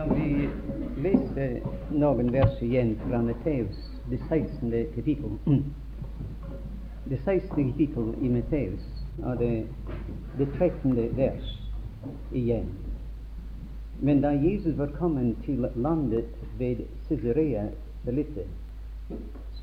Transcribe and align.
Kan 0.00 0.14
vi 0.14 0.48
lese 1.02 1.46
noen 1.92 2.30
vers 2.32 2.62
igjen 2.64 2.94
fra 3.02 3.18
Matteus, 3.22 3.76
det 4.08 4.16
16. 4.28 4.70
kapittel? 4.94 5.34
Det 7.04 7.18
16. 7.24 7.72
kapittel 7.72 8.14
i 8.22 8.28
Matteus, 8.28 8.86
og 9.22 9.38
det, 9.38 9.66
det 10.38 10.46
13. 10.56 10.96
vers 11.16 11.52
igjen. 12.32 12.72
Men 14.00 14.24
da 14.24 14.32
Jesus 14.32 14.78
var 14.78 14.96
kommet 14.96 15.36
til 15.44 15.68
landet 15.74 16.32
ved 16.58 16.84
Cesarea 17.08 17.68
Felitte, 18.04 18.46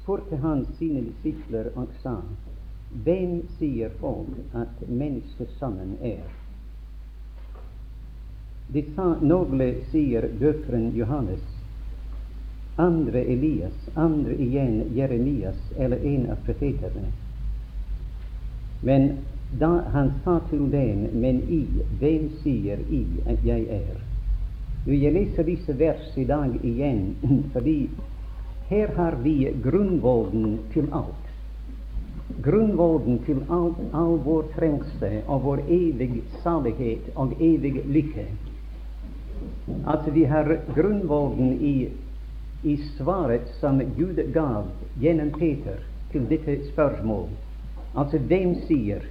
spurte 0.02 0.38
han 0.38 0.68
sine 0.78 1.08
disipler 1.08 1.72
og 1.76 1.88
sa:" 2.04 2.20
Hvem 3.04 3.40
sier 3.58 3.90
folk 4.00 4.38
at 4.54 4.90
menneskesønnen 4.90 5.98
er? 6.02 6.22
Sa 8.68 9.06
noen 9.22 9.62
sier 9.92 10.26
døperen 10.40 10.90
Johannes, 10.96 11.44
andre 12.76 13.22
Elias, 13.24 13.78
andre 13.96 14.34
igjen 14.36 14.82
Jeremias 14.96 15.62
eller 15.78 16.04
en 16.04 16.26
av 16.32 16.42
profetene. 16.46 17.14
Men 18.84 19.08
da 19.60 19.70
han 19.94 20.12
sa 20.24 20.40
til 20.50 20.68
dem, 20.72 21.08
men 21.14 21.40
I, 21.48 21.62
hvem 22.00 22.28
sier 22.44 22.84
I 22.92 23.06
at 23.26 23.46
jeg 23.48 23.70
er? 23.72 24.02
Jeg 24.88 25.14
leser 25.16 25.48
disse 25.48 25.74
vers 25.80 26.12
i 26.20 26.26
dag 26.28 26.60
igjen 26.64 27.16
fordi 27.54 27.90
her 28.68 28.92
har 28.98 29.16
vi 29.24 29.48
grunnvollen 29.64 30.60
til 30.74 30.92
alt. 30.92 31.24
Grunnvollen 32.44 33.24
til 33.24 33.40
alt, 33.48 33.80
all 33.96 34.20
vår 34.28 34.52
frelse 34.56 35.24
og 35.26 35.44
vår 35.48 35.64
evige 35.72 36.22
salighet 36.44 37.08
og 37.16 37.32
evige 37.40 37.88
lykke. 37.88 38.28
Altså, 39.86 40.12
vi 40.12 40.26
har 40.26 40.60
grunnvollen 40.76 41.54
i, 41.62 41.90
i 42.64 42.78
svaret 42.98 43.48
som 43.60 43.82
Gud 43.98 44.20
gav 44.34 44.68
gjennom 45.00 45.32
Peter 45.40 45.80
til 46.12 46.28
dette 46.30 46.60
spørsmål. 46.72 47.28
Altså, 47.96 48.18
hvem 48.18 48.56
sier 48.68 49.08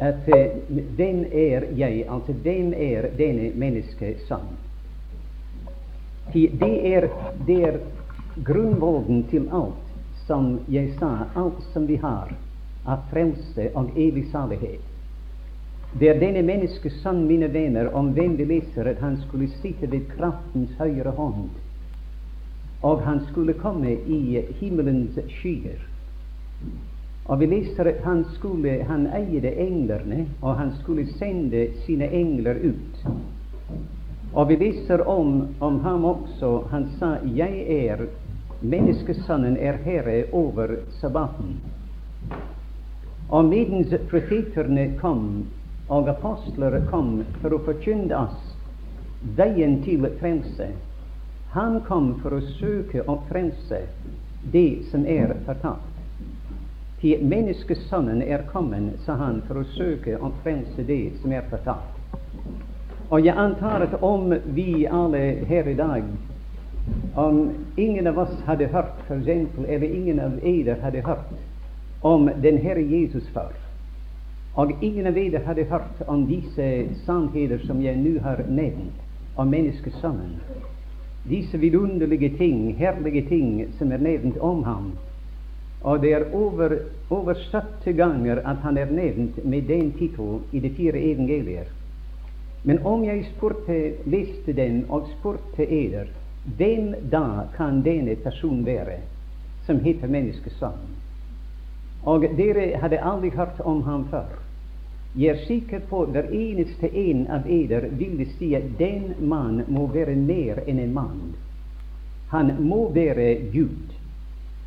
at 0.00 0.28
uh, 0.28 0.78
Hvem 0.96 1.24
er 1.32 1.68
jeg? 1.76 2.04
Altså, 2.10 2.32
hvem 2.32 2.72
er 2.76 3.08
denne 3.18 3.50
menneskesønn? 3.54 4.54
Det 6.32 6.94
er, 6.94 7.08
det 7.46 7.58
er 7.68 7.78
grunnvollen 8.44 9.26
til 9.30 9.48
alt 9.52 9.84
som 10.26 10.58
jeg 10.68 10.94
sa, 10.98 11.28
alt 11.36 11.60
som 11.72 11.86
vi 11.86 11.96
har 12.00 12.32
av 12.84 13.04
frelse 13.10 13.68
og 13.76 13.92
evig 13.96 14.26
salighet. 14.32 14.93
Det 15.98 16.08
er 16.10 16.18
denne 16.18 16.42
menneskesønn, 16.42 17.20
mine 17.28 17.48
venner, 17.54 17.92
om 17.94 18.08
hvem 18.16 18.34
vi 18.36 18.48
leser 18.50 18.88
at 18.90 19.02
han 19.04 19.20
skulle 19.22 19.46
sitte 19.60 19.86
ved 19.90 20.08
kraftens 20.16 20.72
høyre 20.78 21.12
hånd, 21.14 21.52
og 22.82 23.04
han 23.06 23.20
skulle 23.28 23.54
komme 23.54 23.92
i 23.92 24.42
himmelens 24.58 25.18
skyer. 25.36 25.78
Og 27.24 27.40
vi 27.40 27.46
leser 27.46 27.88
at 27.88 28.02
han 28.04 28.24
skulle 28.34 28.82
han 28.84 29.06
eide 29.16 29.54
englene, 29.54 30.26
og 30.42 30.58
han 30.58 30.74
skulle 30.80 31.06
sende 31.14 31.68
sine 31.86 32.10
engler 32.12 32.58
ut. 32.64 33.06
Og 34.34 34.48
vi 34.50 34.58
leser 34.60 35.06
om, 35.08 35.46
om 35.60 35.80
ham 35.80 36.04
også. 36.04 36.66
Han 36.70 36.88
sa 36.98 37.16
'Jeg 37.22 37.86
er 37.86 38.06
Menneskesønnen 38.64 39.56
er 39.56 39.76
herre 39.84 40.24
over 40.32 40.70
sabbaten. 41.00 41.58
Og 43.28 43.44
medens 43.44 43.92
profeterne 44.10 44.86
kom, 44.98 45.44
og 45.88 46.08
apostler 46.08 46.80
kom 46.90 47.18
for 47.42 47.54
å 47.54 47.62
forkynne 47.66 48.16
oss 48.16 48.54
veien 49.36 49.80
til 49.84 50.06
frelse, 50.20 50.68
han 51.54 51.80
kom 51.86 52.14
for 52.22 52.34
å 52.34 52.44
søke 52.58 53.04
og 53.06 53.28
frelse 53.28 53.84
det 54.52 54.84
som 54.90 55.06
er 55.06 55.36
fortapt. 55.46 55.90
Til 57.00 57.22
menneskesønnen 57.28 58.22
er 58.22 58.46
kommet, 58.50 58.96
sa 59.04 59.14
han, 59.20 59.42
for 59.46 59.60
å 59.60 59.66
søke 59.76 60.16
og 60.18 60.34
frelse 60.42 60.84
det 60.88 61.18
som 61.22 61.32
er 61.32 61.44
fortapt. 61.50 62.00
Og 63.10 63.20
jeg 63.20 63.36
antar 63.36 63.84
at 63.84 63.98
om 64.02 64.32
vi 64.56 64.86
alle 64.86 65.20
her 65.48 65.68
i 65.68 65.76
dag 65.78 66.08
om 67.14 67.52
ingen 67.76 68.06
av 68.06 68.18
oss 68.18 68.32
hadde 68.46 68.66
hørt, 68.72 68.96
for 69.06 69.20
eksempel, 69.20 69.64
eller 69.68 69.86
ingen 69.86 70.20
av 70.20 70.38
eder 70.42 70.80
hadde 70.82 71.04
hørt 71.06 71.36
om 72.02 72.26
den 72.42 72.58
Herre 72.58 72.82
Jesus 72.82 73.28
før, 73.32 73.52
og 74.54 74.72
ingen 74.80 75.06
av 75.06 75.16
dere 75.18 75.42
hadde 75.46 75.66
hørt 75.70 76.02
om 76.06 76.26
disse 76.28 76.66
sannheter 77.06 77.62
som 77.66 77.80
jeg 77.82 77.98
nå 77.98 78.20
har 78.22 78.44
nevnt, 78.46 79.00
om 79.36 79.50
menneskesønnen, 79.50 80.36
disse 81.26 81.58
vidunderlige 81.58 82.36
ting, 82.38 82.68
herlige 82.78 83.24
ting 83.28 83.64
som 83.78 83.92
er 83.92 84.02
nevnt 84.04 84.38
om 84.38 84.62
ham, 84.64 84.92
og 85.84 86.00
det 86.00 86.12
er 86.12 86.30
over, 86.32 86.76
over 87.10 87.34
70 87.52 87.96
ganger 87.96 88.40
at 88.44 88.62
han 88.62 88.78
er 88.78 88.92
nevnt 88.92 89.44
med 89.44 89.66
den 89.68 89.90
tittel 89.98 90.38
i 90.52 90.60
de 90.60 90.70
fire 90.70 91.00
evangelier. 91.00 91.66
Men 92.64 92.78
om 92.86 93.04
jeg 93.04 93.26
spurte, 93.34 93.92
leste 94.08 94.54
den 94.56 94.84
og 94.88 95.10
spurte 95.18 95.66
eder 95.66 96.08
hvem 96.56 96.94
da 97.12 97.48
kan 97.56 97.82
denne 97.84 98.16
personen 98.16 98.64
være 98.66 99.00
som 99.66 99.80
heter 99.84 100.08
menneskesønn? 100.08 100.80
Og 102.04 102.24
dere 102.36 102.78
hadde 102.80 103.00
aldri 103.00 103.30
hørt 103.36 103.60
om 103.64 103.82
ham 103.82 104.08
før. 104.08 104.43
Jeg 105.16 105.30
er 105.30 105.44
sikker 105.46 105.80
på 105.88 106.04
hver 106.10 106.26
eneste 106.34 106.88
en 106.90 107.26
av 107.30 107.44
eder 107.46 107.86
ville 107.98 108.26
si 108.34 108.50
at 108.58 108.66
den 108.78 109.12
mann 109.22 109.62
må 109.70 109.86
være 109.94 110.16
mer 110.18 110.64
enn 110.66 110.80
en 110.82 110.94
mann. 110.94 111.20
Han 112.32 112.50
må 112.66 112.88
være 112.90 113.28
Gud. 113.52 113.94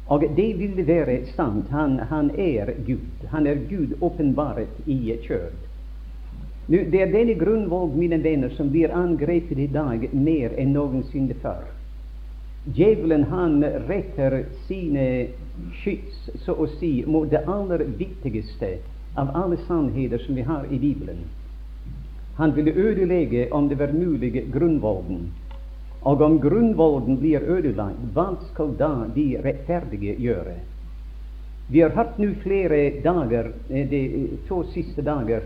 Og 0.08 0.24
det 0.38 0.53
ville 0.59 0.88
være 0.88 1.18
sant. 1.35 1.68
Han, 1.69 2.00
han 2.00 2.31
er 2.40 2.72
Gud. 2.88 3.28
Han 3.34 3.47
er 3.47 3.59
Gud 3.69 3.97
åpenbaret 4.02 4.88
i 4.88 5.18
kjød. 5.28 5.52
Nu, 6.68 6.78
det 6.91 7.02
er 7.02 7.12
denne 7.12 7.35
grunnvoll, 7.40 7.91
mine 7.96 8.24
venner, 8.24 8.50
som 8.56 8.72
blir 8.72 8.91
angrepet 8.96 9.59
i 9.59 9.68
dag 9.72 10.09
mer 10.14 10.56
enn 10.56 10.72
noensinne 10.75 11.35
før. 11.44 11.68
Djevelen 12.75 13.24
han 13.31 13.62
retter 13.88 14.46
sine 14.68 15.28
skyts, 15.81 16.29
så 16.44 16.56
å 16.56 16.68
si, 16.79 17.03
mot 17.08 17.28
det 17.31 17.44
aller 17.47 17.84
viktigste 18.00 18.78
av 19.17 19.29
alle 19.33 19.57
sannheter 19.57 20.17
som 20.17 20.35
vi 20.35 20.41
har 20.41 20.66
i 20.72 20.79
Bibelen. 20.79 21.17
Han 22.38 22.53
ville 22.53 22.72
ødelegge, 22.72 23.51
om 23.51 23.69
det 23.69 23.75
var 23.75 23.91
mulig, 23.91 24.51
grunnvollen. 24.53 25.31
Og 26.01 26.22
om 26.22 26.39
grunnvollen 26.39 27.17
blir 27.17 27.41
ødelagt, 27.41 28.03
hva 28.13 28.35
skal 28.51 28.75
da 28.78 28.91
de 29.16 29.25
rettferdige 29.44 30.13
gjøre? 30.22 30.59
Vi 31.69 31.81
har 31.81 31.95
hørt 31.97 32.19
nå 32.22 32.29
flere 32.44 33.01
dager, 33.03 33.51
eh, 33.69 33.89
de 33.89 34.29
to 34.47 34.63
siste 34.73 35.01
dager, 35.01 35.41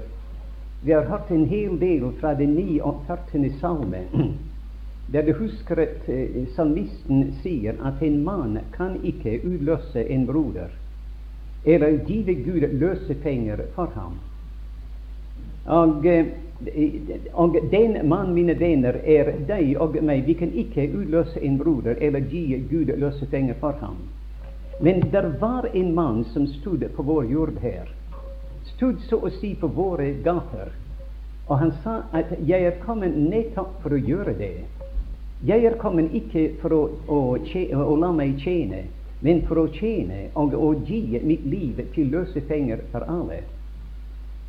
vi 0.83 0.91
har 0.91 1.03
hørt 1.03 1.31
en 1.31 1.45
hel 1.45 1.79
del 1.79 2.11
fra 2.19 2.33
den 2.33 2.55
49. 2.55 3.53
salme, 3.61 4.03
der 5.13 5.25
du 5.25 5.33
husker 5.33 5.79
at 5.79 6.09
eh, 6.09 6.43
salmisten 6.55 7.33
sier 7.41 7.79
at 7.85 8.03
en 8.03 8.23
mann 8.23 8.59
kan 8.75 8.99
ikke 9.03 9.39
utløse 9.45 10.09
en 10.09 10.27
broder, 10.27 10.80
eller 11.65 11.99
give 12.07 12.33
Gud 12.33 12.67
løsepenger 12.79 13.57
for 13.75 13.91
ham. 13.95 14.19
Og, 15.65 16.05
eh, 16.05 16.25
og 17.33 17.57
den 17.71 18.09
mann, 18.09 18.33
mine 18.33 18.59
venner, 18.59 18.97
er 19.05 19.31
deg 19.47 19.77
og 19.79 19.97
meg. 20.03 20.25
Vi 20.25 20.33
kan 20.33 20.51
ikke 20.53 20.89
utløse 20.93 21.41
en 21.41 21.57
broder 21.57 21.95
eller 22.01 22.19
gi 22.19 22.63
Gud 22.69 22.91
løsepenger 22.97 23.53
for 23.59 23.71
ham. 23.81 23.97
Men 24.81 25.01
det 25.11 25.41
var 25.41 25.69
en 25.73 25.95
mann 25.95 26.23
som 26.33 26.47
stod 26.47 26.89
på 26.95 27.03
vår 27.03 27.23
jord 27.23 27.57
her 27.61 27.89
stod 28.81 29.01
så 29.09 29.19
å 29.21 29.29
si 29.29 29.51
på 29.55 29.67
våre 29.67 30.07
gater. 30.25 30.71
Og 31.47 31.59
han 31.59 31.71
sa 31.83 32.03
at 32.13 32.31
'jeg 32.39 32.63
er 32.63 32.79
kommet 32.85 33.17
nettopp 33.17 33.81
for 33.83 33.93
å 33.93 33.99
gjøre 34.09 34.33
det'. 34.33 34.65
Jeg 35.45 35.65
er 35.65 35.77
kommet 35.77 36.13
ikke 36.13 36.49
for 36.61 36.69
å, 36.69 36.81
å, 37.07 37.37
å, 37.37 37.95
la 37.95 38.11
meg 38.11 38.39
tjene, 38.39 38.83
men 39.21 39.41
for 39.47 39.61
å 39.61 39.69
tjene 39.73 40.27
og 40.39 40.53
å 40.57 40.73
gi 40.87 41.19
mitt 41.23 41.45
liv 41.45 41.81
til 41.95 42.09
løsepenger 42.13 42.85
for 42.91 43.05
alle. 43.09 43.41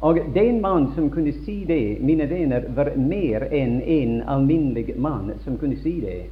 Og 0.03 0.19
den 0.35 0.61
mann 0.61 0.89
som 0.97 1.11
kunne 1.11 1.33
si 1.45 1.61
det, 1.65 2.01
mine 2.03 2.27
venner, 2.27 2.65
var 2.75 2.91
mer 2.97 3.47
enn 3.55 3.79
en 3.83 4.23
alminnelig 4.27 4.97
mann 4.99 5.31
som 5.45 5.59
kunne 5.61 5.79
si 5.85 6.01
det. 6.03 6.25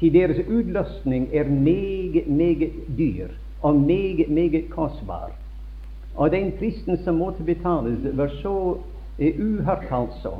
Til 0.00 0.14
deres 0.14 0.40
utløsning 0.48 1.28
er 1.32 1.46
meget, 1.50 2.26
meget 2.26 2.74
dyr 2.98 3.30
og 3.62 3.76
meget, 3.76 4.28
meget 4.28 4.70
kostbar. 4.70 5.30
Og 6.16 6.30
den 6.30 6.52
prisen 6.58 6.98
som 7.04 7.14
måtte 7.22 7.46
betales, 7.46 8.02
var 8.16 8.34
så 8.42 8.56
uh, 9.20 9.40
uhørt, 9.40 9.86
altså, 9.90 10.32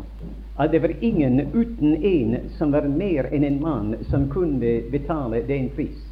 at 0.58 0.72
det 0.72 0.82
var 0.82 0.94
ingen 1.00 1.40
uten 1.54 1.94
en 1.94 2.36
som 2.58 2.72
var 2.72 2.88
mer 2.88 3.30
enn 3.30 3.44
en 3.44 3.62
mann 3.62 3.94
som 4.10 4.26
kunne 4.30 4.80
betale 4.90 5.44
den 5.46 5.70
pris. 5.76 6.07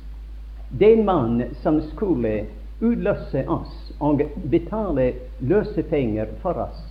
Den 0.78 1.04
mann 1.04 1.42
som 1.62 1.80
skulle 1.80 2.46
utløse 2.80 3.46
oss 3.48 3.92
og 3.98 4.20
betale 4.52 5.12
løsepenger 5.38 6.34
for 6.42 6.58
oss, 6.66 6.82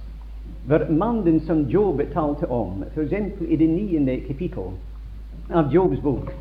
var 0.65 0.87
mannen 0.89 1.39
som 1.45 1.65
Job 1.69 2.01
talte 2.13 2.47
om, 2.49 2.83
f.eks. 2.95 3.41
i 3.41 3.55
det 3.55 3.67
niende 3.69 4.17
kapittel. 4.27 4.73
av 5.53 5.73
Jobs 5.73 6.01
bok, 6.01 6.31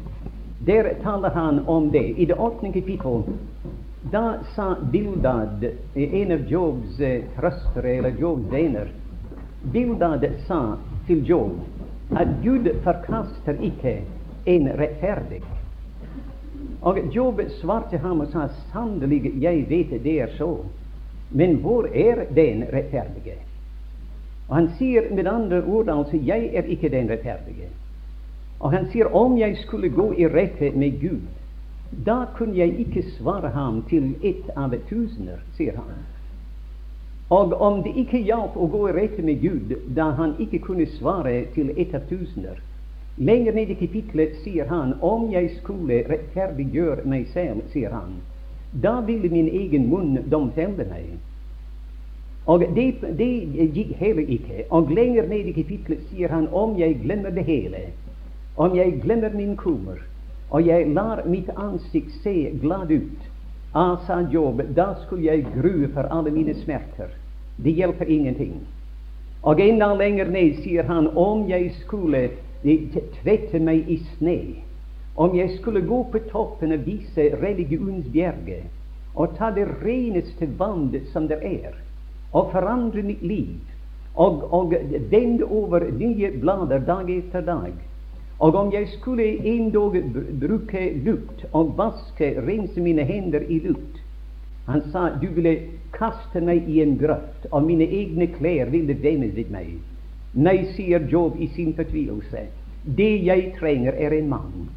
der 0.58 0.94
taler 1.02 1.31
han 1.31 1.61
om 1.67 1.91
det. 1.91 2.14
I 2.17 2.25
det 2.25 2.35
åttende 2.35 2.73
kapittel 2.73 3.23
da 4.12 4.35
sa 4.55 4.76
Bildad, 4.93 5.64
en 5.94 6.32
av 6.32 6.49
Jobs 6.49 7.00
eh, 7.00 7.25
trøstere, 7.37 7.99
eller 7.99 8.17
Jobs 8.20 8.52
venner 8.52 8.88
Bildad 9.73 10.25
sa 10.46 10.76
til 11.06 11.26
Job 11.29 11.61
at 12.17 12.29
Gud 12.43 12.69
forkaster 12.85 13.56
ikke 13.64 14.02
en 14.44 14.69
rettferdig. 14.76 15.41
Og 16.84 16.98
Job 17.14 17.40
svarte 17.60 17.98
ham 17.98 18.20
og 18.20 18.32
sa 18.32 18.48
sannelig, 18.72 19.32
jeg 19.40 19.64
vet 19.69 19.94
det 20.04 20.19
er 20.20 20.34
så, 20.36 20.50
men 21.31 21.56
hvor 21.64 21.88
er 21.88 22.26
den 22.34 22.66
rettferdige? 22.72 23.38
Og 24.48 24.56
Han 24.56 24.69
sier 24.78 25.08
med 25.14 25.26
andre 25.26 25.62
ord 25.64 25.88
altså 25.88 26.20
jeg 26.20 26.50
er 26.52 26.69
ikke 26.69 26.92
den 26.92 27.08
rettferdige. 27.10 27.70
Og 28.60 28.72
han 28.72 28.86
sier 28.92 29.10
om 29.16 29.38
jeg 29.38 29.56
skulle 29.60 29.88
gå 29.92 30.12
i 30.12 30.26
rette 30.28 30.70
med 30.76 31.00
Gud, 31.00 31.25
da 32.06 32.25
kunne 32.36 32.56
jeg 32.56 32.78
ikke 32.81 33.02
svare 33.19 33.50
ham 33.54 33.82
til 33.88 34.14
ett 34.22 34.48
av 34.56 34.75
tusener, 34.88 35.42
sier 35.56 35.76
han. 35.76 36.04
Og 37.31 37.52
om 37.60 37.82
det 37.84 37.94
ikke 37.96 38.22
hjalp 38.25 38.56
å 38.56 38.69
gå 38.70 38.86
i 38.88 38.94
rette 38.96 39.22
med 39.22 39.42
Gud, 39.42 39.75
da 39.96 40.10
han 40.19 40.36
ikke 40.40 40.62
kunne 40.64 40.86
svare 40.96 41.44
til 41.54 41.72
ett 41.76 41.94
av 41.94 42.06
tusener, 42.08 42.60
lenger 43.16 43.52
ned 43.52 43.70
i 43.70 43.75
kapitlet 43.75 44.37
sier 44.43 44.66
han 44.66 44.94
om 45.00 45.28
jeg 45.32 45.50
skulle 45.61 46.02
rettferdiggjøre 46.08 47.05
meg 47.06 47.28
selv, 47.32 47.62
sier 47.72 47.94
han, 47.94 48.19
da 48.82 48.99
ville 49.06 49.31
min 49.31 49.49
egen 49.49 49.87
munn 49.90 50.19
domfelle 50.31 50.87
meg. 50.90 51.14
Og 52.46 52.64
det, 52.76 52.88
det 53.16 53.70
gikk 53.72 53.94
heller 54.00 54.26
ikke. 54.28 54.64
Og 54.70 54.90
lenger 54.93 55.28
ned 55.31 55.46
i 55.49 55.55
kapitlet 55.56 56.02
sier 56.11 56.32
han 56.34 56.49
om 56.52 56.75
jeg 56.78 56.99
glemmer 57.05 57.32
det 57.32 57.46
hele, 57.46 57.87
om 58.56 58.75
jeg 58.76 58.99
glemmer 59.02 59.32
min 59.34 59.56
kummer, 59.56 60.02
og 60.50 60.67
jeg 60.67 60.90
lar 60.94 61.25
mitt 61.26 61.49
ansikt 61.56 62.12
se 62.22 62.50
glad 62.62 62.93
ut, 62.93 63.31
ah, 63.75 63.96
sa 64.06 64.20
Job, 64.31 64.60
da 64.76 64.93
skulle 65.05 65.25
jeg 65.25 65.46
grue 65.55 65.88
for 65.94 66.10
alle 66.10 66.31
mine 66.31 66.55
smerter. 66.55 67.14
Det 67.56 67.72
hjelper 67.72 68.10
ingenting. 68.10 68.58
Og 69.43 69.60
enda 69.60 69.93
lenger 69.94 70.31
ned 70.31 70.60
sier 70.62 70.87
han 70.88 71.08
om 71.17 71.49
jeg 71.49 71.72
skulle 71.82 72.28
tvette 72.64 73.61
meg 73.61 73.88
i 73.90 73.99
sne, 74.14 74.38
om 75.14 75.37
jeg 75.37 75.58
skulle 75.58 75.84
gå 75.87 76.00
på 76.12 76.19
toppen 76.31 76.72
og 76.75 76.87
vise 76.87 77.28
religionsbjerget 77.43 78.64
og 79.14 79.37
ta 79.38 79.52
det 79.55 79.69
reneste 79.84 80.49
vann 80.58 80.88
som 81.12 81.28
det 81.31 81.38
er, 81.46 81.76
og 82.32 82.50
forandre 82.50 83.05
mitt 83.06 83.22
liv 83.22 83.55
og, 84.14 84.43
og 84.52 84.75
vende 85.11 85.44
over 85.44 85.87
nye 85.99 86.31
blader 86.40 86.82
dag 86.87 87.11
etter 87.11 87.40
dag. 87.46 87.75
Og 88.38 88.55
om 88.55 88.72
jeg 88.72 88.88
skulle 88.99 89.26
en 89.46 89.70
dag 89.70 90.00
bruke 90.40 90.82
lukt 91.05 91.44
og 91.52 91.76
vaske, 91.78 92.34
rense 92.46 92.81
mine 92.81 93.05
hender 93.06 93.46
i 93.49 93.60
lukt 93.62 94.00
Han 94.67 94.81
sa 94.93 95.10
du 95.20 95.26
ville 95.28 95.58
kaste 95.93 96.40
meg 96.40 96.69
i 96.69 96.81
en 96.81 96.96
grøft, 96.99 97.46
og 97.50 97.67
mine 97.67 97.84
egne 97.84 98.26
klær 98.32 98.70
ville 98.72 98.96
vende 99.02 99.28
ved 99.37 99.50
meg. 99.52 99.75
Nei, 100.34 100.64
sier 100.75 101.06
Job 101.10 101.36
i 101.38 101.48
sin 101.54 101.75
fortvilelse, 101.75 102.46
det 102.96 103.12
jeg 103.25 103.52
trenger, 103.58 103.92
er 103.92 104.12
en 104.12 104.28
mann. 104.28 104.69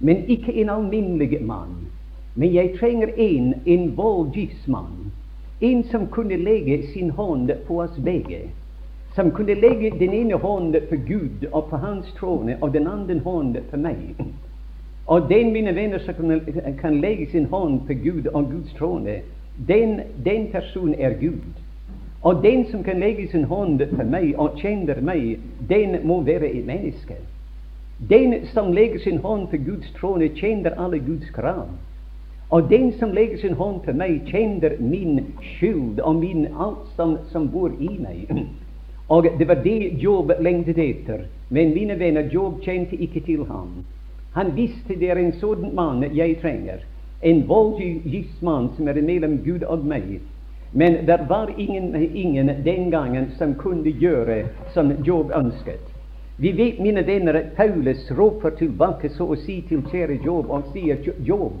Men 0.00 0.24
ikke 0.28 0.52
en 0.60 0.70
alminnelig 0.70 1.42
mann. 1.42 1.88
Men 2.34 2.54
jeg 2.54 2.74
trenger 2.80 3.12
en, 3.16 3.54
en 3.66 3.96
voldgiftsmann 3.96 5.12
en 5.62 5.84
som 5.84 6.06
kunne 6.06 6.36
legge 6.36 6.82
sin 6.82 7.10
hånd 7.10 7.50
på 7.66 7.82
oss 7.82 7.98
begge. 7.98 8.40
Som 9.14 9.30
kunne 9.30 9.54
legge 9.54 9.90
den 9.98 10.14
ene 10.14 10.34
hånd 10.34 10.76
på 10.90 10.96
Gud 11.06 11.44
og 11.52 11.68
på 11.70 11.76
Hans 11.76 12.12
trone, 12.18 12.56
og 12.60 12.72
den 12.72 12.86
andre 12.86 13.18
hånd 13.18 13.56
på 13.70 13.76
meg. 13.76 14.24
Og 15.06 15.28
den, 15.28 15.52
mine 15.52 15.74
venner, 15.74 15.98
som 15.98 16.14
kan, 16.14 16.40
kan 16.80 17.00
legge 17.00 17.28
sin 17.30 17.44
hånd 17.44 17.80
på 17.86 17.94
Gud 17.94 18.26
og 18.32 18.50
Guds 18.50 18.74
trone, 18.78 19.20
den, 19.68 20.00
den 20.24 20.48
personen 20.52 20.94
er 20.98 21.14
Gud. 21.20 21.62
Og 22.22 22.42
den 22.42 22.66
som 22.70 22.82
kan 22.84 23.00
legge 23.00 23.28
sin 23.30 23.44
hånd 23.44 23.80
på 23.90 24.04
meg 24.06 24.34
og 24.38 24.58
kjenner 24.62 25.00
meg, 25.02 25.40
den 25.68 25.96
må 26.06 26.20
være 26.22 26.50
et 26.54 26.66
menneske. 26.66 27.16
Den 28.10 28.46
som 28.54 28.72
legger 28.72 28.98
sin 28.98 29.18
hånd 29.18 29.48
på 29.50 29.58
Guds 29.66 29.90
trone, 29.98 30.28
kjenner 30.28 30.78
alle 30.78 30.98
Guds 30.98 31.30
krav. 31.34 31.66
Og 32.50 32.70
den 32.70 32.92
som 32.98 33.10
legger 33.10 33.38
sin 33.38 33.54
hånd 33.58 33.80
på 33.82 33.92
meg, 33.96 34.20
kjenner 34.26 34.76
min 34.78 35.20
skyld 35.56 36.00
og 36.00 36.16
min 36.20 36.46
alt 36.60 36.90
som, 36.96 37.16
som 37.32 37.48
bor 37.50 37.72
i 37.80 37.90
meg. 37.98 38.30
Og 39.12 39.26
det 39.38 39.48
var 39.48 39.58
det 39.64 39.98
Job 40.00 40.30
lengtet 40.40 40.78
etter. 40.78 41.26
Men 41.50 41.74
mine 41.74 41.98
venner, 41.98 42.28
Job 42.32 42.62
kjente 42.64 42.96
ikke 42.96 43.20
til 43.26 43.42
ham. 43.44 43.82
Han 44.32 44.54
visste 44.56 44.96
det 44.96 45.10
er 45.12 45.20
en 45.20 45.34
sånn 45.40 45.74
mann 45.76 46.04
jeg 46.16 46.38
trenger. 46.40 46.84
En 47.20 47.42
voldgift 47.48 48.06
giftsmann 48.08 48.70
som 48.76 48.88
er 48.88 49.02
mellom 49.04 49.36
Gud 49.44 49.66
og 49.68 49.84
meg. 49.84 50.22
Men 50.74 51.06
det 51.06 51.26
var 51.28 51.50
ingen, 51.56 51.94
ingen 52.16 52.46
den 52.64 52.90
gangen 52.90 53.30
som 53.38 53.54
kunne 53.54 53.90
gjøre 53.90 54.44
som 54.74 54.92
Job 55.04 55.30
ønsket. 55.34 55.88
Vi 56.36 56.52
vet, 56.52 56.80
mine 56.80 57.06
venner, 57.06 57.34
at 57.34 57.52
Paulus 57.56 58.10
roper 58.10 58.50
tilbake 58.56 59.10
så 59.12 59.26
å 59.28 59.36
si 59.36 59.60
til 59.68 59.84
kjære 59.92 60.22
Job 60.24 60.48
og 60.50 60.72
sier 60.72 60.98
Job, 61.20 61.58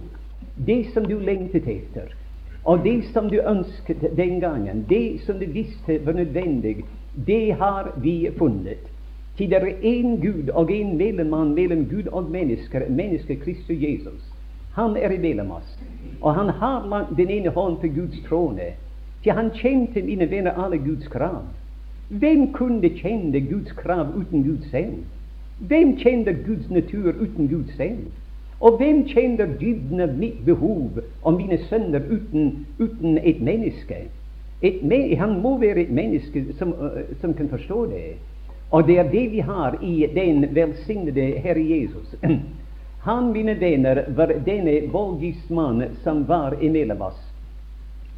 det 0.56 0.86
som 0.94 1.04
du 1.04 1.18
lengtet 1.20 1.68
etter, 1.68 2.08
og 2.64 2.84
det 2.84 3.02
som 3.12 3.28
du 3.28 3.36
ønsket 3.40 4.16
den 4.16 4.40
gangen, 4.40 4.84
det 4.88 5.20
som 5.26 5.38
du 5.38 5.46
visste 5.46 5.98
var 6.06 6.16
nødvendig, 6.16 6.84
det 7.26 7.52
har 7.60 7.92
vi 8.00 8.30
funnet. 8.38 8.88
Til 9.36 9.50
det 9.50 9.56
er 9.56 9.84
én 9.84 10.20
Gud 10.20 10.50
og 10.50 10.70
én 10.70 10.96
mellommann 10.96 11.54
mellom 11.54 11.84
Gud 11.90 12.08
og 12.12 12.30
mennesker, 12.30 12.88
mennesket 12.88 13.42
Kristus 13.42 13.76
Jesus. 13.76 14.22
Han 14.74 14.96
er 14.96 15.12
imellom 15.12 15.50
oss. 15.50 15.78
Og 16.20 16.34
han 16.34 16.48
har 16.48 17.06
den 17.16 17.30
ene 17.30 17.50
hånd 17.50 17.78
på 17.80 17.86
Guds 17.92 18.20
trone. 18.28 18.72
Til 19.22 19.32
han 19.32 19.50
kjente, 19.54 20.02
mine 20.02 20.30
venner, 20.30 20.56
alle 20.64 20.78
Guds 20.78 21.08
krav. 21.08 21.42
Hvem 22.08 22.52
kunne 22.52 22.88
kjenne 22.88 23.40
Guds 23.40 23.72
krav 23.72 24.06
uten 24.16 24.42
Gud 24.42 24.66
selv? 24.70 25.04
Hvem 25.58 25.96
kjenner 25.96 26.32
Guds 26.46 26.70
natur 26.70 27.12
uten 27.20 27.48
Gud 27.48 27.70
selv? 27.76 28.10
Og 28.60 28.76
hvem 28.78 29.04
kjenner 29.08 29.46
dybden 29.60 30.00
av 30.00 30.12
mitt 30.18 30.44
behov 30.46 30.98
og 31.22 31.34
mine 31.34 31.58
sønner 31.68 32.02
uten, 32.10 32.66
uten 32.78 33.18
et 33.18 33.40
menneske? 33.42 34.04
Et 34.62 34.82
me 34.86 35.16
han 35.18 35.40
må 35.42 35.56
være 35.58 35.82
et 35.82 35.90
menneske 35.90 36.44
som, 36.58 36.74
uh, 36.78 37.00
som, 37.20 37.34
kan 37.34 37.48
forstå 37.48 37.86
det. 37.90 38.04
Og 38.70 38.86
det 38.86 38.98
er 38.98 39.10
det 39.10 39.24
vi 39.32 39.40
har 39.42 39.78
i 39.82 40.06
den 40.14 40.46
velsignede 40.54 41.26
Herre 41.42 41.64
Jesus. 41.70 42.14
Han, 43.02 43.32
mine 43.32 43.56
venner, 43.60 44.04
var 44.14 44.30
denne 44.46 44.76
voldgiftsmannen 44.92 45.96
som 46.04 46.22
var 46.28 46.54
imellom 46.62 47.00
oss, 47.02 47.18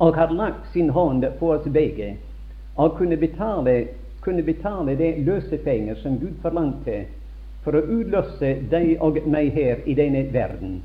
og 0.04 0.16
har 0.16 0.32
lagt 0.36 0.72
sin 0.72 0.90
hånd 0.90 1.24
på 1.38 1.50
oss 1.54 1.68
begge, 1.72 2.16
og 2.76 2.98
kunne 2.98 3.16
betale, 3.16 3.86
kunne 4.20 4.42
betale 4.44 4.96
det 5.00 5.14
løsepenger 5.24 5.96
som 6.02 6.18
Gud 6.20 6.34
forlangte 6.42 7.04
for 7.64 7.78
å 7.78 7.84
utløse 7.88 8.50
deg 8.68 8.98
og 9.00 9.22
meg 9.24 9.54
her 9.56 9.80
i 9.88 9.94
denne 9.96 10.26
verden. 10.34 10.82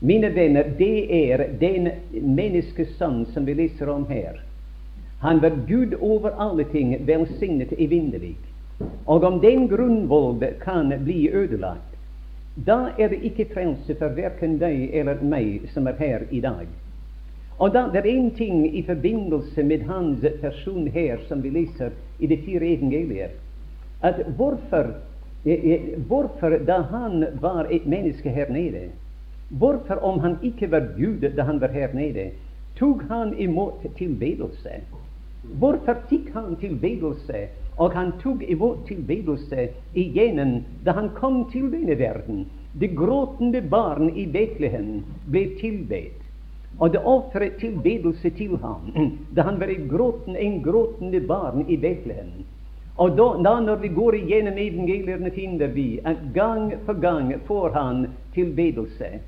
Mine 0.00 0.30
venner, 0.34 0.66
det 0.78 1.06
er 1.14 1.44
den 1.60 1.86
menneskesønn 2.38 3.24
som 3.34 3.46
vi 3.46 3.54
leser 3.60 3.90
om 3.94 4.08
her. 4.10 4.40
Han 5.22 5.42
var 5.42 5.54
Gud 5.68 5.94
over 6.00 6.34
alle 6.38 6.66
ting, 6.72 6.96
velsignet 7.06 7.72
evinnelig. 7.78 8.34
Og 9.06 9.24
om 9.26 9.38
den 9.42 9.68
grunnvoll 9.70 10.42
kan 10.62 10.90
bli 11.04 11.28
ødelagt, 11.30 11.94
da 12.66 12.90
er 12.98 13.14
det 13.14 13.22
ikke 13.26 13.50
frelse 13.54 13.94
for 13.98 14.18
verken 14.18 14.58
deg 14.58 14.90
eller 14.94 15.22
meg 15.22 15.70
som 15.74 15.86
er 15.86 15.98
her 16.02 16.26
i 16.34 16.42
dag. 16.42 16.66
Og 17.58 17.74
da 17.74 17.88
det 17.92 18.04
er 18.04 18.10
én 18.12 18.30
ting 18.36 18.66
i 18.76 18.82
forbindelse 18.86 19.62
med 19.62 19.82
hans 19.82 20.24
person 20.40 20.86
her 20.86 21.18
som 21.28 21.42
vi 21.42 21.50
leser 21.50 21.90
i 22.18 22.26
de 22.26 22.36
fire 22.36 22.66
evangelier, 22.76 23.28
at 24.02 24.22
hvorfor 24.36 24.94
Hvorfor, 26.08 26.58
da 26.66 26.80
han 26.82 27.24
var 27.40 27.66
et 27.70 27.86
menneske 27.86 28.30
her 28.30 28.50
nede, 28.52 28.90
hvorfor, 29.48 29.94
om 29.94 30.18
han 30.20 30.36
ikke 30.42 30.70
var 30.70 30.80
Gud 30.96 31.30
da 31.36 31.42
han 31.42 31.60
var 31.60 31.68
her 31.68 31.94
nede, 31.94 32.30
tok 32.76 33.02
han 33.08 33.38
imot 33.38 33.86
tilbedelse? 33.96 34.82
Hvorfor 35.42 35.96
fikk 36.10 36.32
han 36.34 36.56
tilbedelse, 36.60 37.46
og 37.76 37.94
han 37.94 38.12
tok 38.22 38.42
imot 38.48 38.86
tilbedelse 38.88 39.68
igjen 39.94 40.64
da 40.84 40.92
han 40.98 41.10
kom 41.14 41.44
til 41.52 41.70
denne 41.72 41.98
verden? 41.98 42.46
Det 42.80 42.96
gråtende 42.96 43.62
barn 43.62 44.10
i 44.10 44.26
Betlehem 44.26 45.04
ble 45.30 45.46
tilbedt, 45.60 46.17
det 46.92 47.00
ofret 47.04 47.58
tilbedelse 47.58 48.30
til 48.30 48.56
ham 48.62 48.92
da 49.34 49.42
han 49.42 49.60
var 49.60 49.72
et 49.72 49.88
gråtende, 49.90 50.38
en 50.38 50.62
gråtende 50.62 51.20
barn 51.20 51.64
i 51.68 51.76
Betlehem. 51.76 52.44
Og 52.98 53.16
da, 53.16 53.26
da, 53.42 53.60
når 53.60 53.76
vi 53.82 53.88
går 53.94 54.14
igjennom 54.18 54.58
evangeliene, 54.58 55.30
finner 55.30 55.70
vi 55.74 56.00
at 56.04 56.22
gang 56.34 56.72
for 56.86 56.98
gang 56.98 57.32
får 57.46 57.70
han 57.70 58.06
tilbedelse. 58.34 59.20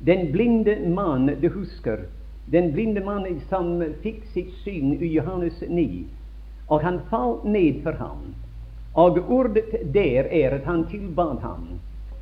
Den 0.00 0.32
blinde 0.32 0.78
mann, 0.94 1.28
du 1.40 1.48
husker, 1.48 2.06
den 2.52 2.72
blinde 2.72 3.02
mann 3.04 3.26
som 3.50 3.82
fikk 4.02 4.22
sitt 4.32 4.54
syn 4.64 4.94
i 4.96 5.10
Johannes 5.12 5.60
9, 5.68 6.06
og 6.68 6.80
han 6.80 7.02
falt 7.10 7.44
ned 7.44 7.82
for 7.84 7.98
ham. 8.00 8.30
Og 8.94 9.20
ordet 9.28 9.84
der 9.94 10.24
er 10.24 10.56
at 10.56 10.64
han 10.64 10.86
tilbad 10.88 11.42
ham. 11.44 11.66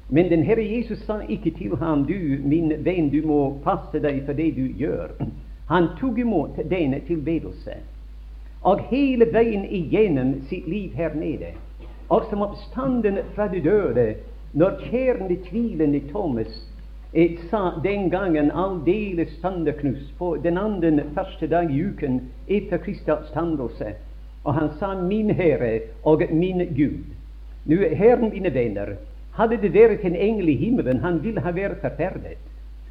Men 0.08 0.28
den 0.28 0.42
Herre 0.42 0.62
Jesus 0.62 0.98
sa 0.98 1.20
ikke 1.28 1.50
til 1.50 1.76
ham, 1.76 2.06
du 2.06 2.38
min 2.44 2.72
venn, 2.84 3.10
du 3.10 3.26
må 3.26 3.58
passe 3.64 3.98
deg 3.98 4.22
for 4.26 4.38
det 4.38 4.52
du 4.56 4.66
gjør. 4.78 5.10
Han 5.68 5.88
tok 6.00 6.18
imot 6.18 6.60
denne 6.70 7.00
tilbedelse. 7.08 7.80
Og 8.62 8.80
hele 8.90 9.26
veien 9.34 9.64
igjennom 9.64 10.34
sitt 10.48 10.68
liv 10.70 10.94
her 10.94 11.14
nede, 11.14 11.52
og 12.08 12.28
som 12.30 12.42
oppstanden 12.46 13.18
fra 13.34 13.48
de 13.50 13.60
døde, 13.60 14.06
når 14.54 14.78
kjerne 14.86 15.36
tvilende 15.48 16.00
Thomas 16.10 16.54
eh, 17.12 17.38
sa 17.50 17.74
den 17.82 18.10
gangen 18.10 18.50
aldeles 18.50 19.34
standeknust 19.38 20.14
på 20.18 20.36
den 20.42 20.58
andre 20.58 21.04
første 21.14 21.50
dag 21.50 21.70
i 21.70 21.82
uken 21.82 22.20
etter 22.46 22.78
Kristi 22.78 23.10
oppstandelse, 23.10 23.94
og 24.44 24.54
han 24.54 24.70
sa 24.78 24.94
'Min 24.94 25.30
Herre 25.30 25.80
og 26.04 26.22
min 26.30 26.60
Gud'. 26.60 27.12
Nå, 27.66 27.76
Herren, 27.94 28.30
mine 28.30 28.54
venner, 28.54 28.94
hadde 29.36 29.60
det 29.62 29.72
vært 29.74 30.04
en 30.04 30.16
engel 30.16 30.48
i 30.48 30.56
himmelen, 30.60 31.02
han 31.04 31.22
ville 31.24 31.40
ha 31.44 31.52
vært 31.52 31.82
forferdet. 31.84 32.38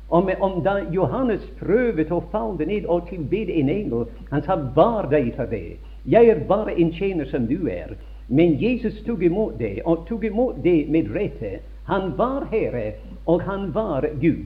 Om, 0.10 0.30
om 0.40 0.60
da 0.64 0.80
Johannes 0.94 1.46
prøvde 1.60 2.06
å 2.14 2.22
falle 2.32 2.66
ned 2.70 2.86
og 2.86 3.08
tilbede 3.10 3.56
en 3.58 3.70
engel, 3.70 4.06
han 4.30 4.44
sa 4.46 4.56
'var 4.56 5.10
deg 5.10 5.34
for 5.36 5.50
det'. 5.50 5.78
Jeg 6.06 6.28
er 6.30 6.46
bare 6.48 6.80
en 6.80 6.92
tjener 6.92 7.26
som 7.26 7.48
du 7.48 7.68
er. 7.68 7.96
Men 8.28 8.58
Jesus 8.62 9.02
tok 9.06 9.22
imot 9.22 9.58
det, 9.60 9.82
og 9.86 10.08
tok 10.08 10.24
imot 10.24 10.64
det 10.64 10.90
med 10.90 11.10
rette. 11.14 11.60
Han 11.86 12.18
var 12.18 12.46
Herre, 12.52 12.94
og 13.26 13.42
han 13.42 13.74
var 13.74 14.08
Gud. 14.22 14.46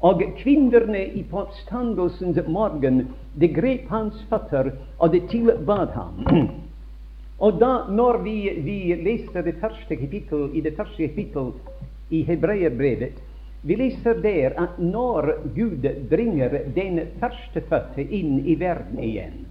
Og 0.00 0.22
kvinnene 0.38 1.04
i 1.14 1.24
oppstandelsens 1.32 2.40
morgen, 2.48 3.08
det 3.40 3.54
grep 3.54 3.88
hans 3.88 4.26
føtter, 4.30 4.72
og 4.98 5.12
det 5.12 5.28
tilbad 5.30 5.92
ham. 5.94 6.26
Og 7.42 7.58
da, 7.58 7.72
når 7.90 8.18
vi, 8.22 8.36
vi 8.62 8.78
leser 9.02 9.42
det 9.42 9.56
første 9.58 9.96
kapittel 9.98 10.52
i 10.54 10.60
det 10.62 10.76
første 10.76 11.08
kapittel 11.08 11.48
i 12.14 12.22
Hebreerbrevet, 12.28 13.18
vi 13.62 13.76
leser 13.78 14.20
der 14.22 14.54
at 14.58 14.78
når 14.78 15.32
Gud 15.54 15.86
bringer 16.10 16.54
den 16.74 17.00
førstefødte 17.18 18.02
inn 18.02 18.40
i 18.46 18.54
verden 18.58 18.98
igjen 18.98 19.44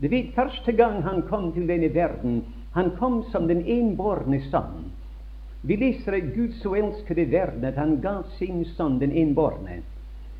Du 0.00 0.08
vet, 0.08 0.32
første 0.36 0.72
gang 0.72 1.02
han 1.04 1.22
kom 1.28 1.50
til 1.52 1.68
denne 1.68 1.88
verden, 1.94 2.42
han 2.74 2.90
kom 2.98 3.22
som 3.32 3.46
den 3.48 3.62
enbårne 3.62 4.40
sønn. 4.50 4.90
Vi 5.62 5.76
leser 5.80 6.16
at 6.18 6.32
Gud 6.34 6.56
så 6.60 6.74
elsket 6.76 7.20
verden 7.30 7.64
at 7.64 7.78
han 7.80 8.00
ga 8.02 8.18
sin 8.38 8.64
sønn 8.76 8.98
den 9.00 9.12
enbårne. 9.12 9.78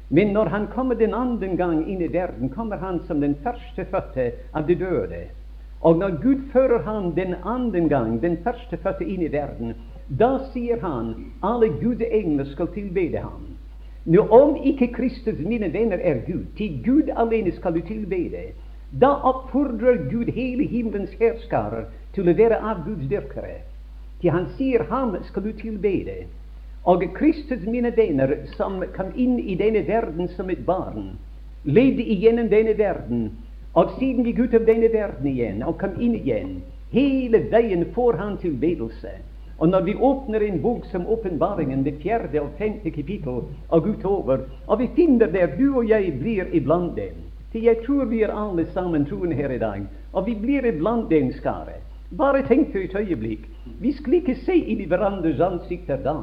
Men 0.08 0.34
når 0.36 0.52
han 0.52 0.66
kommer 0.74 0.98
den 1.00 1.14
andre 1.14 1.48
gang 1.56 1.86
inn 1.88 2.02
i 2.02 2.10
verden, 2.12 2.50
kommer 2.52 2.76
han 2.76 3.00
som 3.06 3.20
den 3.24 3.38
førstefødte 3.44 4.32
av 4.52 4.66
de 4.66 4.76
døde. 4.76 5.22
Og 5.84 5.98
når 5.98 6.22
Gud 6.22 6.40
fører 6.52 6.82
ham 6.82 7.12
den 7.12 7.34
andre 7.44 7.88
gang, 7.88 8.22
den 8.22 8.38
første 8.44 8.76
fødte 8.76 9.04
inn 9.04 9.22
i 9.22 9.32
verden, 9.32 9.74
da 10.20 10.38
sier 10.52 10.80
han 10.80 11.10
alle 11.44 11.68
Guds 11.80 12.52
skal 12.52 12.70
tilbede 12.72 13.20
ham. 13.20 13.44
Nå, 14.04 14.26
om 14.28 14.56
ikke 14.64 14.92
Kristus, 14.92 15.38
mine 15.38 15.72
venner, 15.72 15.96
er 16.00 16.24
Gud, 16.26 16.44
til 16.56 16.80
Gud 16.84 17.12
alene 17.16 17.52
skal 17.52 17.74
du 17.74 17.80
tilbede, 17.80 18.52
da 19.00 19.06
oppfordrer 19.06 19.96
Gud 20.10 20.32
hele 20.32 20.66
himmelens 20.68 21.12
herskarer 21.20 21.84
til 22.14 22.28
å 22.28 22.36
være 22.36 22.60
avgudsdyrkere. 22.60 23.60
Til 24.20 24.30
han 24.30 24.48
sier 24.56 24.84
ham 24.88 25.16
skal 25.28 25.44
du 25.44 25.52
tilbede. 25.52 26.24
Og 26.84 27.04
Kristus, 27.16 27.64
mine 27.66 27.92
venner, 27.96 28.36
som 28.56 28.82
kom 28.96 29.12
inn 29.16 29.38
i 29.38 29.56
denne 29.56 29.84
verden 29.88 30.28
som 30.36 30.50
et 30.52 30.64
barn, 30.66 31.16
levde 31.64 32.04
igjennom 32.04 32.48
denne 32.52 32.76
verden, 32.78 33.30
og 33.74 33.90
siden 33.98 34.24
gikk 34.24 34.38
ut 34.38 34.54
av 34.54 34.66
denne 34.68 34.88
verden 34.92 35.26
igjen 35.26 35.62
og 35.66 35.78
kom 35.80 35.94
inn 35.98 36.14
igjen, 36.18 36.58
hele 36.94 37.40
veien 37.50 37.86
får 37.94 38.18
han 38.20 38.36
tilbedelse. 38.42 39.16
Og 39.58 39.68
når 39.68 39.80
vi 39.86 39.94
åpner 39.94 40.42
en 40.42 40.60
bok 40.62 40.86
som 40.90 41.06
Åpenbaringen, 41.06 41.84
det 41.84 42.00
fjerde 42.02 42.40
og 42.42 42.54
femte 42.58 42.90
kapittel, 42.90 43.44
og 43.68 43.86
utover, 43.86 44.46
og 44.66 44.78
vi 44.78 44.88
finner 44.96 45.30
der 45.30 45.56
du 45.58 45.76
og 45.76 45.88
jeg 45.88 46.12
blir 46.20 46.50
iblant 46.52 46.96
dem 46.96 47.22
For 47.52 47.62
jeg 47.62 47.84
tror 47.86 48.04
vi 48.10 48.22
er 48.22 48.34
alle 48.34 48.66
sammen 48.74 49.06
troende 49.06 49.36
her 49.36 49.50
i 49.50 49.58
dag, 49.58 49.82
og 50.12 50.26
vi 50.26 50.34
blir 50.34 50.66
iblant 50.66 51.10
den 51.10 51.32
skare. 51.32 51.78
Bare 52.18 52.42
tenk 52.46 52.72
for 52.72 52.78
et 52.78 52.94
øyeblikk. 52.94 53.46
Vi 53.80 53.92
skal 53.92 54.14
ikke 54.14 54.34
se 54.34 54.54
inn 54.54 54.80
i 54.80 54.88
hverandres 54.90 55.40
ansikter 55.40 56.02
da. 56.02 56.16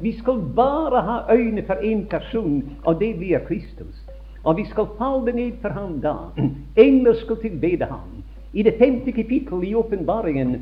Vi 0.00 0.12
skal 0.16 0.40
bare 0.56 1.02
ha 1.02 1.34
øyne 1.34 1.62
for 1.66 1.74
én 1.74 2.06
person, 2.08 2.62
og 2.84 3.00
det 3.00 3.16
blir 3.18 3.38
Kristus. 3.38 4.07
Og 4.48 4.56
vi 4.56 4.64
skal 4.64 4.88
falle 4.96 5.34
ned 5.36 5.58
for 5.60 5.76
ham 5.76 5.98
da. 6.00 6.14
Engler 6.76 7.18
skal 7.20 7.36
tilbede 7.42 7.84
ham. 7.84 8.22
I 8.52 8.64
det 8.64 8.78
femte 8.80 9.12
kapittel 9.12 9.64
i 9.68 9.74
åpenbaringen 9.76 10.54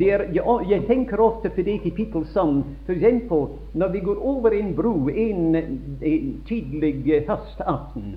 jeg, 0.00 0.30
jeg, 0.70 0.82
tenker 0.86 1.20
ofte 1.20 1.50
på 1.50 1.62
det 1.62 1.82
kapittel 1.82 2.26
som 2.32 2.62
f.eks. 2.86 3.32
når 3.74 3.88
vi 3.92 4.00
går 4.00 4.22
over 4.24 4.50
en 4.50 4.74
bro 4.76 5.08
en, 5.08 5.56
en 6.02 6.42
tidlig 6.48 7.24
høstaften, 7.28 8.16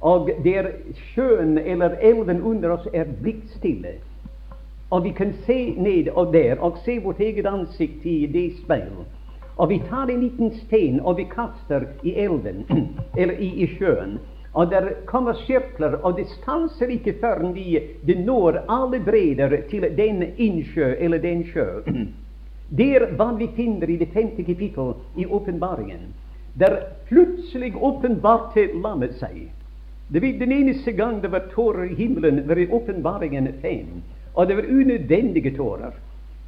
og 0.00 0.30
der 0.44 0.68
sjøen 1.14 1.58
eller 1.58 1.96
elven 2.00 2.42
under 2.42 2.70
oss 2.76 2.88
er 2.92 3.04
blikkstille, 3.22 3.94
og 4.90 5.04
vi 5.04 5.10
kan 5.16 5.32
se 5.46 5.74
ned 5.78 6.12
og 6.12 6.32
der 6.32 6.60
og 6.60 6.76
se 6.84 6.98
vårt 7.00 7.20
eget 7.20 7.46
ansikt 7.46 8.04
i 8.06 8.26
det 8.26 8.52
speil. 8.64 8.92
Og 9.56 9.68
vi 9.70 9.82
tar 9.88 10.10
en 10.10 10.20
liten 10.20 10.52
stein 10.66 11.00
og 11.00 11.16
vi 11.16 11.24
kaster 11.30 11.86
i 12.02 12.14
elven, 12.14 12.66
eller 13.18 13.34
i, 13.38 13.48
i 13.64 13.66
sjøen. 13.78 14.18
Og 14.54 14.70
der 14.70 14.88
kommer 15.06 15.34
sirkler, 15.34 15.96
og 16.02 16.16
det 16.16 16.26
stanser 16.28 16.86
ikke 16.94 17.16
før 17.20 17.52
vi 17.52 17.78
de 18.06 18.14
når 18.24 18.60
alle 18.68 19.00
bredder 19.04 19.56
til 19.70 19.88
den 19.96 20.22
innsjø 20.36 20.94
eller 20.98 21.18
den 21.18 21.42
sjø. 21.44 21.82
Det 22.70 22.86
er 22.96 23.10
hva 23.18 23.32
vi 23.38 23.48
finner 23.56 23.90
i 23.90 23.96
det 23.96 24.08
femte 24.14 24.42
kapittel 24.42 24.94
i 25.16 25.26
åpenbaringen. 25.26 26.14
Der 26.58 26.78
plutselig 27.08 27.74
åpenbarte 27.76 28.68
lammet 28.82 29.18
seg. 29.18 29.50
Det 30.08 30.22
var 30.22 30.38
Den 30.38 30.52
eneste 30.52 30.92
gang 30.92 31.22
det 31.22 31.32
var 31.32 31.50
tårer 31.54 31.84
i 31.84 31.94
himmelen, 31.94 32.48
var 32.48 32.58
i 32.58 32.68
åpenbaringen 32.70 33.52
fem. 33.62 34.02
Og 34.34 34.48
det 34.48 34.56
var 34.56 34.70
unødvendige 34.70 35.56
tårer. 35.56 35.92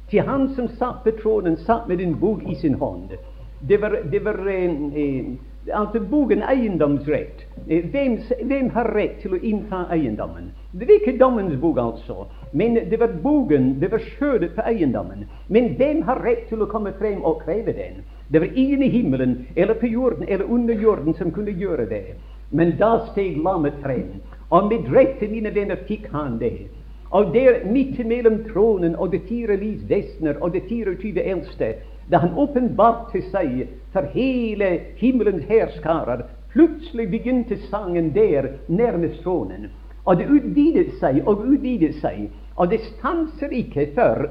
Til 0.09 0.21
han 0.21 0.55
som 0.55 0.67
satt 0.67 1.03
på 1.03 1.11
tronen, 1.21 1.57
satt 1.57 1.87
med 1.87 2.01
en 2.01 2.15
bok 2.19 2.43
i 2.47 2.55
sin 2.55 2.73
hånd. 2.73 3.11
Det 3.59 3.81
var, 3.81 3.99
det 4.11 4.25
var 4.25 4.47
eh, 4.47 4.71
eh, 4.95 5.25
altså 5.73 5.99
boken 5.99 6.43
eiendomsrett. 6.43 7.45
Eh, 7.67 7.85
hvem, 7.91 8.17
hvem, 8.43 8.69
har 8.69 8.91
rett 8.95 9.19
til 9.21 9.33
å 9.35 9.39
innta 9.41 9.85
eiendommen? 9.91 10.51
Det 10.71 10.87
var 10.87 10.99
ikke 10.99 11.17
dommens 11.19 11.57
bok, 11.61 11.77
altså. 11.81 12.27
Men 12.53 12.79
det 12.89 12.99
var 12.99 13.15
boken, 13.23 13.79
det 13.81 13.91
var 13.91 14.03
skjødet 14.03 14.53
på 14.55 14.65
eiendommen. 14.67 15.25
Men 15.47 15.75
hvem 15.75 16.01
har 16.07 16.23
rett 16.23 16.47
til 16.49 16.63
å 16.63 16.69
komme 16.71 16.93
frem 16.99 17.23
og 17.25 17.41
kreve 17.45 17.75
den? 17.75 18.03
Det 18.31 18.41
var 18.43 18.55
ingen 18.55 18.83
i 18.83 18.89
himmelen 18.89 19.37
eller 19.55 19.73
på 19.73 19.87
jorden 19.87 20.25
eller 20.27 20.45
under 20.45 20.73
jorden 20.73 21.13
som 21.15 21.31
kunne 21.31 21.51
gjøre 21.51 21.85
det. 21.89 22.17
Men 22.51 22.77
da 22.79 23.05
steg 23.11 23.37
lammet 23.43 23.75
frem, 23.83 24.21
og 24.49 24.69
med 24.71 24.87
rette, 24.91 25.27
mine 25.27 25.51
venner, 25.55 25.79
fikk 25.87 26.07
han 26.11 26.39
det. 26.39 26.67
Og 27.11 27.33
der 27.33 27.63
midt 27.71 27.99
mellom 28.07 28.43
tronen 28.51 28.95
og 28.95 29.11
de 29.11 29.19
fire 29.27 29.55
livsvesener 29.55 30.39
og 30.43 30.53
de 30.53 30.61
24 30.69 31.23
eldste 31.23 31.73
da 32.09 32.17
han 32.23 32.33
åpenbarte 32.33 33.21
seg 33.31 33.67
for 33.93 34.07
hele 34.13 34.69
himmelens 34.99 35.45
herskarer, 35.49 36.25
plutselig 36.53 37.09
begynte 37.11 37.57
sangen 37.69 38.13
der 38.15 38.53
nærmest 38.67 39.23
tronen. 39.23 39.69
Og 40.07 40.17
det 40.17 40.29
utvidet 40.31 40.93
seg 41.01 41.19
og 41.27 41.43
utvidet 41.43 41.97
seg. 42.01 42.29
Og 42.57 42.71
det 42.71 42.79
stanser 42.87 43.51
ikke 43.53 43.89
før 43.93 44.23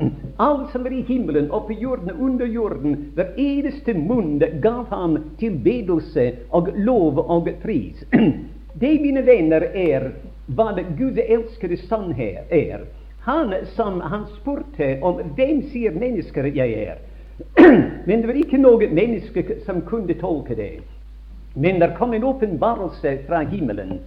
alt 0.43 0.73
som 0.73 0.87
er 0.89 0.97
i 0.97 1.05
himmelen 1.07 1.51
oppe 1.55 1.77
i 1.77 1.79
jorden 1.79 2.11
og 2.11 2.23
under 2.27 2.49
jorden, 2.51 2.97
hver 3.15 3.37
eneste 3.39 3.95
munn 3.95 4.41
gav 4.63 4.89
ham 4.91 5.19
tilbedelse 5.39 6.25
og 6.51 6.73
lov 6.75 7.21
og 7.23 7.51
pris. 7.63 8.03
Det, 8.81 8.91
mine 9.01 9.23
venner, 9.25 9.63
er 9.73 10.11
hva 10.53 10.73
Gud 10.99 11.17
elskede 11.23 11.79
sannhet 11.87 12.51
er. 12.53 12.83
Han 13.25 13.55
som 13.77 14.01
han 14.01 14.27
spurte 14.35 14.99
om 15.03 15.23
hvem 15.39 15.63
sier 15.71 15.95
mennesker 15.97 16.51
jeg 16.53 16.75
er. 16.83 16.99
Men 18.07 18.21
det 18.21 18.27
var 18.27 18.39
ikke 18.41 18.61
noe 18.61 18.89
menneske 18.89 19.45
som 19.67 19.83
kunne 19.89 20.15
tolke 20.21 20.57
det. 20.57 20.81
Men 21.55 21.81
det 21.81 21.95
kom 21.99 22.13
en 22.13 22.25
åpenbarelse 22.25 23.19
fra 23.27 23.43
himmelen. 23.49 23.99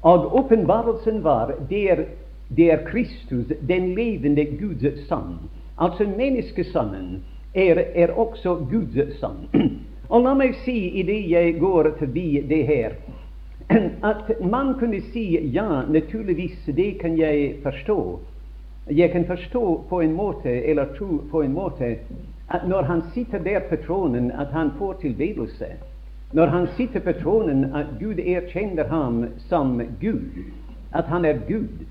Og 0.00 0.36
åpenbarelsen 0.38 1.22
var 1.24 1.54
der, 1.70 2.04
der 2.48 2.84
Kristus, 2.86 3.46
den 3.60 3.94
levende 3.94 4.44
Guds 4.44 5.08
sønn. 5.08 5.38
Altså 5.78 6.06
menneskesønnen 6.08 7.22
er, 7.54 7.82
er 7.94 8.14
også 8.14 8.56
Guds 8.70 9.18
sønn. 9.20 9.48
Og 10.12 10.20
la 10.22 10.34
meg 10.36 10.52
si 10.62 10.76
idet 11.00 11.22
jeg 11.30 11.56
går 11.58 11.94
forbi 11.98 12.26
det 12.48 12.60
her, 12.68 12.92
at 14.12 14.28
man 14.44 14.74
kunne 14.78 15.00
si 15.12 15.24
ja, 15.54 15.82
naturligvis, 15.88 16.68
det 16.76 16.98
kan 17.00 17.16
jeg 17.18 17.54
forstå. 17.62 18.20
Jeg 18.90 19.10
kan 19.10 19.24
forstå 19.26 19.84
på 19.88 20.00
en 20.00 20.12
måte, 20.12 20.50
eller 20.50 20.92
tro 20.98 21.22
på 21.30 21.42
en 21.42 21.52
måte, 21.56 21.96
at 22.50 22.68
når 22.68 22.82
han 22.82 23.02
sitter 23.14 23.38
der 23.38 23.60
på 23.68 23.76
tronen, 23.86 24.30
at 24.30 24.46
han 24.52 24.70
får 24.78 24.92
tilbedelse. 24.92 25.66
Når 26.32 26.46
han 26.46 26.66
sitter 26.76 27.00
på 27.00 27.12
tronen, 27.12 27.64
at 27.74 27.86
Gud 28.00 28.18
erkjenner 28.18 28.88
ham 28.88 29.24
som 29.48 29.82
Gud, 30.00 30.44
at 30.92 31.04
han 31.04 31.24
er 31.24 31.38
Gud. 31.48 31.86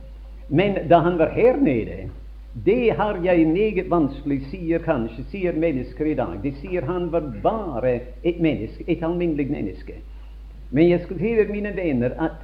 Men 0.50 0.78
da 0.90 1.00
han 1.00 1.18
var 1.18 1.30
her 1.30 1.58
nede, 1.58 2.10
Det 2.66 2.92
har 2.92 3.20
jeg 3.24 3.48
meget 3.48 3.90
vanskelig, 3.90 4.44
sier 4.52 4.80
kanskje, 4.86 5.24
sier 5.32 5.56
mennesker 5.58 6.06
i 6.06 6.14
dag. 6.14 6.36
De 6.44 6.52
sier 6.62 6.86
han 6.86 7.08
var 7.12 7.32
bare 7.44 7.94
et 8.24 8.42
menneske, 8.42 8.84
et 8.88 9.02
alminnelig 9.04 9.48
menneske. 9.52 9.96
Men 10.72 10.90
jeg 10.90 11.02
skal 11.02 11.18
si 11.18 11.34
mine 11.50 11.72
venner, 11.76 12.14
at 12.22 12.38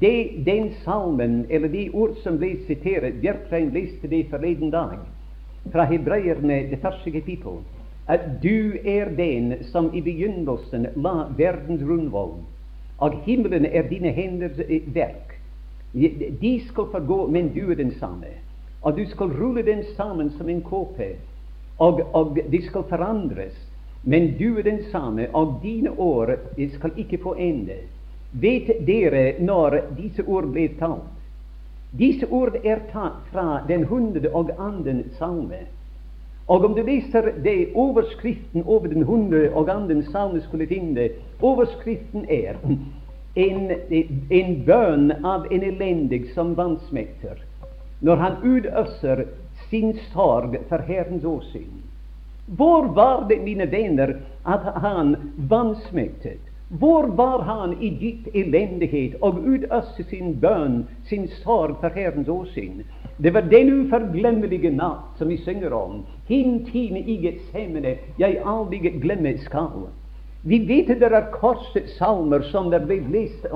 det, 0.00 0.44
den 0.46 0.74
salmen, 0.84 1.46
eller 1.48 1.68
de 1.68 1.88
ord 1.92 2.16
som 2.22 2.36
ble 2.38 2.58
sitert 2.66 3.22
Bjørkrein 3.22 3.72
leste 3.72 4.08
det 4.08 4.26
forleden 4.30 4.70
dag, 4.70 4.98
fra 5.72 5.84
hebreerne, 5.84 6.62
det 6.70 6.78
første 6.82 7.10
kapittel, 7.10 7.60
at 8.08 8.20
du 8.42 8.72
er 8.84 9.10
den 9.16 9.54
som 9.72 9.90
i 9.94 10.00
begynnelsen 10.00 10.86
la 10.96 11.28
verdens 11.36 11.82
rundvoll, 11.84 12.38
og 12.98 13.18
himmelen 13.26 13.66
er 13.66 13.88
dine 13.88 14.12
henders 14.12 14.58
eh, 14.68 14.94
verk. 14.94 15.36
De 16.40 16.60
skal 16.68 16.90
forgå, 16.92 17.26
men 17.26 17.52
du 17.54 17.70
er 17.70 17.74
den 17.74 17.92
samme. 18.00 18.32
Og 18.82 18.96
du 18.96 19.04
skal 19.10 19.26
rulle 19.26 19.62
den 19.62 19.84
sammen 19.96 20.30
som 20.30 20.48
en 20.48 20.62
kåpe, 20.62 21.16
og, 21.78 22.00
og 22.12 22.38
de 22.52 22.62
skal 22.66 22.84
forandres. 22.88 23.56
Men 24.02 24.38
du 24.38 24.58
er 24.58 24.62
den 24.62 24.82
samme, 24.92 25.28
og 25.34 25.60
dine 25.62 25.90
år 25.90 26.36
skal 26.76 26.92
ikke 26.96 27.18
få 27.22 27.34
ende. 27.34 27.80
Vet 28.32 28.70
dere 28.86 29.40
når 29.40 29.80
disse 29.96 30.22
ord 30.26 30.50
ble 30.52 30.68
talt? 30.78 31.17
Disse 31.90 32.26
ord 32.30 32.56
er 32.64 32.82
tatt 32.92 33.24
fra 33.32 33.62
den 33.68 33.86
hundre 33.88 34.28
og 34.36 34.50
andre 34.58 35.02
salme. 35.18 35.64
Og 36.48 36.64
om 36.64 36.74
du 36.76 36.82
leser 36.82 37.32
det 37.44 37.72
overskriften 37.74 38.64
over 38.64 38.88
den 38.88 39.02
hundre 39.08 39.48
og 39.52 39.68
andre 39.72 40.02
salme 40.12 40.40
skulle 40.44 40.68
finne, 40.68 41.10
overskriften 41.40 42.24
er 42.28 42.56
en, 43.36 43.72
en 44.30 44.54
bønn 44.64 45.12
av 45.24 45.48
en 45.52 45.64
elendig 45.64 46.30
som 46.34 46.54
vannsmekter, 46.56 47.40
når 48.00 48.24
han 48.24 48.40
utøser 48.44 49.24
sin 49.68 49.92
sorg 50.12 50.56
for 50.68 50.84
Herrens 50.88 51.24
åsyn. 51.24 51.84
Hvor 52.56 52.88
var 52.96 53.26
det, 53.28 53.42
mine 53.44 53.68
venner, 53.70 54.16
at 54.44 54.64
han 54.80 55.16
vansmektet? 55.36 56.40
Hvor 56.68 57.06
var 57.06 57.42
han 57.42 57.82
i 57.82 57.88
ditt 57.90 58.26
elendighet 58.36 59.14
og 59.24 59.38
utøste 59.40 60.04
sin 60.04 60.34
bønn, 60.40 60.82
sin 61.08 61.24
sorg 61.40 61.78
for 61.80 61.94
Herrens 61.96 62.28
åsyn? 62.28 62.82
Det 63.16 63.32
var 63.32 63.48
den 63.48 63.70
uforglemmelige 63.72 64.74
natt 64.76 65.16
som 65.16 65.32
vi 65.32 65.38
synger 65.40 65.72
om. 65.72 66.02
Hin 66.28 66.66
time 66.66 67.00
i 67.00 67.16
Getsemane 67.22 67.94
jeg 68.20 68.42
aldri 68.44 68.92
glemme 69.00 69.32
skal. 69.46 69.88
Vi 70.44 70.60
vet 70.68 70.92
at 70.92 71.00
det 71.00 71.08
er 71.08 71.32
korsets 71.32 71.96
salmer 71.96 72.44
som 72.52 72.68
det 72.70 72.84
ble 72.84 73.00
lest 73.16 73.48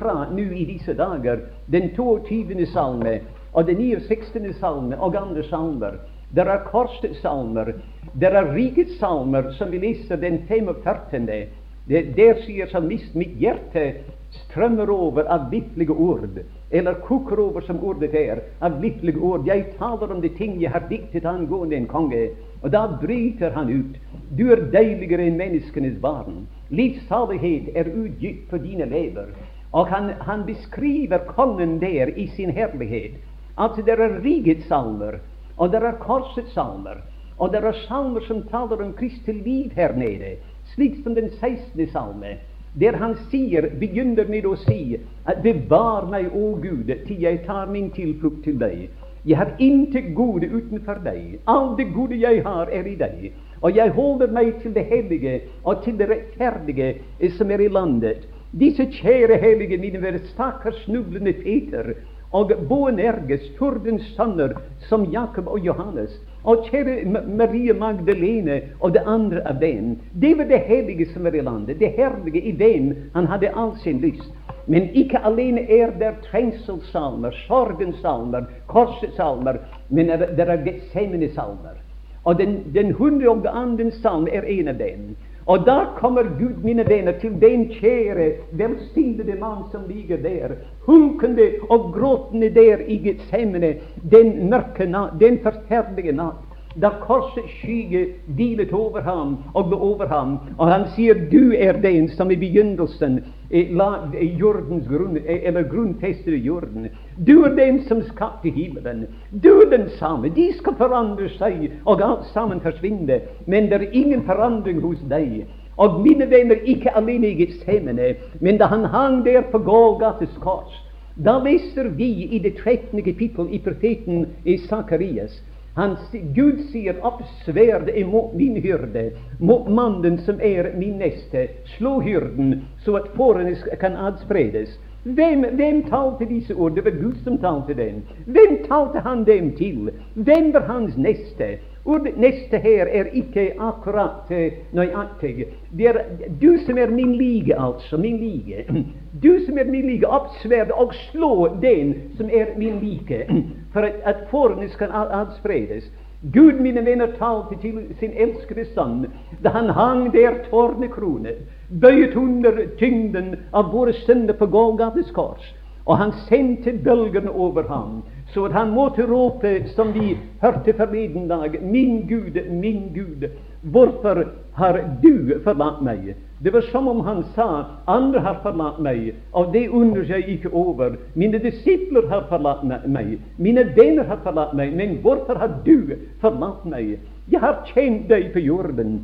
fra 0.00 0.16
nå 0.32 0.48
i 0.48 0.64
disse 0.72 0.96
dager. 0.96 1.44
Den 1.68 1.92
22. 1.92 2.66
salme 2.72 3.18
og 3.52 3.68
den 3.68 3.84
69. 3.84 4.56
salme 4.56 4.96
og 4.96 5.14
andre 5.16 5.44
salmer. 5.44 6.00
Det 6.32 6.48
er 6.48 6.64
korsets 6.72 7.20
salmer. 7.20 7.74
Det 8.16 8.32
er 8.32 8.54
rikets 8.54 8.96
salmer, 8.98 9.52
som 9.58 9.70
vi 9.70 9.84
leser 9.84 10.16
den 10.16 10.46
45. 10.48 11.50
Det, 11.90 12.02
der 12.14 12.36
sier 12.44 12.68
salmist 12.70 13.16
mitt 13.18 13.32
hjerte 13.42 13.82
strømmer 14.30 14.90
over 14.94 15.26
av 15.26 15.48
liflige 15.50 15.90
ord, 15.90 16.36
eller 16.70 17.00
koker 17.02 17.40
over 17.42 17.64
som 17.66 17.80
ordet 17.82 18.12
er, 18.14 18.44
av 18.62 18.76
liflige 18.82 19.18
ord. 19.18 19.48
Jeg 19.48 19.72
taler 19.78 20.12
om 20.14 20.20
de 20.22 20.30
ting 20.36 20.54
jeg 20.62 20.70
har 20.70 20.86
diktet 20.90 21.26
angående 21.26 21.74
en 21.80 21.88
konge. 21.90 22.28
Og 22.62 22.70
da 22.70 22.84
bryter 23.00 23.50
han 23.56 23.72
ut. 23.72 23.98
Du 24.38 24.44
er 24.54 24.68
deiligere 24.70 25.26
enn 25.26 25.40
menneskenes 25.40 25.96
barn. 26.02 26.44
Livssalighet 26.70 27.72
er 27.74 27.90
utgitt 27.90 28.46
på 28.50 28.60
dine 28.62 28.86
lever. 28.86 29.34
Og 29.74 29.90
han, 29.90 30.12
han 30.22 30.46
beskriver 30.46 31.26
kongen 31.34 31.78
der 31.82 32.14
i 32.14 32.28
sin 32.36 32.54
herlighet. 32.54 33.18
Altså, 33.58 33.82
det 33.82 33.98
er 33.98 34.20
rikets 34.22 34.68
salmer. 34.70 35.18
Og 35.58 35.74
det 35.74 35.82
er 35.82 35.98
korsets 35.98 36.54
salmer. 36.54 37.02
Og 37.40 37.50
det 37.50 37.64
er 37.64 37.82
salmer 37.88 38.22
som 38.28 38.44
taler 38.46 38.84
om 38.84 38.94
Kristi 38.94 39.32
liv 39.32 39.74
her 39.74 39.96
nede, 39.96 40.36
slik 40.74 41.02
som 41.02 41.14
den 41.14 41.30
16. 41.30 41.86
salme, 41.92 42.36
der 42.80 42.96
han 42.96 43.16
sier, 43.30 43.66
begynner 43.80 44.28
med 44.30 44.46
å 44.46 44.56
si 44.56 44.98
at 45.26 45.42
'Bevar 45.42 46.06
meg, 46.10 46.30
å 46.34 46.54
Gud, 46.62 46.92
til 47.06 47.20
jeg 47.20 47.44
tar 47.46 47.66
min 47.66 47.90
tilflukt 47.90 48.44
til 48.44 48.58
deg'. 48.58 48.88
Jeg 49.24 49.36
har 49.36 49.54
intet 49.58 50.14
gode 50.14 50.46
utenfor 50.48 51.02
deg. 51.04 51.40
Alt 51.46 51.78
det 51.78 51.92
gode 51.94 52.16
jeg 52.16 52.42
har, 52.42 52.70
er 52.72 52.86
i 52.86 52.94
deg. 52.96 53.32
Og 53.60 53.76
jeg 53.76 53.90
holder 53.90 54.30
meg 54.32 54.54
til 54.62 54.72
det 54.74 54.84
hellige 54.88 55.40
og 55.64 55.82
til 55.84 55.98
det 55.98 56.08
rettferdige 56.08 56.94
som 57.36 57.50
er 57.50 57.60
i 57.60 57.68
landet. 57.68 58.24
Disse 58.52 58.86
kjære 58.86 59.36
hellige 59.38 59.78
mine 59.78 60.00
være 60.02 60.22
stakkars 60.32 60.84
snublende 60.84 61.32
Peter 61.32 61.92
og 62.32 62.52
Boanerges, 62.68 63.50
Tordens 63.58 64.06
sønner, 64.16 64.56
som 64.88 65.04
Jakob 65.12 65.46
og 65.46 65.58
Johannes, 65.66 66.16
og 66.44 66.66
kjære 66.70 67.04
Maria 67.26 67.74
Magdalene 67.76 68.60
og 68.80 68.94
det 68.94 69.02
andre 69.06 69.42
av 69.48 69.60
dem. 69.60 69.96
Det 70.12 70.38
var 70.38 70.48
det 70.48 70.62
hellige 70.68 71.06
som 71.12 71.24
var 71.24 71.34
i 71.36 71.42
landet, 71.44 71.80
det 71.80 71.92
herlige 71.96 72.40
i 72.40 72.52
dem 72.52 72.94
han 73.14 73.26
hadde 73.26 73.52
all 73.56 73.76
sin 73.82 74.00
lyst. 74.00 74.30
Men 74.66 74.90
ikke 74.94 75.18
alene 75.24 75.64
er 75.70 75.90
det 75.98 76.14
trengselssalmer, 76.30 77.34
sorgensalmer, 77.48 78.44
korssalmer, 78.66 79.58
men 79.88 80.06
det 80.06 80.46
er 80.46 80.64
Getsemane-salmer. 80.64 81.80
Og 82.24 82.38
den, 82.38 82.60
den 82.74 82.92
hundre 82.92 83.30
og 83.30 83.46
andre 83.48 83.90
salme 83.90 84.30
er 84.30 84.42
en 84.42 84.68
av 84.68 84.78
dem. 84.78 85.16
Og 85.50 85.64
da 85.66 85.78
kommer 85.96 86.28
Gud, 86.38 86.60
mine 86.62 86.84
venner, 86.86 87.16
til 87.18 87.34
den 87.40 87.64
kjære, 87.74 88.28
velsignede 88.52 89.34
mann 89.40 89.64
som 89.72 89.88
ligger 89.88 90.20
der, 90.22 90.54
hunkende 90.86 91.48
og 91.70 91.90
gråtende 91.96 92.52
der 92.54 92.84
i 92.86 93.00
Getsemane, 93.02 93.74
den 94.12 94.50
mørke 94.50 94.86
natt, 94.86 95.18
den 95.20 95.40
forferdelige 95.42 96.14
natt. 96.14 96.49
Da 96.78 96.90
korsets 97.02 97.50
skygge 97.58 98.06
hvilet 98.26 98.72
over 98.72 99.00
ham 99.02 99.38
og 99.54 99.72
over 99.82 100.06
ham, 100.06 100.38
og 100.58 100.68
han 100.70 100.84
sier, 100.94 101.14
'Du 101.14 101.52
er 101.58 101.72
den 101.72 102.08
som 102.08 102.30
i 102.30 102.36
begynnelsen 102.36 103.24
eh, 103.50 103.66
la 103.74 104.06
jordens 104.38 104.86
grunn, 104.88 105.16
eh, 105.16 105.40
eller 105.48 105.62
grunnfestede 105.62 106.36
jorden.' 106.36 106.88
'Du 107.26 107.42
er 107.42 107.54
den 107.56 107.82
som 107.88 108.02
skapte 108.02 108.50
himmelen.' 108.50 109.06
'Du 109.32 109.60
er 109.60 109.76
den 109.76 109.88
samme.' 109.88 110.28
De 110.28 110.52
skal 110.58 110.74
forandre 110.74 111.28
seg, 111.28 111.72
og 111.84 112.02
alt 112.02 112.26
sammen 112.32 112.60
forsvinne, 112.60 113.20
men 113.46 113.64
det 113.64 113.82
er 113.82 113.90
ingen 113.92 114.22
forandring 114.22 114.80
hos 114.80 115.02
deg. 115.10 115.46
Og 115.76 116.00
mine 116.00 116.30
venner, 116.30 116.56
ikke 116.64 116.96
alene 116.96 117.28
i 117.28 117.34
Getsemane, 117.34 118.14
men 118.40 118.58
da 118.58 118.66
han 118.66 118.84
hang 118.84 119.24
der 119.24 119.40
på 119.40 119.58
Golgates 119.58 120.38
kors, 120.40 120.86
da 121.24 121.38
leser 121.38 121.88
vi 121.88 122.28
i 122.30 122.38
det 122.38 122.56
13. 122.56 123.02
kapittel 123.02 123.48
i 123.50 123.58
profeten 123.58 124.26
i 124.44 124.56
Sakarias 124.56 125.42
han, 125.80 125.96
Gud 126.34 126.60
sier 126.72 127.00
opp 127.06 127.22
sverdet 127.44 127.96
imot 127.96 128.34
min 128.36 128.56
hyrde, 128.60 129.10
mot 129.38 129.68
mannen 129.68 130.18
som 130.26 130.40
er 130.40 130.72
min 130.76 130.98
neste. 131.00 131.48
Slå 131.76 132.00
hyrden, 132.04 132.62
så 132.84 133.00
at 133.00 133.10
fårene 133.16 133.56
kan 133.80 133.96
adspredes. 133.96 134.76
Hvem, 135.04 135.46
hvem, 135.56 135.82
talte 135.88 136.28
disse 136.28 136.54
ord? 136.54 136.74
Det 136.76 136.84
var 136.84 136.90
Gud 137.00 137.16
som 137.24 137.38
talte 137.40 137.74
dem. 137.74 138.02
Hvem 138.26 138.58
talte 138.68 139.00
han 139.00 139.24
dem 139.24 139.54
til? 139.56 139.88
Hvem 140.14 140.52
var 140.52 140.66
hans 140.68 140.96
neste? 140.96 141.56
Ordet 141.84 142.14
'neste' 142.16 142.58
her 142.58 142.86
er 142.86 143.04
ikke 143.12 143.52
akkurat 143.58 144.30
uh, 144.30 144.52
nøyaktig. 144.72 145.46
Det 145.78 145.86
er 145.86 145.98
du 146.40 146.58
som 146.66 146.78
er 146.78 146.90
min 146.90 147.14
like, 147.16 147.54
altså. 147.60 147.96
Min 147.96 148.16
like. 148.16 148.64
Du 149.22 149.38
som 149.46 149.58
er 149.58 149.64
min 149.64 149.86
like, 149.86 150.08
oppsverd 150.08 150.70
og 150.70 150.94
slå 150.94 151.56
den 151.62 151.94
som 152.16 152.30
er 152.32 152.46
min 152.56 152.78
like, 152.80 153.26
for 153.72 153.80
at, 153.80 153.94
at 154.04 154.16
fårene 154.30 154.68
skal 154.68 154.88
adspredes. 154.92 155.90
Gud, 156.32 156.52
mine 156.60 156.84
venner, 156.84 157.06
talte 157.06 157.56
til 157.62 157.78
sin 158.00 158.12
elskede 158.12 158.66
sønn 158.74 159.06
da 159.40 159.54
han 159.54 159.70
hang 159.72 160.10
der 160.12 160.34
tårnekronet, 160.50 161.38
bøyet 161.80 162.16
under 162.16 162.58
tyngden 162.78 163.38
av 163.56 163.72
våre 163.72 163.94
synder 164.02 164.36
på 164.36 164.46
Golgates 164.52 165.08
kors, 165.16 165.46
og 165.86 165.98
han 165.98 166.12
sendte 166.28 166.72
bølgene 166.84 167.30
over 167.30 167.68
ham 167.68 168.02
så 168.34 168.48
han 168.48 168.70
måtte 168.70 169.06
råpe, 169.06 169.68
som 169.74 169.92
vi 169.94 170.16
hørte 170.42 170.72
forleden 170.78 171.28
dag, 171.28 171.62
Min 171.62 172.06
Gud, 172.08 172.38
min 172.50 172.92
Gud, 172.94 173.28
hvorfor 173.62 174.24
har 174.54 174.78
du 175.02 175.40
forlatt 175.44 175.82
meg? 175.82 176.14
Det 176.42 176.52
var 176.52 176.62
som 176.72 176.88
om 176.88 177.00
han 177.04 177.24
sa, 177.34 177.64
andre 177.86 178.20
har 178.20 178.38
forlatt 178.42 178.78
meg, 178.80 179.14
og 179.32 179.52
det 179.52 179.68
undrer 179.68 180.06
jeg 180.08 180.28
ikke 180.28 180.52
over. 180.54 180.96
Mine 181.14 181.38
disipler 181.38 182.08
har 182.08 182.26
forlatt 182.30 182.62
meg, 182.64 183.18
mine 183.36 183.66
venner 183.76 184.04
har 184.08 184.22
forlatt 184.24 184.54
meg, 184.54 184.72
men 184.76 185.00
hvorfor 185.02 185.34
har 185.34 185.58
du 185.66 185.96
forlatt 186.20 186.64
meg? 186.64 186.98
Jeg 187.30 187.40
har 187.40 187.64
tjent 187.74 188.08
deg 188.08 188.32
på 188.32 188.40
jorden. 188.46 189.00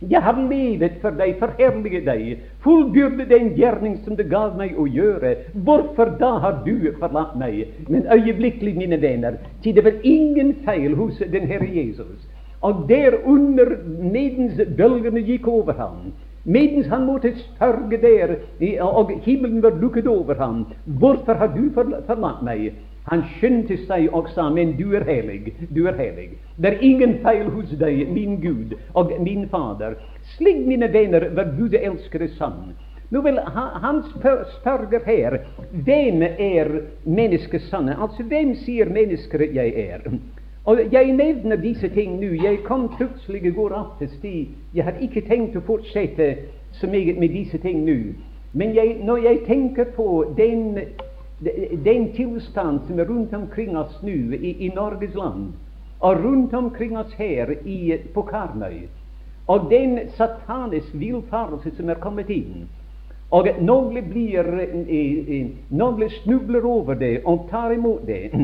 Jeg 0.00 0.22
har 0.22 0.36
levet 0.50 1.00
for 1.02 1.16
deg, 1.18 1.34
forherlige 1.40 2.04
deg, 2.06 2.42
fullbyrde 2.62 3.26
den 3.26 3.48
gjerning 3.58 3.96
som 4.04 4.14
du 4.14 4.22
gav 4.30 4.54
meg 4.58 4.76
å 4.78 4.86
gjøre. 4.86 5.34
Hvorfor 5.66 6.12
da 6.20 6.36
har 6.44 6.60
du 6.66 6.92
forlatt 7.00 7.34
meg? 7.40 7.64
Men 7.90 8.06
øyeblikkelig, 8.06 8.76
mine 8.78 9.00
venner, 9.02 9.40
til 9.64 9.74
det 9.74 9.84
var 9.84 9.98
ingen 10.06 10.54
feil 10.64 10.94
hos 10.98 11.18
den 11.18 11.50
Herre 11.50 11.66
Jesus. 11.66 12.28
Og 12.62 12.86
der 12.88 13.18
under, 13.26 13.74
medens 13.98 14.60
bølgene 14.78 15.22
gikk 15.26 15.48
over 15.50 15.74
ham, 15.78 16.12
medens 16.44 16.86
han 16.90 17.06
måtte 17.06 17.34
sørge 17.58 17.98
der, 18.02 18.36
og 18.82 19.10
himmelen 19.26 19.62
var 19.62 19.78
lukket 19.82 20.06
over 20.06 20.38
ham, 20.38 20.66
hvorfor 20.86 21.38
har 21.42 21.50
du 21.54 21.68
forlatt 21.74 22.42
meg? 22.46 22.70
Han 23.10 23.22
skyndte 23.36 23.78
seg 23.86 24.08
og 24.12 24.28
sa, 24.34 24.50
men 24.52 24.74
du 24.76 24.92
er 24.96 25.04
hellig, 25.08 25.54
du 25.74 25.86
er 25.88 25.96
hellig. 25.96 26.28
Det 26.56 26.74
er 26.74 26.82
ingen 26.84 27.18
feil 27.24 27.48
hos 27.54 27.70
deg, 27.80 28.02
min 28.12 28.36
Gud 28.42 28.74
og 28.94 29.14
min 29.24 29.46
Fader. 29.48 29.96
Slik, 30.36 30.60
mine 30.66 30.92
venner, 30.92 31.30
var 31.34 31.54
Gud 31.56 31.74
elskede 31.78 32.28
sann. 32.36 32.74
Nå 33.10 33.22
vil 33.24 33.38
Han 33.82 34.02
spørger 34.60 35.00
her 35.06 35.38
hvem 35.70 36.22
er 36.22 36.68
menneskets 37.04 37.70
sanne? 37.70 37.96
Altså, 38.02 38.22
hvem 38.22 38.54
sier 38.54 38.88
mennesker 38.92 39.46
jeg 39.52 39.72
er? 39.76 40.00
Og 40.64 40.92
Jeg 40.92 41.12
nevner 41.12 41.56
disse 41.56 41.88
ting 41.88 42.20
nå. 42.20 42.34
Jeg 42.42 42.58
kom 42.64 42.88
plutselig 42.96 43.44
i 43.46 43.50
går 43.50 43.72
aftes 43.72 44.18
Jeg 44.74 44.84
har 44.84 44.94
ikke 45.00 45.20
tenkt 45.20 45.56
å 45.56 45.60
fortsette 45.60 46.36
så 46.72 46.86
meget 46.86 47.18
med 47.18 47.28
disse 47.28 47.58
ting 47.58 47.84
nå. 47.84 48.12
Men 48.52 48.74
jeg, 48.74 49.00
når 49.04 49.16
jeg 49.16 49.40
tenker 49.46 49.84
på 49.84 50.34
den 50.36 50.78
den 51.84 52.12
tilstand 52.12 52.80
som 52.86 52.98
er 52.98 53.04
rundt 53.04 53.34
omkring 53.34 53.76
oss 53.78 54.02
nå 54.02 54.10
i, 54.34 54.56
i, 54.66 54.70
Norges 54.74 55.14
land, 55.14 55.52
og 55.98 56.24
rundt 56.24 56.54
omkring 56.54 56.98
oss 56.98 57.12
her 57.18 57.52
i, 57.64 57.98
på 58.14 58.22
Karmøy, 58.22 58.88
og 59.46 59.70
den 59.70 59.98
satanisk 60.16 60.92
villfarelse 60.92 61.70
som 61.76 61.90
er 61.90 62.02
kommet 62.02 62.30
inn, 62.30 62.66
og 63.30 63.46
noen 63.60 64.06
blir 64.08 64.46
Noen 65.68 66.10
snubler 66.22 66.64
over 66.64 66.96
det 66.96 67.18
og 67.28 67.48
tar 67.50 67.74
imot 67.76 68.06
det. 68.08 68.32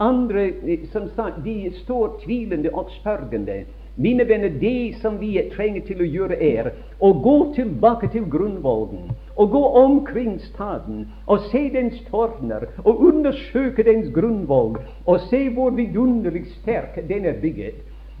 Andre 0.00 0.48
som 0.92 1.10
sagt, 1.14 1.42
de 1.44 1.70
står 1.82 2.20
tvilende 2.24 2.72
og 2.72 2.88
spørgende. 3.00 3.64
Mine 3.96 4.24
venner, 4.28 4.48
det 4.48 4.96
som 5.02 5.20
vi 5.20 5.36
trenger 5.52 5.84
til 5.86 6.00
å 6.02 6.08
gjøre, 6.08 6.40
er 6.40 6.72
å 6.98 7.12
gå 7.22 7.36
tilbake 7.54 8.08
til 8.10 8.24
grunnvollen 8.32 9.12
og 9.36 9.50
gå 9.50 9.64
omkring 9.66 10.40
staden 10.40 11.08
og 11.26 11.40
se 11.50 11.70
dens 11.74 12.02
tårner 12.10 12.66
og 12.84 13.00
undersøke 13.00 13.82
dens 13.82 14.12
grunnvoll 14.14 14.76
og 15.06 15.20
se 15.30 15.48
hvor 15.48 15.70
vidunderlig 15.70 16.46
sterk 16.46 17.08
den 17.08 17.24
er 17.24 17.40
bygget. 17.40 17.74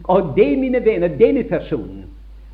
Og 0.04 0.32
det, 0.36 0.58
mine 0.58 0.84
venner, 0.84 1.08
denne 1.08 1.44
personen, 1.44 2.04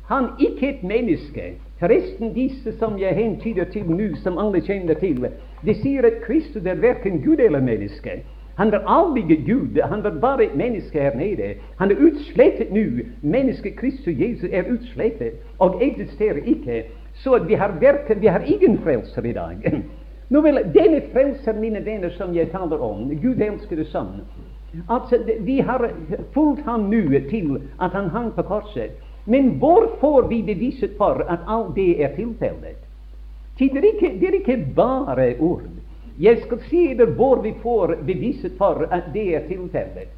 han 0.07 0.25
ikke 0.39 0.69
et 0.69 0.83
menneske. 0.83 1.53
Forresten, 1.79 2.33
disse 2.33 2.77
som 2.77 2.99
jeg 2.99 3.15
hentyder 3.15 3.63
til 3.63 3.85
nå, 3.89 4.15
som 4.23 4.37
alle 4.37 4.61
kjenner 4.61 4.93
til, 4.93 5.25
de 5.65 5.73
sier 5.73 6.05
at 6.05 6.21
Kristus 6.25 6.65
er 6.65 6.77
verken 6.83 7.21
Gud 7.23 7.39
eller 7.39 7.61
menneske. 7.61 8.21
Han 8.57 8.71
var 8.71 8.83
aldri 8.87 9.35
Gud, 9.47 9.81
han 9.81 10.03
var 10.03 10.17
bare 10.21 10.43
et 10.43 10.55
menneske 10.55 10.99
her 10.99 11.15
nede. 11.15 11.53
Han 11.79 11.91
er 11.91 11.95
utslettet 11.95 12.73
nå. 12.73 12.83
Mennesket 13.21 13.75
Kristus 13.75 14.19
Jesus 14.19 14.49
er 14.51 14.69
utslettet 14.73 15.31
og 15.59 15.79
eksisterer 15.83 16.43
ikke. 16.45 16.83
Så 17.23 17.39
vi 17.39 17.55
har, 17.55 17.69
verken, 17.69 18.19
vi 18.19 18.27
har 18.27 18.41
ingen 18.45 18.77
frelser 18.77 19.25
i 19.25 19.33
dag. 19.33 19.83
Nå 20.27 20.41
vel, 20.41 20.61
Denne 20.73 21.01
frelser, 21.13 21.53
mine 21.53 21.81
venner, 21.85 22.09
som 22.17 22.33
jeg 22.33 22.49
taler 22.51 22.81
om, 22.81 23.09
Gud 23.21 23.41
elskede 23.41 23.85
Sønn 23.85 24.21
altså, 24.87 25.19
Vi 25.39 25.59
har 25.59 25.89
fulgt 26.33 26.65
ham 26.65 26.87
nå 26.89 27.19
til 27.29 27.57
at 27.79 27.91
han 27.91 28.09
hang 28.09 28.31
på 28.35 28.45
korset. 28.47 28.95
Men 29.25 29.57
hvor 29.59 29.89
får 29.99 30.27
vi 30.29 30.41
beviset 30.41 30.95
for 30.97 31.25
at 31.29 31.43
alt 31.47 31.75
det 31.75 32.03
er 32.03 32.15
tilfellet? 32.15 32.79
Det 33.59 33.69
er 33.77 33.85
ikke, 33.93 34.15
det 34.19 34.27
er 34.27 34.39
ikke 34.39 34.73
bare 34.75 35.35
ord. 35.39 35.67
Jeg 36.19 36.41
skal 36.45 36.59
si 36.69 36.87
dere 36.97 37.13
hvor 37.17 37.41
vi 37.41 37.53
får 37.61 37.95
beviset 38.07 38.57
for 38.57 38.87
at 38.91 39.11
det 39.13 39.35
er 39.35 39.45
tilfellet. 39.47 40.09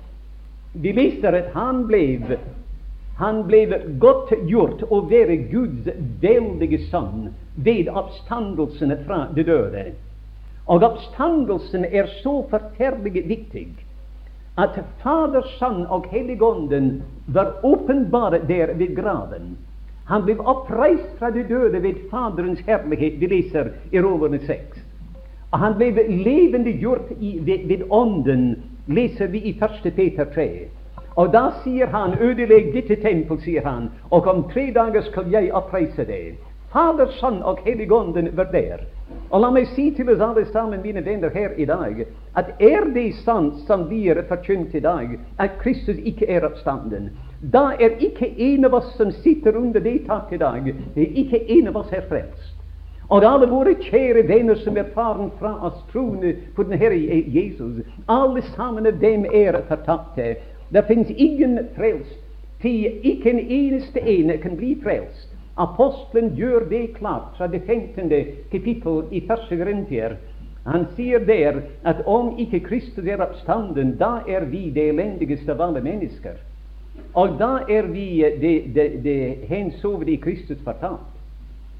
Vi 0.73 0.91
leser 0.91 1.35
at 1.35 1.51
han 1.53 1.83
ble 1.87 2.29
han 3.17 3.43
ble 3.47 3.65
godtgjort 4.01 4.83
å 4.89 5.01
være 5.09 5.37
Guds 5.51 5.89
veldige 6.21 6.79
sønn 6.89 7.29
ved 7.65 7.89
oppstandelsen 7.89 8.95
fra 9.05 9.27
de 9.35 9.45
døde. 9.45 9.85
Og 10.65 10.83
oppstandelsen 10.87 11.85
er 11.85 12.09
så 12.21 12.39
forferdelig 12.49 13.25
viktig 13.29 13.67
at 14.57 14.77
Fader, 15.01 15.45
Sønn 15.57 15.85
og 15.89 16.05
Helligånden 16.13 17.01
var 17.25 17.55
åpenbare 17.65 18.39
der 18.47 18.73
ved 18.77 18.95
graven. 18.95 19.55
Han 20.05 20.25
ble 20.27 20.35
oppreist 20.37 21.15
fra 21.19 21.31
de 21.33 21.43
døde 21.47 21.81
ved 21.83 22.03
Faderens 22.11 22.61
herlighet, 22.67 23.19
vi 23.21 23.29
leser 23.31 23.71
i 23.91 24.01
Roverne 24.01 24.39
6. 24.45 24.77
Og 25.53 25.59
han 25.59 25.77
ble 25.77 26.05
levendegjort 26.09 27.09
ved, 27.19 27.67
ved 27.69 27.85
Ånden, 27.89 28.55
leser 28.87 29.31
vi 29.33 29.41
i 29.49 29.57
1. 29.57 29.93
Peter 29.95 30.25
3. 30.25 30.47
Og 31.15 31.33
da 31.33 31.49
sier 31.63 31.91
han, 31.93 32.17
ødelegg 32.19 32.73
dette 32.73 32.95
tempel, 33.01 33.37
sier 33.41 33.65
han, 33.65 33.91
og 34.09 34.27
om 34.27 34.47
tre 34.49 34.71
dager 34.73 35.05
skal 35.11 35.29
jeg 35.31 35.53
oppreise 35.53 36.05
det. 36.09 36.35
Fader, 36.73 37.11
Sønn 37.19 37.43
og 37.45 37.59
Helligånden 37.65 38.31
var 38.37 38.49
der. 38.51 38.81
Og 39.29 39.41
la 39.41 39.51
meg 39.53 39.67
si 39.75 39.91
til 39.93 40.09
oss 40.09 40.21
alle 40.25 40.45
sammen, 40.49 40.81
mine 40.81 41.03
venner 41.05 41.29
her 41.29 41.53
i 41.57 41.67
dag, 41.69 42.01
at 42.37 42.49
er 42.57 42.87
det 42.95 43.11
sant 43.21 43.59
som 43.67 43.85
blir 43.89 44.23
forkynt 44.29 44.73
i 44.73 44.81
dag, 44.81 45.13
at 45.37 45.59
Kristus 45.61 46.01
ikke 46.01 46.25
er 46.29 46.47
oppstanden, 46.47 47.11
da 47.53 47.73
er 47.79 47.99
ikke 47.99 48.31
en 48.39 48.65
av 48.65 48.73
oss 48.79 48.89
som 48.97 49.11
sitter 49.11 49.57
under 49.59 49.83
det 49.83 50.05
taket 50.07 50.39
i 50.39 50.41
dag, 50.41 50.73
det 50.95 51.03
er 51.03 51.21
ikke 51.23 51.45
en 51.59 51.69
av 51.69 51.77
oss 51.83 51.93
er 51.93 52.05
frelst. 52.09 52.53
Og 53.11 53.25
alle 53.27 53.49
våre 53.51 53.75
kjære 53.77 54.23
venner 54.29 54.55
som 54.63 54.77
er 54.79 54.89
faren 54.95 55.29
fra 55.37 55.51
oss 55.67 55.81
troende 55.91 56.31
på 56.55 56.63
den 56.63 56.79
Herre 56.79 56.97
Jesus, 57.35 57.83
alle 58.07 58.41
sammen 58.55 58.87
av 58.89 58.97
dem 59.01 59.27
er 59.29 59.59
fortapte. 59.67 60.37
Det 60.69 60.85
fins 60.87 61.09
ingen 61.09 61.59
frelst. 61.75 62.19
Ikke 62.63 63.29
en 63.29 63.39
eneste 63.39 63.99
ene 63.99 64.37
kan 64.37 64.55
bli 64.57 64.77
frelst. 64.83 65.29
Apostelen 65.57 66.35
gjør 66.35 66.69
det 66.69 66.95
klart 66.95 67.35
fra 67.37 67.47
det 67.47 67.61
15. 67.67 68.09
kapittel 68.51 69.03
i 69.11 69.21
første 69.27 69.57
Grintier. 69.57 70.15
Han 70.65 70.85
sier 70.95 71.19
der 71.19 71.59
at 71.83 72.05
om 72.07 72.37
ikke 72.39 72.59
Kristus 72.59 73.05
er 73.05 73.21
oppstanden, 73.21 73.97
da 73.99 74.23
er 74.27 74.45
vi 74.45 74.69
det 74.69 74.89
elendigste 74.89 75.51
av 75.51 75.61
alle 75.61 75.81
mennesker. 75.83 76.39
Og 77.13 77.35
da 77.39 77.57
er 77.69 77.89
vi 77.91 78.23
det, 78.41 78.75
det, 78.75 79.03
det 79.03 79.47
hensovne 79.49 80.11
i 80.11 80.15
Kristus 80.15 80.57
fortalt. 80.63 81.09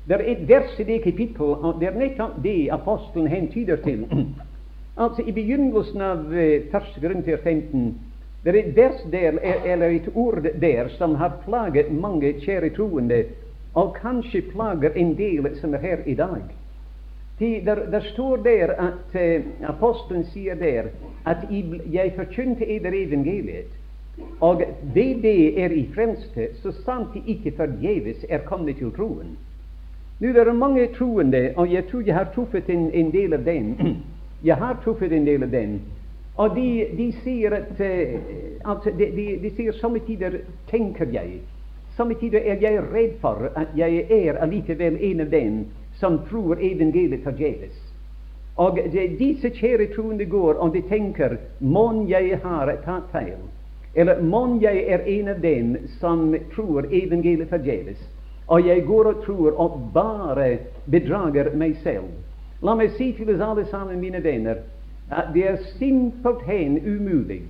Det 0.07 0.19
er 0.19 0.25
et 0.27 0.47
vers 0.47 0.79
i 0.79 0.83
det 0.83 1.01
kapittelet, 1.03 1.63
og 1.63 1.79
det 1.79 1.87
er 1.87 1.99
nettopp 1.99 2.41
det 2.43 2.69
apostelen 2.71 3.27
hentyder 3.27 3.75
til. 3.85 4.03
altså 5.03 5.23
I 5.27 5.31
begynnelsen 5.31 6.01
av 6.01 6.33
1. 6.33 6.73
Eh, 6.73 7.01
Grintier 7.01 7.37
15 7.37 7.93
det 8.43 8.55
er 8.55 8.59
et 8.59 8.75
vers 8.75 9.01
der, 9.11 9.37
eller 9.65 9.87
et 9.87 10.09
ord 10.15 10.41
der 10.61 10.87
som 10.97 11.15
har 11.15 11.37
plaget 11.45 11.91
mange 11.91 12.33
kjære 12.33 12.69
troende, 12.75 13.23
og 13.73 13.95
kanskje 14.01 14.41
plager 14.41 14.91
en 14.95 15.15
del 15.17 15.47
som 15.61 15.73
er 15.73 15.77
her 15.77 15.97
i 16.05 16.13
dag. 16.13 16.43
Der, 17.39 17.75
der 17.91 17.99
står 17.99 18.35
der 18.35 18.67
at 18.67 19.15
eh, 19.21 19.41
apostelen 19.63 20.23
sier 20.23 20.55
der 20.55 20.83
at 21.25 21.37
jeg 21.91 22.13
forkynte 22.15 22.67
eder 22.67 22.91
evangeliet, 22.93 23.71
og 24.39 24.61
det 24.95 25.21
det 25.21 25.63
er 25.63 25.69
i 25.69 25.89
fremste, 25.95 26.47
så 26.61 26.71
sant 26.85 27.13
de 27.13 27.21
ikke 27.25 27.51
forgjeves 27.57 28.25
er 28.29 28.37
kommet 28.37 28.77
til 28.77 28.91
troen. 28.91 29.37
Nå 30.19 30.27
det 30.27 30.47
er 30.47 30.53
mange 30.53 30.87
troende, 30.97 31.53
og 31.55 31.73
jeg 31.73 31.87
tror 31.91 32.01
jeg 32.05 32.15
har 32.15 32.29
truffet 32.35 32.69
en, 32.69 32.91
en 32.91 33.11
del 33.11 33.33
av 33.33 33.45
dem. 33.45 33.75
jeg 34.49 34.55
har 34.55 34.79
truffet 34.83 35.11
en 35.11 35.25
del 35.25 35.43
av 35.43 35.51
dem 35.51 35.79
og 36.35 36.55
de, 36.55 36.85
de 36.97 37.11
sier 37.23 37.53
at 37.53 37.79
uh, 37.79 38.13
altså 38.65 38.91
de, 38.97 39.05
de, 39.15 39.25
de, 39.43 39.51
sier 39.55 39.75
somme 39.77 40.01
tider 40.07 40.39
tenker 40.71 41.11
jeg, 41.13 41.41
somme 41.97 42.17
tider 42.17 42.41
er 42.41 42.61
jeg 42.61 42.81
redd 42.89 43.19
for 43.21 43.51
at 43.55 43.75
jeg 43.77 44.05
er 44.09 44.39
allikevel 44.41 44.97
en 44.97 45.21
av 45.21 45.29
dem 45.33 45.59
som 45.99 46.23
tror 46.29 46.57
evangeliet 46.57 47.21
forgjeves. 47.23 47.75
Og 48.57 48.79
de, 48.93 49.07
disse 49.17 49.49
kjære 49.49 49.91
troende 49.93 50.25
går 50.29 50.57
og 50.61 50.73
de 50.73 50.81
tenker 50.89 51.37
mon 51.59 52.07
jeg 52.09 52.39
har 52.43 52.73
tatt 52.85 53.13
feil, 53.13 53.37
eller 53.93 54.21
mon 54.21 54.57
jeg 54.61 54.85
er 54.89 55.05
en 55.05 55.29
av 55.35 55.41
dem 55.41 55.75
som 55.99 56.31
tror 56.55 56.89
evangeliet 56.89 57.49
forgjeves, 57.53 58.01
og 58.47 58.65
jeg 58.67 58.85
går 58.85 59.09
og 59.13 59.25
tror 59.25 59.59
og 59.61 59.81
bare 59.93 60.57
bedrager 60.89 61.53
meg 61.57 61.77
selv. 61.85 62.09
La 62.63 62.73
meg 62.75 62.93
si 62.97 63.11
til 63.13 63.29
oss 63.33 63.41
alle 63.41 63.65
sammen, 63.69 63.99
mine 64.01 64.21
venner, 64.23 64.63
at 65.17 65.33
det 65.33 65.47
er 65.47 65.61
simpelthen 65.77 66.79
umulig 66.85 67.43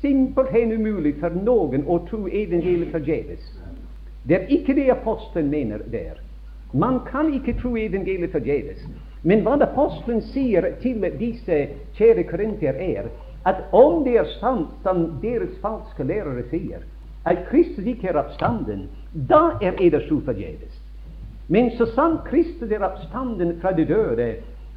simpelthen 0.00 0.72
umulig 0.72 1.16
for 1.20 1.34
noen 1.46 1.86
å 1.88 1.98
tro 2.08 2.26
evangeliet 2.28 2.92
forgjeves. 2.94 3.42
Det 4.26 4.38
er 4.38 4.48
ikke 4.52 4.74
det 4.76 4.88
apostelen 4.92 5.50
mener 5.50 5.84
der. 5.92 6.20
Man 6.74 7.00
kan 7.10 7.32
ikke 7.34 7.56
tro 7.60 7.76
evangeliet 7.78 8.34
forgjeves. 8.34 8.82
Men 9.26 9.42
hva 9.46 9.56
apostelen 9.62 10.22
sier 10.32 10.66
til 10.82 11.06
disse 11.18 11.60
kjære 11.98 12.26
korinter, 12.30 12.76
er 12.78 13.08
at 13.46 13.62
om 13.74 14.02
det 14.04 14.16
er 14.18 14.32
sant 14.40 14.74
som 14.82 15.06
deres 15.22 15.54
falske 15.62 16.04
lærere 16.04 16.44
sier, 16.50 16.82
at 17.26 17.46
Kristus 17.50 17.86
ikke 17.86 18.10
er 18.10 18.18
oppstanden, 18.20 18.86
da 19.30 19.56
er 19.62 19.78
eders 19.82 20.06
tro 20.10 20.20
forgjeves. 20.26 20.82
Men 21.48 21.70
så 21.78 21.86
sant 21.94 22.24
Kristus 22.26 22.70
er 22.70 22.82
oppstanden 22.86 23.56
fra 23.62 23.72
de 23.74 23.86
døde, 23.86 24.28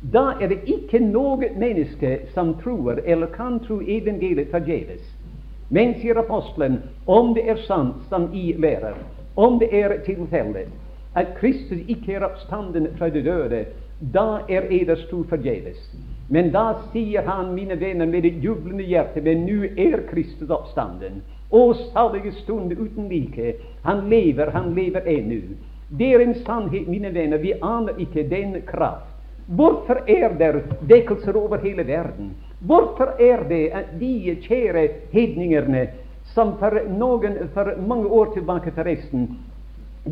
da 0.02 0.34
er 0.40 0.48
det 0.48 0.64
ikke 0.64 1.00
noe 1.04 1.50
menneske 1.60 2.20
som 2.34 2.54
tror 2.62 3.02
eller 3.06 3.28
kan 3.36 3.60
tro 3.60 3.82
evangeliet 3.82 4.52
forgjeves. 4.52 5.04
Men, 5.70 5.94
sier 6.00 6.18
apostelen, 6.18 6.80
om 7.06 7.34
det 7.36 7.44
er 7.50 7.60
sant 7.68 8.06
som 8.10 8.30
I 8.34 8.54
lærer, 8.58 8.96
om 9.36 9.60
det 9.60 9.70
er 9.76 10.00
tilfelle 10.06 10.66
at 11.20 11.36
Kristus 11.40 11.82
ikke 11.88 12.16
er 12.16 12.26
oppstanden 12.26 12.88
fra 12.98 13.10
de 13.10 13.22
døde, 13.26 13.66
da 14.14 14.40
er 14.50 14.70
eders 14.72 15.04
tro 15.10 15.24
forgjeves. 15.30 15.82
Men 16.30 16.52
da 16.54 16.78
sier 16.94 17.26
han, 17.26 17.54
mine 17.56 17.76
venner, 17.80 18.06
med 18.06 18.26
et 18.26 18.44
jublende 18.44 18.86
hjerte, 18.86 19.22
men 19.22 19.46
nå 19.46 19.72
er 19.76 20.06
Kristus 20.10 20.50
oppstanden. 20.50 21.24
Å, 21.50 21.62
salige 21.90 22.32
stund 22.44 22.72
uten 22.78 23.10
like. 23.10 23.56
Han 23.84 24.06
lever, 24.10 24.54
han 24.54 24.76
lever 24.78 25.08
ennå. 25.10 25.42
Det 25.90 26.12
er 26.14 26.22
en 26.22 26.36
sannhet, 26.46 26.88
mine 26.88 27.10
venner. 27.14 27.42
Vi 27.42 27.56
aner 27.62 27.98
ikke 27.98 28.28
den 28.30 28.62
kraft. 28.70 29.09
Hvorfor 29.50 30.04
er 30.08 30.36
det 30.38 30.64
vekkelser 30.90 31.38
over 31.38 31.58
hele 31.58 31.88
verden? 31.88 32.34
Hvorfor 32.60 33.16
er 33.20 33.44
det 33.50 33.70
at 33.74 33.94
de 34.00 34.36
kjære 34.46 34.88
hedningerne 35.12 35.88
som 36.34 36.58
for, 36.60 36.76
noen, 36.90 37.50
for 37.54 37.74
mange 37.88 38.08
år 38.08 38.34
tilbake 38.36 38.72
forresten 38.76 39.30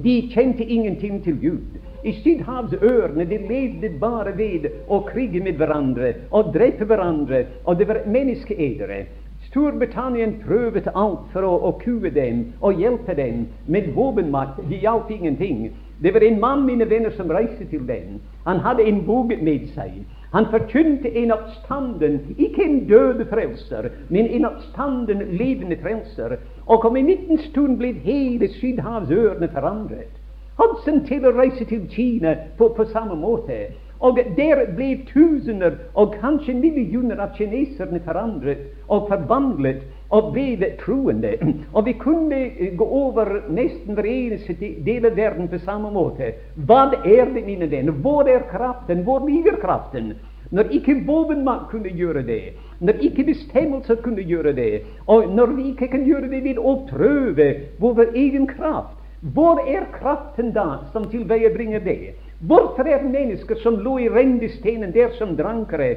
de 0.03 0.29
kjente 0.33 0.63
ingenting 0.63 1.23
til 1.23 1.37
Gud. 1.41 1.77
I 2.03 2.11
Sydhavsørene 2.21 3.25
de 3.25 3.37
levde 3.49 3.89
bare 3.99 4.33
ved 4.37 4.67
å 4.87 5.01
krige 5.07 5.41
med 5.43 5.57
hverandre 5.59 6.13
og 6.31 6.51
drepe 6.53 6.85
hverandre, 6.85 7.45
og 7.65 7.79
det 7.79 7.87
var 7.87 8.03
menneskeedere. 8.05 9.05
Storbritannia 9.47 10.27
prøvde 10.43 10.91
alt 10.93 11.29
for 11.31 11.47
å, 11.47 11.53
å 11.69 11.71
kue 11.81 12.11
dem 12.13 12.43
og 12.59 12.79
hjelpe 12.81 13.15
dem 13.15 13.45
med 13.65 13.93
våpenmakt. 13.95 14.59
Det 14.69 14.81
hjalp 14.83 15.11
ingenting. 15.11 15.69
Det 15.99 16.13
var 16.13 16.23
en 16.23 16.39
mann, 16.39 16.65
mine 16.65 16.89
venner, 16.89 17.09
som 17.09 17.31
reiste 17.31 17.65
til 17.65 17.87
den. 17.87 18.21
Han 18.45 18.59
hadde 18.59 18.83
en 18.83 19.05
bok 19.05 19.31
med 19.41 19.67
seg. 19.73 20.03
Han 20.33 20.45
forkynte 20.51 21.09
en 21.17 21.31
oppstanden, 21.31 22.19
ikke 22.37 22.65
en 22.65 22.79
døde 22.89 23.25
frelser, 23.25 23.89
men 24.09 24.27
en 24.27 24.45
oppstanden 24.45 25.23
levende 25.39 25.77
frelser. 25.81 26.37
Og 26.65 26.85
om 26.85 26.97
en 26.97 27.09
liten 27.09 27.41
stund 27.49 27.77
ble 27.79 27.93
hele 28.03 28.49
Sydhavsørene 28.59 29.49
forandret. 29.53 30.13
Hudson 30.57 31.03
til 31.05 31.25
å 31.25 31.33
reise 31.37 31.65
til 31.65 31.87
Kina 31.89 32.35
på, 32.57 32.69
på 32.77 32.85
samme 32.91 33.15
måte. 33.15 33.67
Og 33.99 34.19
der 34.37 34.65
ble 34.77 34.91
tusener 35.09 35.79
og 35.97 36.15
kanskje 36.21 36.53
millioner 36.53 37.21
av 37.21 37.33
kineserne 37.37 38.01
forandret 38.05 38.67
og 38.87 39.07
forvandlet 39.09 39.81
og 40.09 40.31
ble 40.33 40.71
troende. 40.79 41.33
Og 41.73 41.85
vi 41.85 41.93
kunne 41.99 42.39
gå 42.77 42.85
over 42.85 43.31
nesten 43.49 43.95
hver 43.97 44.07
eneste 44.07 44.55
del 44.85 45.05
av 45.05 45.17
verden 45.17 45.49
på 45.51 45.59
samme 45.65 45.91
måte. 45.91 46.33
Hva 46.55 46.87
er 47.03 47.33
det, 47.33 47.43
mine 47.45 47.69
venner? 47.71 47.91
Hvor 47.91 48.29
er 48.29 48.47
kraften? 48.51 49.03
Hvor 49.03 49.27
ligger 49.27 49.59
kraften? 49.61 50.13
Når 50.51 50.69
ikke 50.71 51.01
våpenmakt 51.07 51.71
kunne 51.71 51.91
gjøre 51.91 52.21
det, 52.23 52.53
når 52.79 53.01
ikke 53.03 53.25
bestemmelser 53.27 53.95
kunne 53.99 54.23
gjøre 54.23 54.53
det, 54.55 54.83
og 55.07 55.27
når 55.35 55.51
vi 55.57 55.65
ikke 55.73 55.89
kan 55.91 56.05
gjøre 56.07 56.29
det 56.31 56.43
ved 56.45 56.61
å 56.61 56.75
prøve 56.87 57.47
vår 57.79 58.13
egen 58.15 58.47
kraft, 58.47 58.95
hvor 59.33 59.59
er 59.67 59.89
kraften 59.91 60.53
da 60.55 60.85
som 60.93 61.09
tilveiebringer 61.11 61.83
det? 61.83 62.15
Hvorfor 62.39 62.85
er 62.85 63.01
mennesker 63.01 63.57
som 63.63 63.79
lå 63.81 63.95
i 63.97 64.09
rennestenen 64.13 64.91
der 64.93 65.09
som 65.17 65.33
drankere, 65.37 65.95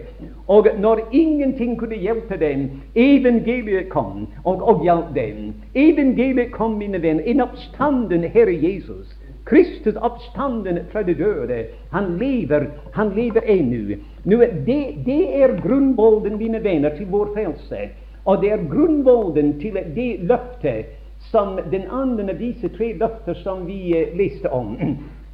og 0.49 0.69
når 0.81 1.03
ingenting 1.13 1.75
kunne 1.79 1.99
hjelpe 2.01 2.39
dem, 2.41 2.71
evangeliet 2.97 3.91
kom 3.93 4.25
og, 4.45 4.63
og 4.63 4.81
hjalp 4.83 5.11
dem. 5.15 5.53
Evangeliet 5.75 6.53
kom, 6.53 6.79
mine 6.81 7.03
venner, 7.03 7.27
en 7.29 7.45
oppstanden 7.45 8.25
Herre 8.25 8.57
Jesus. 8.57 9.13
Kristus 9.45 9.97
oppstanden 9.97 10.79
fra 10.93 11.03
de 11.03 11.15
døde. 11.15 11.65
Han 11.93 12.17
lever, 12.17 12.71
han 12.93 13.13
lever 13.17 13.45
ennå. 13.45 14.01
Det, 14.25 14.81
det 15.07 15.43
er 15.43 15.61
grunnvolden, 15.61 16.39
mine 16.39 16.65
venner, 16.65 16.97
til 16.97 17.07
vår 17.13 17.35
frelse. 17.35 17.91
Og 18.25 18.41
det 18.43 18.53
er 18.53 18.69
grunnvolden 18.71 19.59
til 19.61 19.77
det 19.95 20.11
løftet 20.25 20.97
som 21.31 21.59
den 21.71 21.83
andre 21.93 22.33
av 22.33 22.39
disse 22.41 22.69
tre 22.73 22.95
løfter 22.97 23.37
som 23.45 23.67
vi 23.69 23.93
eh, 23.97 24.15
leste 24.17 24.49
om 24.49 24.77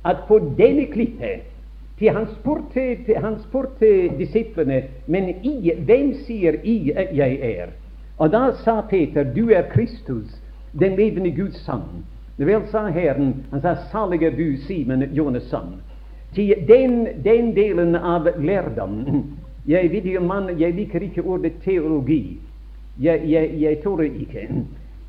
at 0.06 0.24
på 0.28 0.38
denne 0.58 0.86
klippet 0.92 1.46
til 1.98 2.12
han 2.12 2.26
spurte, 2.34 2.96
han 3.16 3.38
spurte 3.48 3.88
disiplene 4.18 4.82
men 5.06 5.30
i, 5.42 5.72
hvem 5.86 6.12
sier 6.26 6.60
I 6.64 6.92
jeg 7.16 7.38
er? 7.40 7.72
Og 8.18 8.32
da 8.32 8.50
sa 8.64 8.80
Peter, 8.90 9.24
du 9.24 9.50
er 9.50 9.68
Kristus, 9.72 10.28
den 10.72 10.96
levende 10.96 11.32
Guds 11.36 11.58
sønn. 11.64 12.04
Vel, 12.36 12.62
sa 12.68 12.86
Herren, 12.92 13.32
han 13.50 13.62
sa, 13.64 13.74
salig 13.92 14.22
er 14.24 14.36
du, 14.36 14.56
Simon, 14.66 15.02
Jonas' 15.16 15.48
sønn. 15.50 15.78
Til 16.36 16.52
den, 16.68 17.06
den, 17.24 17.54
delen 17.56 17.96
av 17.96 18.28
lærdom 18.38 19.04
Jeg 19.66 19.90
jeg 20.58 20.74
liker 20.74 21.00
ikke 21.00 21.22
ordet 21.22 21.52
teologi. 21.64 22.38
Jeg, 23.00 23.22
jeg, 23.24 23.60
jeg 23.60 23.82
tror 23.82 24.00
ikke. 24.00 24.48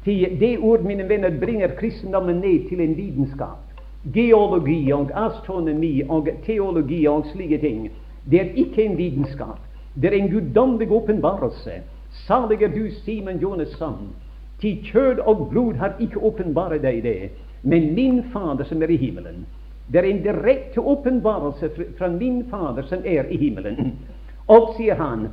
Til 0.04 0.40
det 0.40 0.58
ord, 0.60 0.84
mine 0.84 1.10
venner, 1.10 1.30
bringer 1.30 1.76
kristendommen 1.80 2.36
ned 2.36 2.70
til 2.70 2.82
en 2.82 2.98
vitenskap 2.98 3.67
geologi 4.14 4.92
og 4.92 5.12
astronomi 5.16 6.02
og 6.10 6.30
teologi 6.46 7.06
og 7.08 7.26
slike 7.34 7.58
ting. 7.58 7.90
Det 8.32 8.42
er 8.42 8.56
ikke 8.56 8.86
en 8.86 8.98
vitenskap. 8.98 9.60
Det 10.02 10.14
er 10.14 10.18
en 10.18 10.32
guddommelig 10.32 10.92
åpenbarelse. 10.92 11.82
Salig 12.28 12.62
er 12.64 12.68
du, 12.68 12.90
Simon 13.04 13.40
Jonas' 13.42 13.78
sønn. 13.78 14.14
Til 14.62 14.78
kjød 14.84 15.20
og 15.20 15.48
blod 15.52 15.74
har 15.74 15.96
ikke 16.00 16.20
åpenbart 16.20 16.82
deg 16.82 17.04
det, 17.04 17.30
men 17.62 17.94
min 17.96 18.24
Fader 18.34 18.66
som 18.66 18.82
er 18.82 18.90
i 18.90 18.98
himmelen. 18.98 19.46
Det 19.92 20.00
er 20.00 20.10
en 20.10 20.24
direkte 20.24 20.82
åpenbarelse 20.82 21.70
fra 21.98 22.08
min 22.10 22.46
Fader 22.50 22.88
som 22.90 23.06
er 23.06 23.30
i 23.30 23.38
himmelen. 23.38 23.94
Og 24.48 24.74
sier 24.78 24.96
han, 24.96 25.28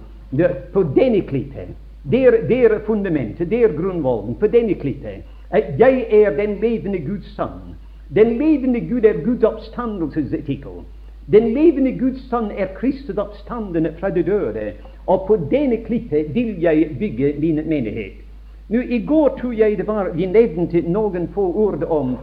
på 0.73 0.83
denne 0.97 1.23
klippet, 1.27 1.75
der, 2.11 2.37
der 2.49 2.75
er 2.75 2.85
fundamentet, 2.87 3.51
der 3.51 3.69
er 3.69 3.77
grunnvollen, 3.77 4.35
på 4.35 4.47
denne 4.47 4.75
klippet, 4.75 5.25
at 5.51 5.79
jeg 5.79 6.07
er 6.11 6.37
den 6.37 6.59
levende 6.61 6.99
Guds 6.99 7.37
sønn. 7.37 7.75
Den 8.09 8.39
levende 8.39 8.81
Gud 8.81 9.05
er 9.05 9.25
Guds 9.25 9.43
oppstandelsestittel. 9.43 10.85
Den 11.33 11.55
levende 11.55 11.99
Guds 11.99 12.29
sønn 12.29 12.51
er 12.53 12.75
Kristus 12.77 13.17
oppstandende 13.17 13.95
fra 14.01 14.11
de 14.11 14.23
døde. 14.23 14.73
Og 15.07 15.25
på 15.27 15.37
denne 15.51 15.77
klippet 15.77 16.35
vil 16.35 16.61
jeg 16.61 16.97
bygge 16.99 17.35
min 17.41 17.63
menighet. 17.69 18.21
Nå, 18.69 18.81
I 18.81 18.99
går 19.07 19.39
tror 19.41 19.53
jeg 19.53 19.79
det 19.79 19.87
var 19.87 20.11
vi 20.15 20.27
nevnte 20.27 20.81
noen 20.89 21.29
få 21.33 21.45
ord 21.53 21.85
om, 21.85 22.17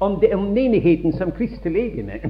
om, 0.00 0.20
det, 0.20 0.34
om 0.34 0.52
menigheten 0.52 1.12
som 1.12 1.32
Kristi 1.32 1.68
legeme. 1.68 2.20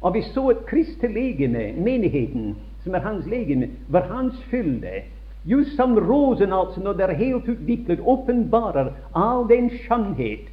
Og 0.00 0.14
vi 0.14 0.22
så 0.22 0.48
at 0.50 0.64
Kristi 0.66 1.06
legeme, 1.06 1.72
menigheten, 1.76 2.54
som 2.84 2.94
er 2.94 3.04
hans 3.04 3.26
legeme, 3.26 3.68
var 3.88 4.08
hans 4.12 4.40
fylde. 4.50 5.04
Just 5.44 5.76
som 5.76 5.98
rosen, 5.98 6.52
altså, 6.52 6.80
når 6.80 6.92
det 6.92 7.04
er 7.04 7.14
helt 7.14 7.48
utviklet, 7.48 8.00
åpenbarer 8.00 8.92
all 9.14 9.48
den 9.48 9.70
skjønnhet 9.70 10.51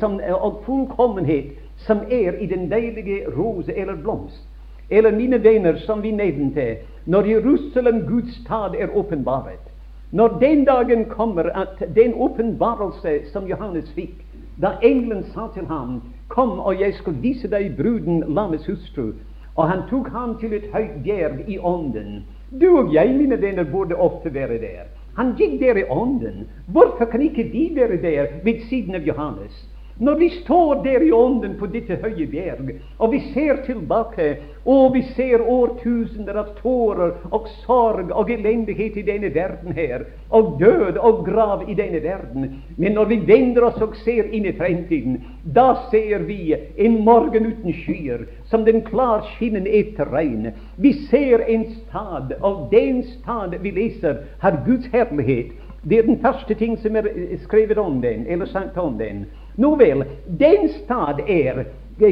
som, 0.00 0.20
og 0.40 0.62
fullkommenhet 0.66 1.44
som 1.76 1.98
er 2.10 2.32
i 2.40 2.46
den 2.46 2.70
deilige 2.70 3.24
rose 3.36 3.72
eller 3.76 3.96
blomst. 3.96 4.46
Eller 4.90 5.12
mine 5.12 5.44
venner, 5.44 5.76
som 5.76 6.02
vi 6.02 6.10
nevnte, 6.10 6.76
når 7.06 7.22
Jerusalem, 7.26 8.06
Guds 8.06 8.34
stad, 8.44 8.74
er 8.78 8.96
åpenbaret. 8.96 9.70
Når 10.12 10.28
den 10.28 10.64
dagen 10.64 11.04
kommer 11.04 11.42
at 11.42 11.94
den 11.94 12.14
åpenbarelse 12.14 13.20
som 13.32 13.46
Johannes 13.46 13.92
fikk, 13.94 14.26
da 14.62 14.74
engelen 14.82 15.24
sa 15.24 15.46
til 15.54 15.66
ham, 15.66 16.02
'Kom, 16.28 16.58
og 16.58 16.80
jeg 16.80 16.94
skal 16.94 17.14
vise 17.22 17.48
deg 17.50 17.76
bruden, 17.76 18.24
lammets 18.28 18.66
hustru', 18.66 19.14
og 19.56 19.70
han 19.70 19.80
tok 19.90 20.08
ham 20.08 20.38
til 20.38 20.52
et 20.52 20.70
høyt 20.72 21.02
bjerg 21.04 21.48
i 21.48 21.58
ånden. 21.58 22.24
Du 22.60 22.78
og 22.78 22.94
jeg, 22.94 23.14
mine 23.14 23.42
venner, 23.42 23.64
burde 23.64 23.94
ofte 23.94 24.34
være 24.34 24.58
der. 24.58 24.84
Han 25.16 25.34
gikk 25.36 25.60
der 25.60 25.76
i 25.76 25.84
ånden. 25.90 26.48
Hvorfor 26.66 27.04
kan 27.04 27.22
ikke 27.22 27.42
vi 27.42 27.72
være 27.74 28.02
der 28.02 28.26
ved 28.44 28.60
siden 28.68 28.94
av 28.94 29.00
Johannes? 29.00 29.69
Når 30.00 30.14
vi 30.16 30.30
står 30.30 30.82
der 30.84 31.02
i 31.04 31.12
ånden 31.12 31.58
på 31.60 31.66
dette 31.68 31.98
høye 32.00 32.24
bjerg, 32.32 32.70
og 32.96 33.10
vi 33.12 33.18
ser 33.34 33.58
tilbake, 33.66 34.30
og 34.64 34.94
vi 34.94 35.02
ser 35.12 35.42
årtusener 35.44 36.38
av 36.40 36.54
tårer 36.62 37.18
og 37.28 37.48
sorg 37.66 38.08
og 38.16 38.32
elendighet 38.32 38.96
i 38.96 39.04
denne 39.04 39.28
verden 39.34 39.76
her, 39.76 40.06
og 40.32 40.56
død 40.60 40.96
og 40.96 41.20
grav 41.26 41.66
i 41.68 41.76
denne 41.76 42.00
verden 42.00 42.62
Men 42.76 42.94
når 42.96 43.04
vi 43.12 43.18
vender 43.26 43.66
oss 43.68 43.80
og 43.82 43.96
ser 44.04 44.30
inn 44.32 44.46
i 44.48 44.56
fremtiden, 44.56 45.18
da 45.44 45.74
ser 45.90 46.24
vi 46.24 46.54
en 46.76 47.00
morgen 47.04 47.50
uten 47.52 47.76
skyer, 47.82 48.24
som 48.48 48.64
den 48.64 48.80
klarskinnende 48.86 49.68
etter 49.68 50.08
regn. 50.08 50.54
Vi 50.76 50.94
ser 51.10 51.44
en 51.44 51.66
stad, 51.74 52.38
og 52.40 52.70
den 52.72 53.02
stad 53.18 53.58
vi 53.60 53.74
leser, 53.76 54.24
har 54.40 54.62
Guds 54.64 54.88
herlighet. 54.94 55.52
Det 55.82 55.98
er 55.98 56.08
den 56.08 56.20
første 56.20 56.54
ting 56.54 56.78
som 56.78 56.96
er 56.96 57.06
skrevet 57.44 57.78
om 57.78 58.00
den, 58.02 58.26
eller 58.26 58.46
sagt 58.46 58.76
om 58.78 58.98
den. 58.98 59.24
Nå 59.60 59.74
vel, 59.76 60.04
den 60.40 60.68
stad 60.68 61.20
er 61.28 61.64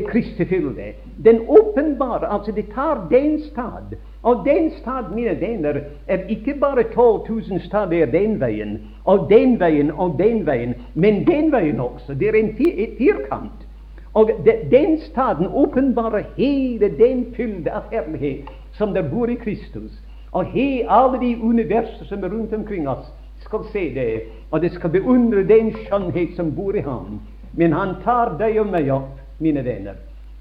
Kristi 0.06 0.44
fylde. 0.44 0.92
Den 1.24 1.40
åpenbare, 1.48 2.32
altså 2.32 2.52
det 2.52 2.64
tar 2.74 3.06
den 3.11 3.40
stad. 3.40 3.96
Og 4.22 4.42
den 4.44 4.70
stad, 4.70 5.14
mine 5.14 5.40
venner, 5.40 5.80
er 6.06 6.18
ikke 6.28 6.54
bare 6.61 6.82
12 6.82 7.30
000 7.50 7.61
stader 7.61 8.06
den 8.06 8.40
veien, 8.40 8.78
og 9.04 9.30
den 9.30 9.61
veien 9.61 9.90
og 9.90 10.16
den 10.18 10.46
veien, 10.46 10.74
men 10.94 11.26
den 11.26 11.52
veien 11.52 11.80
også. 11.80 12.14
Det 12.14 12.28
er 12.28 12.34
en 12.34 12.56
firkant. 12.98 13.68
Og 14.14 14.30
de, 14.44 14.52
den 14.70 14.98
staden 15.00 15.46
åpenbarer 15.46 16.22
hele 16.37 16.88
den 16.98 17.26
fylde 17.37 17.70
av 17.70 17.82
herlighet 17.92 18.50
som 18.72 18.94
der 18.94 19.08
bor 19.11 19.26
i 19.26 19.34
Kristus. 19.34 19.92
Og 20.32 20.44
he, 20.44 20.84
alle 20.88 21.20
de 21.20 21.42
universer 21.42 22.04
som 22.04 22.24
er 22.24 22.28
rundt 22.28 22.52
omkring 22.54 22.88
oss, 22.88 23.06
skal 23.40 23.64
se 23.72 23.94
det, 23.94 24.22
og 24.50 24.61
det 24.61 24.72
skal 24.72 24.90
beundre 24.90 25.44
den 25.48 25.72
skjønnhet 25.76 26.37
som 26.37 26.52
bor 26.56 26.76
i 26.76 26.82
ham. 26.84 27.20
Men 27.56 27.72
han 27.72 27.96
tar 28.04 28.37
deg 28.38 28.58
og 28.61 28.70
meg 28.72 28.90
opp, 28.92 29.16
mine 29.38 29.62
venner. 29.64 29.96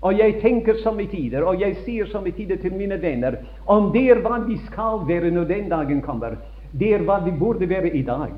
Og 0.06 0.20
jeg 0.20 0.38
tenker 0.42 0.78
som 0.84 1.00
i 1.02 1.08
tider, 1.10 1.44
og 1.44 1.62
jeg 1.62 1.80
sier 1.86 2.28
i 2.28 2.32
tider 2.32 2.60
til 2.62 2.74
mine 2.74 3.00
venner, 3.02 3.40
om 3.66 3.92
det 3.94 4.06
er 4.12 4.22
hva 4.22 4.40
vi 4.46 4.58
skal 4.68 5.08
være 5.08 5.32
når 5.32 5.46
den 5.50 5.70
dagen 5.70 6.02
kommer, 6.02 6.38
det 6.72 6.94
er 6.94 7.04
hva 7.06 7.20
vi 7.26 7.32
burde 7.32 7.70
være 7.70 7.90
i 7.96 8.04
dag. 8.06 8.34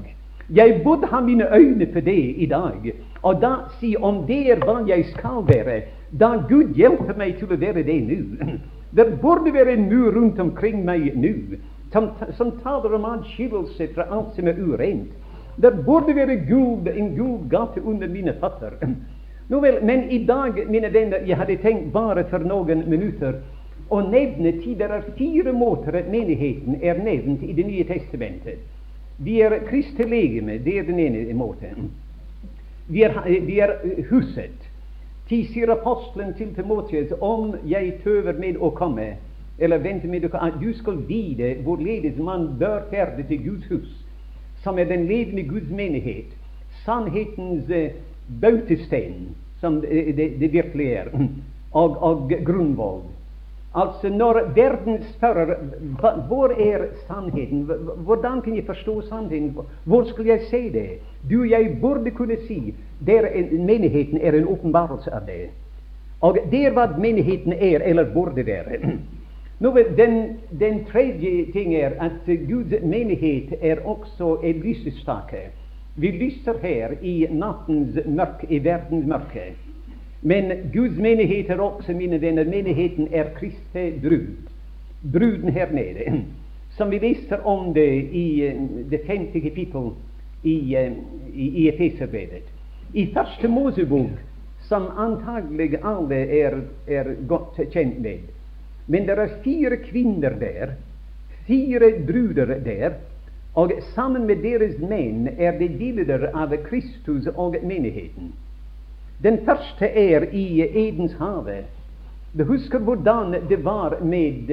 Jeg 0.50 0.82
burde 0.84 1.08
ha 1.08 1.20
mine 1.22 1.46
øyne 1.54 1.86
på 1.86 2.00
det 2.00 2.36
i 2.38 2.46
dag, 2.46 2.94
og 3.22 3.42
da 3.42 3.54
si 3.80 3.96
om 3.96 4.24
det 4.28 4.52
er 4.52 4.64
hva 4.64 4.80
jeg 4.88 5.06
skal 5.12 5.44
være, 5.48 5.82
da 6.20 6.38
Gud 6.50 6.74
hjelper 6.74 7.18
meg 7.18 7.38
til 7.38 7.52
å 7.54 7.60
være 7.60 7.84
det 7.84 8.02
nå. 8.08 8.20
Det 8.90 9.20
burde 9.22 9.52
være 9.54 9.76
en 9.78 9.84
mur 9.86 10.16
rundt 10.16 10.40
omkring 10.42 10.80
meg 10.82 11.12
nå 11.14 11.60
som, 11.94 12.08
som 12.38 12.56
taler 12.64 12.96
om 12.98 13.06
adskillelse 13.06 13.92
fra 13.94 14.08
alt 14.10 14.34
som 14.34 14.48
er 14.50 14.58
urent. 14.58 15.12
Det 15.62 15.86
burde 15.86 16.16
være 16.16 16.36
Gud, 16.48 16.88
en 16.88 17.16
gul 17.16 17.50
gate 17.52 17.84
under 17.84 18.08
mine 18.08 18.34
føtter. 18.40 18.78
Nå 19.50 19.60
vel, 19.60 19.80
men 19.84 20.12
i 20.12 20.26
dag, 20.26 20.54
mine 20.70 20.94
venner, 20.94 21.26
jeg 21.26 21.38
hadde 21.38 21.58
tenkt 21.64 21.92
bare 21.94 22.24
for 22.30 22.46
noen 22.46 22.86
minutter 22.90 23.42
å 23.90 24.02
nevne 24.06 24.54
ti 24.62 24.76
Det 24.78 24.86
er 24.86 25.08
fire 25.18 25.54
måter 25.54 25.98
at 25.98 26.12
menigheten 26.12 26.78
er 26.82 27.02
nevnt 27.04 27.44
i 27.44 27.54
Det 27.58 27.66
nye 27.66 27.84
testamentet. 27.90 28.62
Vi 29.18 29.42
er 29.42 29.58
Kristi 29.68 30.06
legeme, 30.08 30.60
det 30.64 30.78
er 30.80 30.86
den 30.88 31.00
ene 31.00 31.34
måten. 31.34 31.90
Vi 32.88 33.04
er, 33.04 33.18
vi 33.26 33.60
er 33.60 33.74
huset. 34.10 34.70
Ti 35.30 35.44
sier 35.52 35.70
apostelen 35.74 36.32
til 36.38 36.54
Timotius 36.56 37.12
om 37.22 37.52
jeg 37.68 38.00
tøver 38.04 38.40
med 38.40 38.58
å 38.58 38.72
komme, 38.78 39.12
eller 39.60 39.84
venter 39.84 40.10
med 40.10 40.26
å 40.26 40.32
komme, 40.32 40.54
at 40.54 40.62
du 40.62 40.72
skal 40.74 41.02
vite 41.10 41.58
hvorledes 41.66 42.18
man 42.18 42.48
bør 42.58 42.88
ferde 42.90 43.28
til 43.28 43.44
Guds 43.44 43.68
hus, 43.70 43.92
som 44.64 44.80
er 44.80 44.90
den 44.90 45.06
levende 45.08 45.44
Guds 45.44 45.70
menighet, 45.70 46.34
sannhetens 46.86 47.72
bautastein, 48.42 49.36
som 49.60 49.82
det, 49.82 50.18
det, 50.18 50.40
det, 50.40 50.52
virkelig 50.54 50.92
er, 50.94 51.08
og, 51.72 51.98
og 52.04 52.32
grunnvoll. 52.46 53.02
Altså, 53.76 54.10
når 54.10 54.40
verden 54.56 55.04
spør 55.04 55.54
hvor 56.28 56.48
er 56.48 56.88
sannheten, 57.08 57.70
hvordan 57.98 58.42
kan 58.42 58.56
jeg 58.56 58.66
forstå 58.66 59.02
sannheten, 59.02 59.58
hvor 59.84 60.04
skal 60.04 60.26
jeg 60.26 60.42
se 60.50 60.62
det? 60.74 60.90
Du, 61.30 61.44
jeg 61.44 61.78
burde 61.82 62.12
kunne 62.12 62.38
si 62.48 62.74
der 63.06 63.28
menigheten 63.52 64.22
er 64.22 64.32
en 64.32 64.48
åpenbarelse 64.48 65.14
av 65.14 65.22
det. 65.28 65.50
Og 66.22 66.38
det 66.52 66.66
er 66.66 66.74
hva 66.76 66.88
menigheten 66.98 67.54
er, 67.54 67.80
eller 67.86 68.14
burde 68.14 68.46
være. 68.46 68.80
Nå, 69.60 69.78
den, 69.98 70.38
den 70.60 70.86
tredje 70.86 71.52
ting 71.52 71.74
er 71.76 71.98
at 72.00 72.26
Guds 72.48 72.84
menighet 72.84 73.54
er 73.62 73.82
også 73.86 74.38
en 74.44 74.62
lysestake. 74.64 75.50
Vi 75.96 76.12
lyser 76.12 76.54
her 76.62 76.94
i 77.02 77.28
nattens 77.32 78.00
mørke, 78.06 78.48
i 78.50 78.64
verdens 78.64 79.08
mørke. 79.08 79.54
Men 80.22 80.52
Guds 80.74 80.98
menighet 80.98 81.50
er 81.50 81.60
også, 81.60 81.94
mine 81.94 82.22
venner, 82.22 82.44
menigheten 82.44 83.08
er 83.12 83.34
Kristi 83.36 84.00
brud. 84.02 84.28
Bruden 85.14 85.50
her 85.50 85.72
nede. 85.72 86.24
Som 86.78 86.92
vi 86.92 87.00
leser 87.00 87.46
om 87.46 87.74
det 87.74 87.92
i 88.12 88.44
eh, 88.46 88.56
det 88.92 89.02
femte 89.08 89.40
kapittel 89.42 89.92
i, 90.44 90.76
eh, 90.76 90.92
i, 91.34 91.48
i 91.48 91.70
Efeserbrevet. 91.70 92.48
I 92.94 93.10
første 93.14 93.48
Mosebok, 93.48 94.20
som 94.62 94.88
antagelig 94.98 95.80
alle 95.84 96.16
er, 96.16 96.62
er 96.88 97.04
godt 97.28 97.60
kjent 97.72 98.02
med. 98.02 98.20
Men 98.90 99.06
det 99.06 99.18
er 99.22 99.38
fire 99.44 99.78
kvinner 99.84 100.34
der, 100.42 100.74
fire 101.48 101.92
bruder 102.08 102.56
der, 102.66 102.98
og 103.54 103.72
sammen 103.94 104.26
med 104.26 104.42
deres 104.42 104.78
menn 104.82 105.28
er 105.38 105.58
det 105.60 105.76
bilder 105.78 106.30
av 106.34 106.56
Kristus 106.66 107.28
og 107.36 107.58
menigheten. 107.64 108.34
Den 109.24 109.42
første 109.46 109.86
er 109.86 110.26
i 110.32 110.62
Edens 110.64 111.14
hage. 111.20 111.64
Du 112.34 112.44
husker 112.50 112.80
hvordan 112.80 113.36
det 113.50 113.64
var 113.66 113.98
med, 114.02 114.50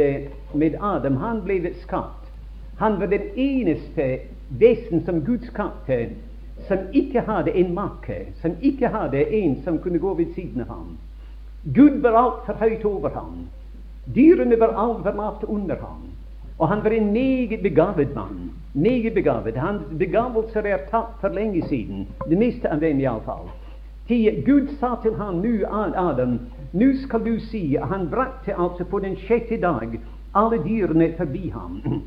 med, 0.54 0.78
Adam. 0.80 1.16
Han 1.16 1.42
ble 1.44 1.72
skapt. 1.82 2.28
Han 2.78 3.00
var 3.00 3.06
den 3.06 3.28
eneste 3.36 4.18
vesen 4.48 5.04
som 5.04 5.20
Gud 5.24 5.44
skapte 5.48 6.08
som 6.68 6.78
ikke 6.92 7.20
hadde 7.20 7.52
en 7.56 7.74
make, 7.74 8.32
som 8.42 8.56
ikke 8.60 8.88
hadde 8.88 9.22
en 9.38 9.62
som 9.64 9.78
kunne 9.78 9.98
gå 9.98 10.14
ved 10.14 10.34
siden 10.34 10.60
av 10.60 10.68
ham. 10.72 10.98
Gud 11.74 12.00
var 12.00 12.16
altfor 12.16 12.58
høyt 12.60 12.84
over 12.84 13.12
ham. 13.14 13.46
Dyrene 14.14 14.56
var 14.60 14.74
altfor 14.76 15.16
lavt 15.16 15.44
under 15.44 15.76
ham. 15.76 16.02
Og 16.58 16.68
han 16.68 16.84
var 16.84 16.90
en 16.90 17.12
meget 17.12 17.62
begavet 17.62 18.14
mann. 18.14 18.50
Meget 18.74 19.14
begavet. 19.14 19.56
Hans 19.56 19.82
begavelser 19.98 20.62
er 20.62 20.84
tatt 20.90 21.20
for 21.20 21.28
lenge 21.28 21.62
siden. 21.68 22.06
Det 22.28 22.38
meste 22.38 22.70
av 22.72 22.80
dem, 22.80 23.00
iallfall. 23.00 23.48
Gud 24.46 24.68
sa 24.80 24.94
til 25.02 25.16
ham 25.18 25.40
nå, 25.42 25.66
Adam, 25.96 26.38
nå 26.72 26.92
skal 27.02 27.24
du 27.24 27.40
si 27.40 27.76
Han 27.76 28.08
brakte 28.10 28.54
altså 28.54 28.84
på 28.84 28.98
den 28.98 29.16
sjette 29.16 29.60
dag 29.60 29.98
alle 30.34 30.58
dyrene 30.64 31.12
forbi 31.16 31.50
ham. 31.50 32.02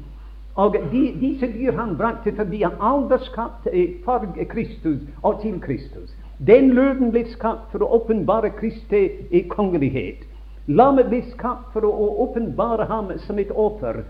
Og 0.55 0.75
de, 0.91 1.01
disse 1.21 1.47
dyr 1.47 1.75
han 1.77 1.97
brakte 1.97 2.33
forbi 2.35 2.61
ham, 2.63 2.73
alle 2.81 3.19
skapt 3.25 3.67
for 4.05 4.25
Kristus 4.49 5.01
og 5.23 5.41
til 5.41 5.59
Kristus. 5.59 6.15
Den 6.47 6.69
løven 6.69 7.11
ble 7.11 7.25
skapt 7.31 7.71
for 7.71 7.83
å 7.83 7.91
åpenbare 7.99 8.49
Kristi 8.55 9.43
kongelighet. 9.51 10.23
Lammet 10.69 11.07
ble 11.09 11.23
skapt 11.31 11.71
for 11.73 11.81
å 11.81 12.07
åpenbare 12.23 12.85
ham 12.85 13.07
som 13.25 13.39
et 13.41 13.49
offer. 13.49 14.03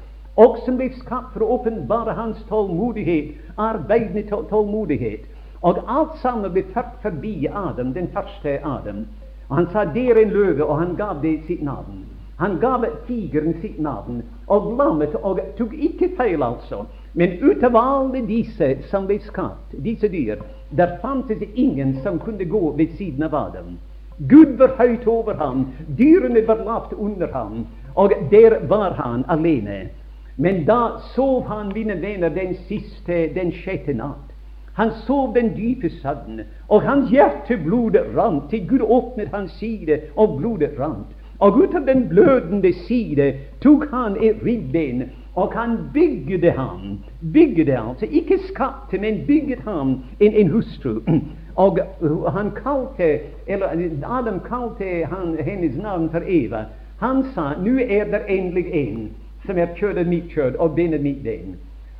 Som 0.65 0.75
ble 0.79 0.89
skapt 0.97 1.31
for 1.31 1.45
å 1.45 1.53
åpenbare 1.55 2.11
hans 2.17 2.41
tålmodighet, 2.49 3.37
arbeidende 3.55 4.25
tålmodighet. 4.49 5.23
Og 5.63 5.79
alt 5.87 6.19
sammen 6.19 6.51
ble 6.51 6.65
ført 6.73 6.99
forbi 7.03 7.47
Adam, 7.47 7.93
den 7.95 8.11
første 8.11 8.57
Adam. 8.63 9.05
Og 9.47 9.55
Han 9.55 9.69
sa 9.71 9.85
der 9.85 10.11
er 10.17 10.21
en 10.21 10.35
løve, 10.35 10.65
og 10.65 10.79
han 10.79 10.95
gav 10.95 11.21
det 11.23 11.39
sitt 11.47 11.63
navn. 11.63 12.03
Han 12.39 12.59
gav 12.59 12.85
tigeren 13.07 13.55
sitt 13.61 13.79
navn, 13.79 14.21
og 14.47 14.75
lammet, 14.77 15.15
og 15.15 15.39
tok 15.57 15.73
ikke 15.73 16.11
feil, 16.17 16.43
altså. 16.43 16.85
Men 17.13 17.39
ut 17.39 17.63
av 17.63 17.75
alle 17.75 18.21
disse 18.27 18.77
som 18.91 19.07
ble 19.07 19.19
skapt, 19.19 19.75
disse 19.83 20.07
dyr, 20.07 20.43
der 20.75 20.99
fantes 21.01 21.43
ingen 21.55 22.01
som 22.03 22.19
kunne 22.19 22.45
gå 22.45 22.71
ved 22.77 22.95
siden 22.97 23.23
av 23.23 23.35
Adam. 23.35 23.77
Gud 24.27 24.57
var 24.57 24.75
høyt 24.77 25.07
over 25.07 25.33
ham, 25.39 25.67
dyrene 25.97 26.47
var 26.47 26.63
lavt 26.65 26.93
under 26.93 27.31
ham, 27.33 27.67
og 27.95 28.11
der 28.31 28.67
var 28.67 28.93
han 28.93 29.23
alene. 29.29 29.89
Men 30.37 30.65
da 30.65 30.99
sov 31.15 31.47
han, 31.47 31.71
mine 31.75 32.01
venner, 32.01 32.29
den 32.29 32.55
siste, 32.67 33.29
den 33.35 33.51
sjette 33.51 33.93
natt. 33.93 34.29
Han 34.73 34.91
sov 35.07 35.33
den 35.35 35.51
dype 35.55 35.89
søvn, 35.89 36.41
og 36.67 36.81
hans 36.81 37.09
hjerteblod 37.11 37.97
rant. 38.15 38.49
Til 38.49 38.67
Gud 38.67 38.85
åpnet 38.87 39.33
hans 39.33 39.51
side, 39.59 39.99
og 40.15 40.37
blodet 40.39 40.71
rant. 40.79 41.11
Og 41.39 41.57
ut 41.57 41.75
av 41.75 41.85
den 41.87 42.07
blødende 42.09 42.71
side 42.85 43.33
tok 43.63 43.85
han 43.91 44.15
et 44.23 44.39
ribben, 44.45 45.03
og 45.35 45.53
han 45.55 45.77
bygde 45.93 46.51
ham. 46.51 46.99
Bygde 47.33 47.75
altså, 47.79 48.07
ikke 48.11 48.39
skapte, 48.47 48.99
men 48.99 49.23
bygget 49.27 49.59
ham 49.59 50.01
en, 50.19 50.33
en 50.33 50.51
hustru. 50.51 50.99
Og 51.59 51.79
han 52.33 52.51
kalte, 52.55 53.19
eller 53.47 53.67
Adam 54.07 54.39
kalte 54.39 55.05
han, 55.11 55.35
hennes 55.43 55.75
navn 55.77 56.09
for 56.09 56.23
Eva. 56.23 56.65
Han 56.99 57.23
sa 57.33 57.53
nå 57.59 57.79
er 57.83 58.07
det 58.11 58.21
endelig 58.31 58.67
en 58.73 59.09
som 59.45 59.57
er 59.57 59.73
kjød 59.75 59.99
av 59.99 60.07
mitt 60.07 60.31
kjød 60.31 60.55
og 60.59 60.75
ben 60.75 60.95
mitt 61.03 61.23
ben. 61.23 61.57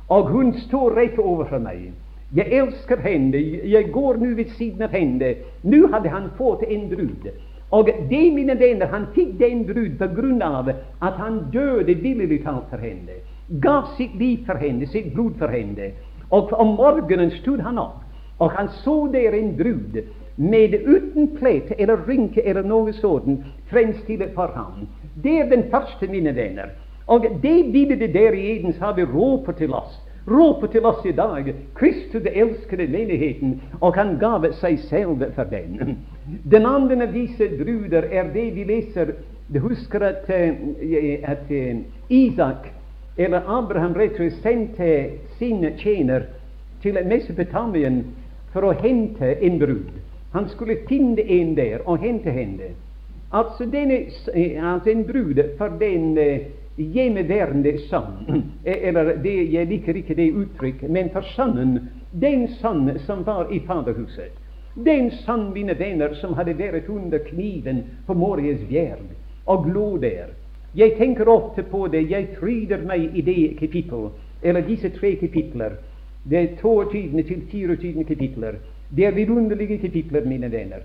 Og 0.08 0.32
hun 0.32 0.54
står 0.64 0.96
rett 0.96 1.18
overfor 1.18 1.60
meg. 1.60 1.90
Jeg 2.36 2.52
elsker 2.62 3.00
henne, 3.04 3.38
jeg 3.68 3.92
går 3.92 4.16
nå 4.22 4.34
ved 4.38 4.52
siden 4.56 4.82
av 4.82 4.94
henne. 4.96 5.34
Nå 5.62 5.86
hadde 5.92 6.08
han 6.08 6.30
fått 6.38 6.62
en 6.68 6.88
brud. 6.88 7.30
Og 7.70 7.88
det, 8.10 8.24
mine 8.34 8.56
venner, 8.58 8.86
han 8.86 9.08
fikk 9.14 9.36
den 9.38 9.64
brud 9.66 9.98
på 9.98 10.08
grunn 10.14 10.42
av 10.42 10.70
at 10.72 11.18
han 11.20 11.44
døde 11.52 11.94
villig 12.02 12.42
talt 12.44 12.70
for 12.70 12.82
henne. 12.82 13.20
Gav 13.62 13.92
sitt 13.96 14.14
liv 14.18 14.46
for 14.46 14.58
henne, 14.58 14.86
sitt 14.86 15.12
blod 15.14 15.36
for 15.38 15.52
henne. 15.52 15.92
Og 16.30 16.52
om 16.52 16.76
morgenen 16.78 17.30
stod 17.40 17.60
han 17.66 17.78
opp, 17.78 18.02
og 18.40 18.50
han 18.56 18.68
så 18.82 18.96
der 19.12 19.36
en 19.36 19.54
brud 19.56 20.00
med 20.36 20.74
uten 20.86 21.28
plett 21.36 21.72
eller 21.78 22.00
rynke 22.08 22.42
eller 22.42 22.64
noe 22.64 22.92
sånt 22.96 23.44
fremstilt 23.70 24.32
for 24.34 24.52
ham. 24.56 24.86
Det 25.22 25.38
er 25.40 25.50
den 25.50 25.66
første, 25.70 26.08
mine 26.08 26.32
venner. 26.36 26.72
Og 27.06 27.26
det 27.42 27.58
bildet 27.72 28.14
der 28.14 28.32
i 28.32 28.46
Edens 28.56 28.78
hage 28.80 29.04
roper 29.04 29.52
til 29.52 29.74
oss 29.74 29.98
roper 30.30 30.66
til 30.66 30.86
oss 30.86 31.06
i 31.06 31.12
dag 31.12 31.54
Kristus 31.74 32.26
elskede 32.32 32.86
menigheten, 32.86 33.60
og 33.80 33.94
han 33.94 34.18
gav 34.18 34.46
seg 34.60 34.78
selv 34.88 35.24
for 35.34 35.44
den. 35.44 35.98
Den 36.50 36.66
andre 36.66 37.08
disse 37.12 37.48
bruder 37.58 38.06
er 38.10 38.32
det 38.34 38.50
vi 38.54 38.64
leser 38.64 39.14
Du 39.50 39.58
husker 39.58 40.00
at, 40.06 40.28
eh, 40.30 41.18
at 41.22 41.50
eh, 41.50 41.76
Isak, 42.08 42.68
eller 43.18 43.40
Abraham, 43.48 43.96
rett 43.98 44.20
sendte 44.42 45.10
sin 45.38 45.66
tjener 45.78 46.22
til 46.82 46.98
Mesopotamien 47.06 48.04
for 48.52 48.66
å 48.66 48.76
hente 48.82 49.34
en 49.40 49.58
brud. 49.58 49.90
Han 50.32 50.48
skulle 50.48 50.80
finne 50.88 51.22
en 51.22 51.54
der 51.54 51.82
og 51.86 52.02
hente 52.02 52.30
henne. 52.30 52.72
Altså, 53.32 53.66
denne, 53.70 54.06
eh, 54.34 54.58
altså 54.74 54.90
en 54.90 55.04
brud 55.06 55.38
for 55.58 55.78
den 55.78 56.16
hjemmeværende 56.76 57.78
sønn. 57.78 58.42
Eller 58.64 59.16
det, 59.22 59.52
jeg 59.52 59.66
liker 59.66 59.96
ikke 59.96 60.14
det 60.14 60.30
uttrykk, 60.32 60.82
men 60.88 61.10
for 61.14 61.26
sønnen, 61.34 61.90
den 62.12 62.48
sønn 62.60 62.98
som 63.06 63.24
var 63.26 63.50
i 63.52 63.60
faderhuset. 63.66 64.36
Den 64.74 65.10
sann, 65.10 65.52
mine 65.52 65.74
venner, 65.78 66.14
som 66.14 66.36
hadde 66.38 66.54
vært 66.58 66.88
under 66.88 67.18
kniven 67.26 67.82
på 68.06 68.14
morges 68.14 68.62
fjerd 68.68 69.02
og 69.50 69.66
lå 69.66 69.96
der. 69.98 70.30
Jeg 70.78 70.94
tenker 70.98 71.28
ofte 71.28 71.64
på 71.66 71.88
det. 71.90 72.04
Jeg 72.10 72.36
fryder 72.38 72.84
meg 72.86 73.16
i 73.18 73.22
det 73.26 73.56
kapittel, 73.58 74.12
eller 74.42 74.62
disse 74.62 74.92
tre 74.94 75.16
kapitler. 75.18 75.74
Det 76.30 76.38
er 76.38 76.56
22. 76.62 77.22
til 77.22 77.42
24. 77.50 78.04
kapitler. 78.04 78.52
Det 78.96 79.06
er 79.06 79.10
vidunderlige 79.10 79.78
kapitler, 79.78 80.24
mine 80.24 80.52
venner. 80.52 80.76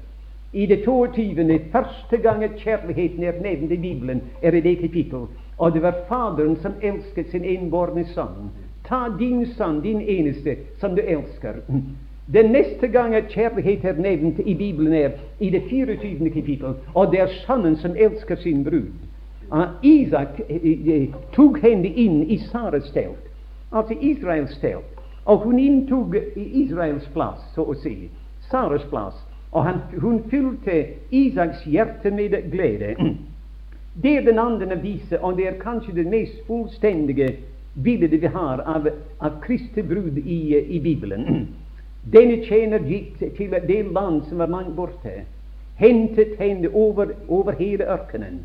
I 0.54 0.66
det 0.66 0.84
22. 0.86 1.60
første 1.72 2.18
gang 2.18 2.44
kjærligheten 2.58 3.24
er 3.24 3.42
nevnt 3.42 3.72
i 3.72 3.78
Bibelen, 3.78 4.22
er 4.42 4.52
i 4.52 4.60
det 4.60 4.78
kapittel. 4.80 5.28
Og 5.58 5.74
det 5.74 5.82
var 5.82 5.96
Faderen 6.08 6.56
som 6.56 6.74
elsket 6.82 7.30
sin 7.32 7.44
enbårne 7.44 8.06
sønn. 8.06 8.50
Ta 8.88 8.96
din 9.20 9.46
sønn, 9.46 9.82
din 9.82 10.02
eneste, 10.02 10.56
som 10.80 10.96
du 10.96 11.02
elsker. 11.02 11.54
Den 12.34 12.52
neste 12.52 12.88
gang 12.88 13.16
at 13.16 13.30
kjærlighet 13.30 13.86
er 13.86 14.02
nevnt 14.02 14.40
i 14.46 14.54
Bibelen, 14.54 14.94
er 14.94 15.10
i 15.40 15.50
det 15.50 15.62
24. 15.70 16.30
kapittel, 16.30 16.74
og 16.94 17.12
det 17.12 17.20
er 17.20 17.28
sønnen 17.48 17.78
som 17.78 17.96
elsker 17.98 18.36
sin 18.36 18.64
brud. 18.64 18.90
Uh, 19.52 19.68
Isak 19.84 20.40
uh, 20.50 21.16
tok 21.34 21.60
henne 21.62 21.88
inn 21.88 22.24
i 22.24 22.38
Saras 22.38 22.90
telt, 22.92 23.30
altså 23.72 23.94
Israels 24.02 24.58
telt, 24.58 24.95
og 25.26 25.38
hun 25.38 25.60
inntok 25.60 26.16
Israels 26.36 27.08
plass, 27.14 27.42
så 27.56 27.66
å 27.66 27.76
si, 27.82 28.10
Saras 28.50 28.86
plass, 28.90 29.18
og 29.52 29.64
han, 29.66 29.82
hun 30.02 30.20
fylte 30.30 30.84
Isaks 31.12 31.64
hjerte 31.66 32.12
med 32.12 32.36
glede. 32.52 32.96
Det 34.04 34.18
er 34.18 34.26
den 34.26 34.40
andre 34.40 34.76
disse, 34.76 35.16
og 35.24 35.38
det 35.38 35.46
er 35.48 35.60
kanskje 35.62 35.94
det 35.96 36.04
mest 36.12 36.42
fullstendige 36.48 37.30
bildet 37.84 38.12
vi 38.22 38.28
har 38.28 38.60
av, 38.68 38.90
av 39.24 39.38
Kristi 39.40 39.82
brud 39.88 40.18
i, 40.18 40.58
i 40.60 40.80
Bibelen. 40.84 41.48
Denne 42.16 42.42
tjener 42.44 42.84
gikk 42.84 43.22
til 43.38 43.56
det 43.68 43.80
land 43.96 44.26
som 44.28 44.44
var 44.44 44.52
langt 44.52 44.76
borte, 44.76 45.24
hentet 45.80 46.36
henne 46.40 46.70
over, 46.74 47.16
over 47.28 47.56
hele 47.56 47.88
ørkenen. 47.88 48.42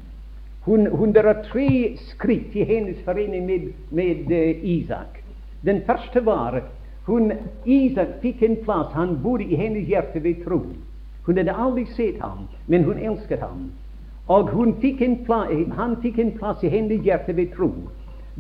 Hun, 0.65 0.87
hun, 0.87 1.13
det 1.13 1.27
er 1.27 1.43
tre 1.51 1.97
skritt 2.13 2.55
i 2.55 2.65
hennes 2.65 3.03
forening 3.05 3.47
med, 3.47 3.73
med 3.91 4.31
uh, 4.31 4.65
Isak. 4.65 5.20
Den 5.67 5.83
første 5.87 6.27
var 6.27 6.61
hun, 7.07 7.33
Isak 7.67 8.21
fikk 8.23 8.43
en 8.43 8.57
plass. 8.65 8.93
Han 8.95 9.19
bodde 9.23 9.45
i 9.45 9.57
hennes 9.57 9.89
hjerte 9.89 10.23
ved 10.25 10.45
tro. 10.45 10.63
Hun 11.27 11.37
hadde 11.37 11.55
aldri 11.55 11.85
sett 11.97 12.21
ham, 12.21 12.47
men 12.67 12.85
hun 12.85 12.99
elsket 12.99 13.41
ham. 13.41 13.71
Og 14.29 14.51
fikk 14.81 15.01
han 15.77 15.97
fikk 16.03 16.19
en 16.19 16.33
plass 16.39 16.63
i 16.63 16.69
hennes 16.69 17.03
hjerte 17.03 17.37
ved 17.37 17.53
tro. 17.57 17.73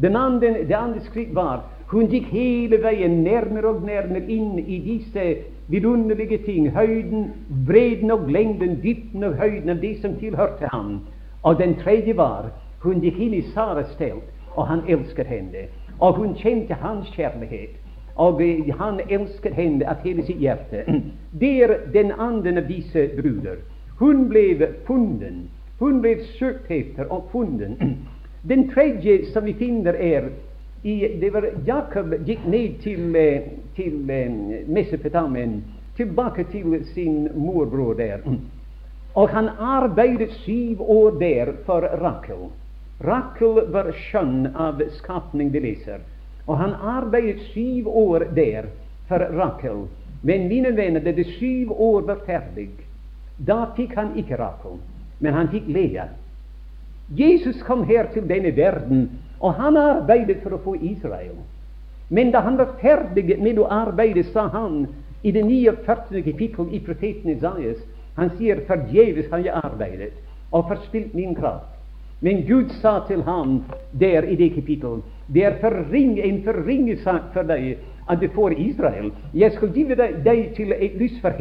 Den 0.01 0.17
andre, 0.17 0.65
det 0.69 0.77
andre 0.77 1.01
skritt 1.01 1.35
var 1.35 1.65
hun 1.91 2.07
gikk 2.07 2.29
hele 2.31 2.79
veien 2.83 3.25
nærmere 3.25 3.73
og 3.75 3.83
nærmere 3.83 4.31
inn 4.31 4.59
i 4.59 4.79
disse 4.79 5.25
vidunderlige 5.69 6.39
ting. 6.45 6.69
Høyden, 6.71 7.33
bredden 7.67 8.11
og 8.11 8.31
lengden, 8.31 8.79
dybden 8.83 9.25
og 9.25 9.35
høyden 9.35 9.75
av 9.75 9.83
det 9.83 9.97
som 10.03 10.15
tilhørte 10.21 10.71
ham. 10.73 11.01
Og 11.43 11.59
den 11.59 11.75
tredje 11.83 12.15
var 12.17 12.53
hun 12.85 13.03
gikk 13.03 13.19
inn 13.19 13.35
i 13.35 13.43
Saras 13.51 13.91
telt, 13.99 14.31
og 14.55 14.69
han 14.71 14.87
elsket 14.89 15.27
henne. 15.27 15.67
Og 16.01 16.15
hun 16.15 16.35
kjente 16.35 16.75
hans 16.75 17.09
kjærlighet. 17.17 17.77
Og 18.17 18.41
han 18.79 19.01
elsket 19.09 19.55
henne 19.55 19.89
av 19.89 20.03
hele 20.05 20.25
sitt 20.27 20.41
hjerte. 20.41 20.85
Det 21.41 21.51
er 21.65 21.77
den 21.93 22.13
anden 22.13 22.59
av 22.59 22.69
disse 22.69 23.09
bruder. 23.17 23.61
Hun 24.01 24.29
ble 24.29 24.69
funnet. 24.87 25.47
Hun 25.81 26.01
ble 26.03 26.17
søkt 26.39 26.71
etter 26.71 27.09
og 27.13 27.29
funnet. 27.33 27.81
Den 28.51 28.71
tredje 28.71 29.27
som 29.33 29.45
vi 29.45 29.53
finner, 29.53 29.95
er 29.95 30.31
i, 30.83 30.95
det 31.21 31.29
var 31.33 31.45
Jakob 31.67 32.15
gikk 32.25 32.47
ned 32.49 32.79
til, 32.81 33.17
eh, 33.17 33.51
til 33.77 34.11
eh, 34.11 34.31
Mesopotamien, 34.67 35.59
tilbake 35.97 36.47
til 36.53 36.81
sin 36.95 37.29
morbror 37.35 37.95
der. 37.95 38.25
Og 39.21 39.29
han 39.29 39.49
arbeidet 39.59 40.31
syv 40.45 40.81
år 40.81 41.11
der 41.21 41.53
for 41.67 41.81
Rakel. 41.81 42.49
Rakel 43.01 43.63
var 43.73 43.93
skjønn 43.97 44.51
av 44.55 44.83
skapning 44.99 45.53
de 45.53 45.63
leser. 45.65 46.03
Og 46.47 46.59
han 46.61 46.75
arbeidet 46.75 47.41
syv 47.55 47.89
år 47.89 48.27
der 48.37 48.69
for 49.09 49.25
Rakel. 49.37 49.87
Men 50.23 50.49
mine 50.49 50.75
venner, 50.77 51.01
da 51.01 51.13
de 51.17 51.25
syv 51.39 51.73
år 51.73 52.05
var 52.09 52.25
ferdig, 52.27 52.69
da 53.39 53.71
fikk 53.77 53.95
han 53.97 54.13
ikke 54.21 54.37
Rakel, 54.37 54.77
men 55.25 55.33
han 55.33 55.49
fikk 55.49 55.69
Lea. 55.73 56.11
Jesus 57.17 57.63
kom 57.67 57.87
her 57.89 58.11
til 58.13 58.29
denne 58.29 58.53
verden 58.57 59.09
og 59.41 59.55
han 59.57 59.79
arbeidet 59.81 60.43
for 60.45 60.55
å 60.55 60.61
få 60.65 60.77
Israel. 60.85 61.39
Men 62.11 62.33
da 62.35 62.43
han 62.45 62.59
var 62.59 62.77
ferdig 62.83 63.39
med 63.41 63.59
å 63.59 63.69
arbeide, 63.73 64.25
sa 64.33 64.49
han 64.53 64.85
i 65.23 65.33
det 65.33 65.45
49. 65.47 66.23
kapittel 66.27 66.75
i 66.75 66.81
profeten 66.85 67.33
Isaias 67.33 67.81
Han 68.17 68.33
sier 68.37 68.59
forgjeves 68.67 69.31
har 69.31 69.41
jeg 69.41 69.55
arbeidet 69.55 70.11
og 70.51 70.67
forspilt 70.69 71.15
min 71.15 71.31
kraft. 71.39 71.80
Men 72.21 72.45
Gud 72.47 72.71
sa 72.83 73.01
til 73.09 73.23
ham 73.23 73.63
der 73.93 74.29
i 74.29 74.37
det 74.37 74.53
kapittelet 74.55 75.03
det 75.31 75.45
er 75.45 75.59
forring, 75.61 76.19
en 76.19 76.43
forringet 76.45 76.99
sak 77.05 77.31
for 77.33 77.47
deg 77.47 77.79
at 78.11 78.21
du 78.21 78.27
får 78.35 78.57
Israel. 78.59 79.13
Jeg 79.35 79.53
skal 79.53 79.71
gi 79.75 79.85
deg, 79.95 80.41
til 80.57 80.73
et 80.73 80.97
lys 80.99 81.21
for 81.23 81.39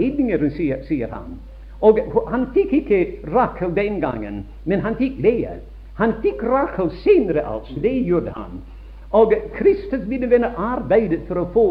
sier, 0.53 0.83
sier 0.85 1.09
han. 1.09 1.39
Og 1.81 1.99
han 2.29 2.45
fikk 2.53 2.73
ikke 2.73 2.99
Rakel 3.33 3.73
den 3.75 3.99
gangen, 4.01 4.43
men 4.65 4.79
han 4.85 4.95
fikk 4.99 5.17
Lea. 5.23 5.57
Han 5.97 6.13
fikk 6.21 6.43
Rachel 6.43 6.91
senere, 7.03 7.41
altså. 7.41 7.79
Det 7.81 7.95
gjorde 8.05 8.31
han. 8.35 8.61
Og 9.11 9.33
Kristus 9.55 10.05
mine 10.07 10.29
venner 10.29 10.53
arbeidet 10.57 11.25
for 11.27 11.41
å 11.41 11.47
få 11.53 11.65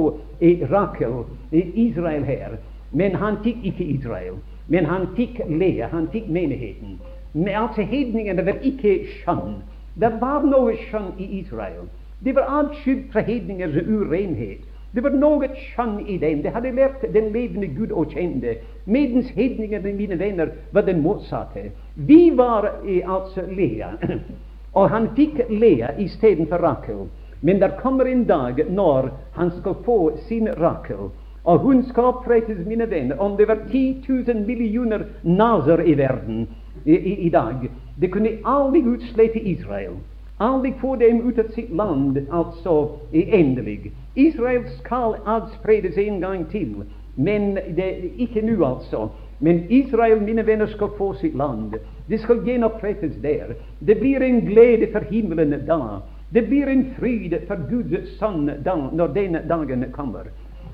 Rachel, 0.72 1.22
Israel 1.52 2.24
her. 2.24 2.58
Men 2.92 3.14
han 3.14 3.38
fikk 3.44 3.62
ikke 3.62 3.84
Israel. 3.84 4.40
Men 4.66 4.84
han 4.84 5.06
fikk 5.16 5.38
Lea, 5.48 5.88
han 5.92 6.08
fikk 6.12 6.26
menigheten. 6.28 6.98
Men 7.38 7.54
altså 7.54 7.82
Hedningene 7.82 8.46
var 8.46 8.56
ikke 8.66 8.94
skjønn. 9.06 9.60
Det 10.00 10.10
var 10.20 10.46
noe 10.46 10.74
skjønn 10.88 11.12
i 11.22 11.26
Israel. 11.38 11.86
Det 12.24 12.34
var 12.34 12.50
atskilt 12.60 13.12
fra 13.12 13.22
hedningers 13.22 13.76
urenhet. 13.86 14.64
Det 14.94 15.04
var 15.04 15.14
noe 15.14 15.46
skjønn 15.54 16.00
i 16.10 16.16
dem. 16.18 16.42
De 16.42 16.50
hadde 16.50 16.74
lært 16.74 17.04
den 17.14 17.30
levende 17.34 17.68
Gud 17.76 17.94
å 17.94 18.02
kjenne. 18.10 18.56
Medens 18.90 19.30
hedningene, 19.36 19.92
mine 19.94 20.18
venner, 20.18 20.50
var 20.74 20.86
den 20.88 21.02
motsatte. 21.04 21.68
Vi 21.94 22.30
var 22.34 22.72
i, 22.82 23.00
altså 23.02 23.46
Lea, 23.46 23.92
og 24.78 24.90
han 24.90 25.10
fikk 25.14 25.44
Lea 25.50 25.92
istedenfor 25.98 26.64
Rakel. 26.66 27.06
Men 27.40 27.62
der 27.62 27.78
kommer 27.78 28.10
en 28.10 28.24
dag 28.26 28.64
når 28.66 29.12
han 29.38 29.54
skal 29.60 29.78
få 29.86 30.00
sin 30.26 30.50
Rakel. 30.58 31.12
Og 31.48 31.58
hun 31.62 31.84
skal 31.86 32.10
opprettes, 32.16 32.66
mine 32.66 32.90
venner, 32.90 33.20
om 33.22 33.36
det 33.38 33.46
var 33.48 33.62
10 33.70 34.02
000 34.08 34.42
millioner 34.46 35.06
naser 35.22 35.86
i 35.86 35.94
verden 35.98 36.48
i, 36.88 36.96
i, 36.96 37.26
i 37.26 37.28
dag. 37.28 37.70
Det 37.96 38.08
kunne 38.08 38.30
aldri 38.44 38.80
utslette 38.80 39.38
Israel. 39.38 39.96
Aldri 40.38 40.72
få 40.80 40.96
dem 40.96 41.28
ut 41.28 41.38
av 41.38 41.48
sitt 41.54 41.70
land, 41.70 42.18
altså 42.30 42.98
endelig. 43.12 43.92
Israel 44.14 44.64
skal 44.78 45.16
adspredes 45.26 45.98
en 45.98 46.20
gang 46.20 46.44
til, 46.50 46.84
men 47.14 47.58
det, 47.76 47.88
ikke 48.16 48.42
nå, 48.46 48.64
altså. 48.64 49.08
Men 49.38 49.64
Israel, 49.70 50.22
mine 50.22 50.46
venner, 50.46 50.66
skal 50.66 50.94
få 50.98 51.12
sitt 51.18 51.34
land. 51.36 51.74
Det 52.06 52.20
skal 52.20 52.40
gjenopprettes 52.46 53.18
der. 53.22 53.56
Det 53.78 53.98
blir 53.98 54.22
en 54.22 54.40
glede 54.46 54.88
for 54.92 55.04
himmelen 55.10 55.54
da. 55.66 56.00
Det 56.30 56.46
blir 56.48 56.68
en 56.68 56.86
fryd 56.98 57.34
for 57.48 57.60
Guds 57.68 58.16
sønn 58.18 58.46
da, 58.64 58.76
når 58.92 59.12
den 59.14 59.38
dagen 59.48 59.84
kommer. 59.92 60.30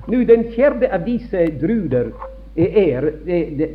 Nå, 0.07 0.23
Den 0.23 0.47
fjerde 0.53 0.93
av 0.93 1.05
disse 1.05 1.47
druder 1.61 2.13
er, 2.55 3.09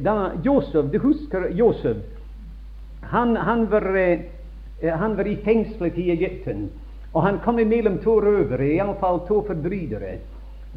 da 0.05 0.17
Josef 0.45 0.93
Du 0.93 0.99
husker 1.03 1.51
Josef? 1.51 1.97
Han, 3.11 3.37
han 3.37 3.67
var 3.71 3.87
eh, 3.97 4.21
Eh, 4.81 4.97
han 4.97 5.17
var 5.17 5.27
i 5.27 5.37
fengselet 5.37 5.99
i 5.99 6.11
Egypten, 6.11 6.71
og 7.13 7.23
han 7.23 7.39
kom 7.45 7.55
mellom 7.55 7.99
to 7.99 8.21
røvere, 8.21 8.75
iallfall 8.75 9.21
to 9.29 9.43
forbrytere. 9.47 10.19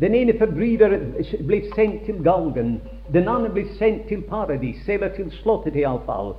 Den 0.01 0.15
ene 0.15 0.34
forbryter 0.39 0.97
ble 1.47 1.61
sendt 1.75 2.03
til 2.05 2.19
galgen, 2.25 2.79
den 3.13 3.29
andre 3.29 3.53
ble 3.53 3.63
sendt 3.77 4.07
til 4.09 4.25
paradis, 4.27 4.81
eller 4.89 5.13
til 5.15 5.31
slottet 5.31 5.77
iallfall. 5.79 6.34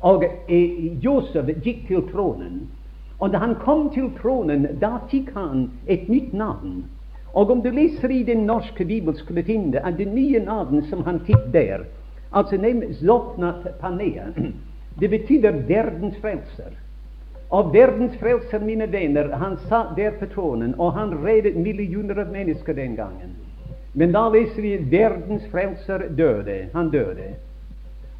Og 0.00 0.24
eh, 0.24 0.88
Josef 1.04 1.52
gikk 1.62 1.84
til 1.88 2.06
tronen. 2.12 2.62
Og 3.18 3.32
da 3.32 3.38
han 3.38 3.54
kom 3.60 3.90
til 3.92 4.08
tronen, 4.22 4.66
da 4.80 4.96
fikk 5.10 5.34
han 5.36 5.68
et 5.86 6.08
nytt 6.08 6.32
navn. 6.32 6.84
Og 7.34 7.50
om 7.50 7.60
du 7.62 7.70
leser 7.70 8.10
i 8.10 8.22
den 8.22 8.46
norske 8.46 8.84
bibel, 8.84 9.14
skal 9.16 9.36
du 9.36 9.42
finne 9.46 9.84
at 9.84 9.98
det 9.98 10.08
nye 10.08 10.40
navnet 10.44 10.88
som 10.88 11.04
han 11.04 11.20
fikk 11.26 11.52
der, 11.52 11.84
altså 12.32 12.56
nevnt 12.56 12.96
Zopnat 13.04 13.68
Panea, 13.80 14.32
det 15.00 15.08
betyr 15.08 15.50
verdens 15.68 16.16
frelser. 16.20 16.72
Og 17.52 17.72
verdens 17.74 18.16
frelser, 18.16 18.60
mine 18.64 18.86
venner, 18.92 19.28
han 19.36 19.58
satt 19.68 19.96
der 19.96 20.14
på 20.20 20.26
tronen, 20.32 20.74
og 20.78 20.92
han 20.96 21.12
reddet 21.24 21.56
millioner 21.56 22.22
av 22.24 22.32
mennesker 22.32 22.72
den 22.76 22.96
gangen. 22.96 23.34
Men 23.92 24.12
da 24.12 24.28
leser 24.32 24.62
vi 24.62 24.76
verdens 24.76 25.44
frelser 25.52 26.08
døde. 26.16 26.68
Han 26.72 26.90
døde. 26.90 27.34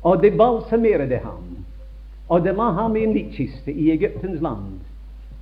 Og 0.02 0.20
det 0.22 0.34
balsamerte 0.36 1.20
ham. 1.24 1.64
Og 2.28 2.44
det 2.44 2.52
la 2.56 2.70
ham 2.76 2.96
i 2.96 3.04
en 3.04 3.14
likkiste 3.16 3.72
i 3.72 3.90
Egyptens 3.92 4.40
land. 4.44 4.80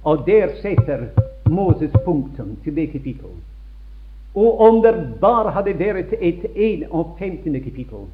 Og 0.05 0.27
der 0.27 0.55
setter 0.63 1.09
Moses 1.51 1.93
punktum 2.05 2.57
til 2.65 2.77
det 2.77 2.93
kapittelet. 2.93 3.43
Og 4.35 4.61
om 4.61 4.83
det 4.83 4.95
bare 5.21 5.51
hadde 5.51 5.75
vært 5.79 6.15
et 6.21 6.47
51. 6.55 7.59
kapittel, 7.65 8.07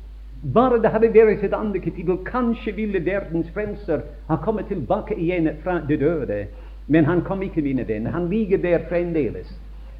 bare 0.42 0.78
det 0.82 0.90
hadde 0.92 1.12
vært 1.14 1.44
et 1.44 1.54
andre 1.54 1.80
kapittel, 1.80 2.18
kanskje 2.24 2.74
ville 2.76 3.00
verdens 3.04 3.48
frelser 3.54 4.02
ha 4.28 4.36
kommet 4.44 4.68
tilbake 4.68 5.14
igjen 5.14 5.48
fra 5.62 5.78
de 5.88 5.96
døde. 5.96 6.46
Men 6.86 7.04
han 7.04 7.22
kom 7.26 7.42
ikke, 7.42 7.62
mine 7.62 7.88
venner. 7.88 8.10
Han 8.10 8.28
ligger 8.30 8.58
der 8.58 8.84
fremdeles. 8.88 9.48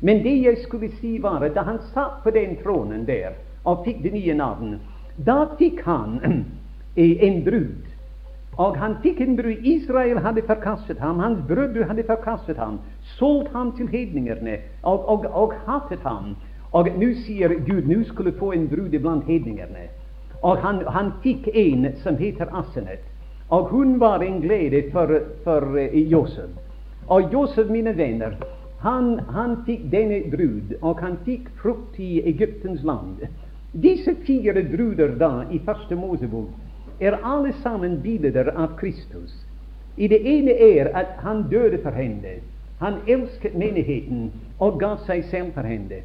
Men 0.00 0.22
det 0.22 0.36
jeg 0.44 0.58
skulle 0.62 0.90
si, 1.00 1.18
var 1.22 1.42
at 1.42 1.54
da 1.54 1.64
han 1.66 1.80
satt 1.94 2.22
på 2.22 2.30
den 2.30 2.56
tronen 2.62 3.06
der 3.06 3.34
og 3.64 3.82
fikk 3.84 4.02
det 4.04 4.12
nye 4.12 4.34
navn, 4.34 4.76
da 5.26 5.46
fikk 5.58 5.80
han 5.82 6.20
en 6.96 7.44
brud. 7.44 7.92
Og 8.56 8.76
han 8.80 8.96
fikk 9.02 9.20
en 9.20 9.36
brud. 9.36 9.64
Israel 9.64 10.20
hadde 10.24 10.44
forkastet 10.46 10.98
ham. 10.98 11.18
Hans 11.18 11.42
brødre 11.48 11.84
hadde 11.84 12.04
forkastet 12.06 12.56
ham. 12.56 12.78
Solgt 13.18 13.52
ham 13.52 13.72
til 13.76 13.88
hedningerne 13.88 14.58
og, 14.82 15.08
og, 15.08 15.26
og 15.32 15.54
hatet 15.66 16.04
ham. 16.04 16.36
Og 16.72 16.88
nå 16.96 17.12
sier 17.24 17.52
Gud 17.66 17.88
nå 17.88 18.02
skulle 18.04 18.32
få 18.38 18.52
en 18.52 18.68
brud 18.68 18.94
iblant 18.94 19.24
hedningerne. 19.28 19.88
Og 20.42 20.58
han, 20.58 20.82
han 20.86 21.12
fikk 21.22 21.48
en 21.54 21.88
som 22.02 22.16
heter 22.16 22.50
Asenet. 22.52 23.04
Og 23.48 23.70
hun 23.70 24.00
var 24.00 24.22
en 24.22 24.40
glede 24.42 24.90
for, 24.92 25.12
for 25.44 25.62
uh, 25.78 26.10
Josef. 26.12 26.50
Og 27.08 27.32
Josef, 27.32 27.70
mine 27.70 27.96
venner, 27.96 28.34
han, 28.82 29.18
han 29.32 29.56
fikk 29.66 29.86
denne 29.90 30.20
brud, 30.30 30.74
og 30.82 31.00
han 31.00 31.16
fikk 31.24 31.48
frukt 31.62 31.98
i 32.02 32.20
Egyptens 32.28 32.82
land. 32.84 33.22
Disse 33.72 34.14
fire 34.26 34.62
bruder 34.76 35.14
da 35.18 35.44
i 35.50 35.60
Første 35.64 35.96
Mosebok 35.96 37.00
er 37.00 37.18
alle 37.24 37.52
sammen 37.62 38.00
bilder 38.02 38.50
av 38.56 38.76
Kristus. 38.80 39.32
I 39.96 40.08
det 40.08 40.20
ene 40.26 40.52
er 40.52 40.90
at 40.96 41.16
han 41.24 41.46
døde 41.50 41.78
for 41.82 41.90
henne. 41.90 42.40
Han 42.80 43.00
elsket 43.08 43.56
menigheten 43.56 44.30
og 44.60 44.80
ga 44.80 44.96
seg 45.06 45.24
selv 45.30 45.54
for 45.54 45.64
henne. 45.64 46.02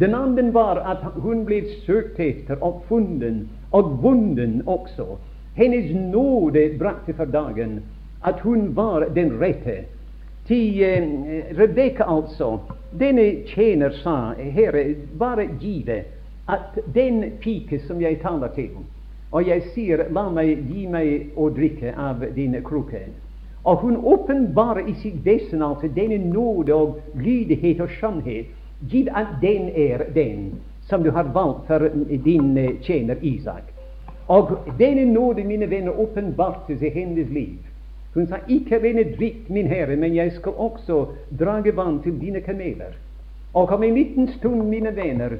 Den 0.00 0.14
andre 0.14 0.52
var 0.54 0.80
at 0.86 1.02
hun 1.22 1.44
ble 1.48 1.62
søkt 1.86 2.20
etter 2.20 2.60
og 2.62 2.84
funnet 2.88 3.48
og 3.70 3.98
bonden 4.02 4.62
også. 4.66 5.16
Hennes 5.54 5.94
nåde 5.94 6.78
brakte 6.78 7.14
for 7.14 7.24
dagen 7.24 7.80
at 8.24 8.40
hun 8.40 8.76
var 8.76 9.08
den 9.14 9.40
rette. 9.40 9.84
Til 10.46 10.82
eh, 10.82 11.58
Rebekka, 11.58 12.04
altså, 12.06 12.58
denne 12.98 13.44
tjener 13.46 13.90
sa, 14.02 14.32
Herre, 14.34 14.94
bare 15.18 15.48
gi 15.60 15.82
det 15.86 16.04
at 16.48 16.78
den 16.94 17.22
pike 17.40 17.78
som 17.86 18.00
jeg 18.02 18.18
taler 18.22 18.48
til, 18.54 18.70
og 19.30 19.46
jeg 19.46 19.62
sier, 19.74 20.08
la 20.10 20.26
meg 20.30 20.64
gi 20.66 20.86
meg 20.90 21.36
å 21.38 21.50
drikke 21.54 21.92
av 21.94 22.24
din 22.34 22.56
krukke. 22.66 23.04
Og 23.64 23.84
hun 23.84 23.96
åpenbarer 23.96 24.88
i 24.88 24.94
sitt 25.02 25.20
vesen 25.24 25.62
altså 25.62 25.88
denne 25.94 26.18
nåde 26.18 26.74
og 26.74 26.98
lydighet 27.14 27.80
og 27.84 27.92
skjønnhet. 27.98 28.50
Gitt 28.90 29.10
at 29.14 29.36
den 29.42 29.68
er 29.76 30.06
den 30.14 30.54
som 30.90 31.02
du 31.02 31.10
har 31.10 31.30
valgt 31.34 31.66
for 31.66 31.88
din 32.24 32.56
eh, 32.58 32.80
tjener 32.82 33.16
Isak. 33.22 33.70
Og 34.30 34.50
denne 34.78 35.04
nåde, 35.04 35.44
mine 35.44 35.66
venner, 35.70 36.00
åpenbarte 36.00 36.76
seg 36.78 36.94
hennes 36.94 37.30
liv. 37.34 37.58
Hun 38.14 38.26
sa 38.26 38.38
ikke 38.50 38.78
rene 38.82 39.04
drikk, 39.16 39.48
min 39.50 39.70
herre, 39.70 39.96
men 39.96 40.14
jeg 40.14 40.32
skal 40.36 40.58
også 40.58 41.04
drage 41.38 41.72
vann 41.76 42.00
til 42.02 42.18
dine 42.20 42.42
kameler. 42.42 42.94
Og 43.54 43.72
om 43.74 43.82
en 43.82 43.94
liten 43.94 44.28
stund, 44.36 44.62
mine 44.70 44.94
venner, 44.96 45.38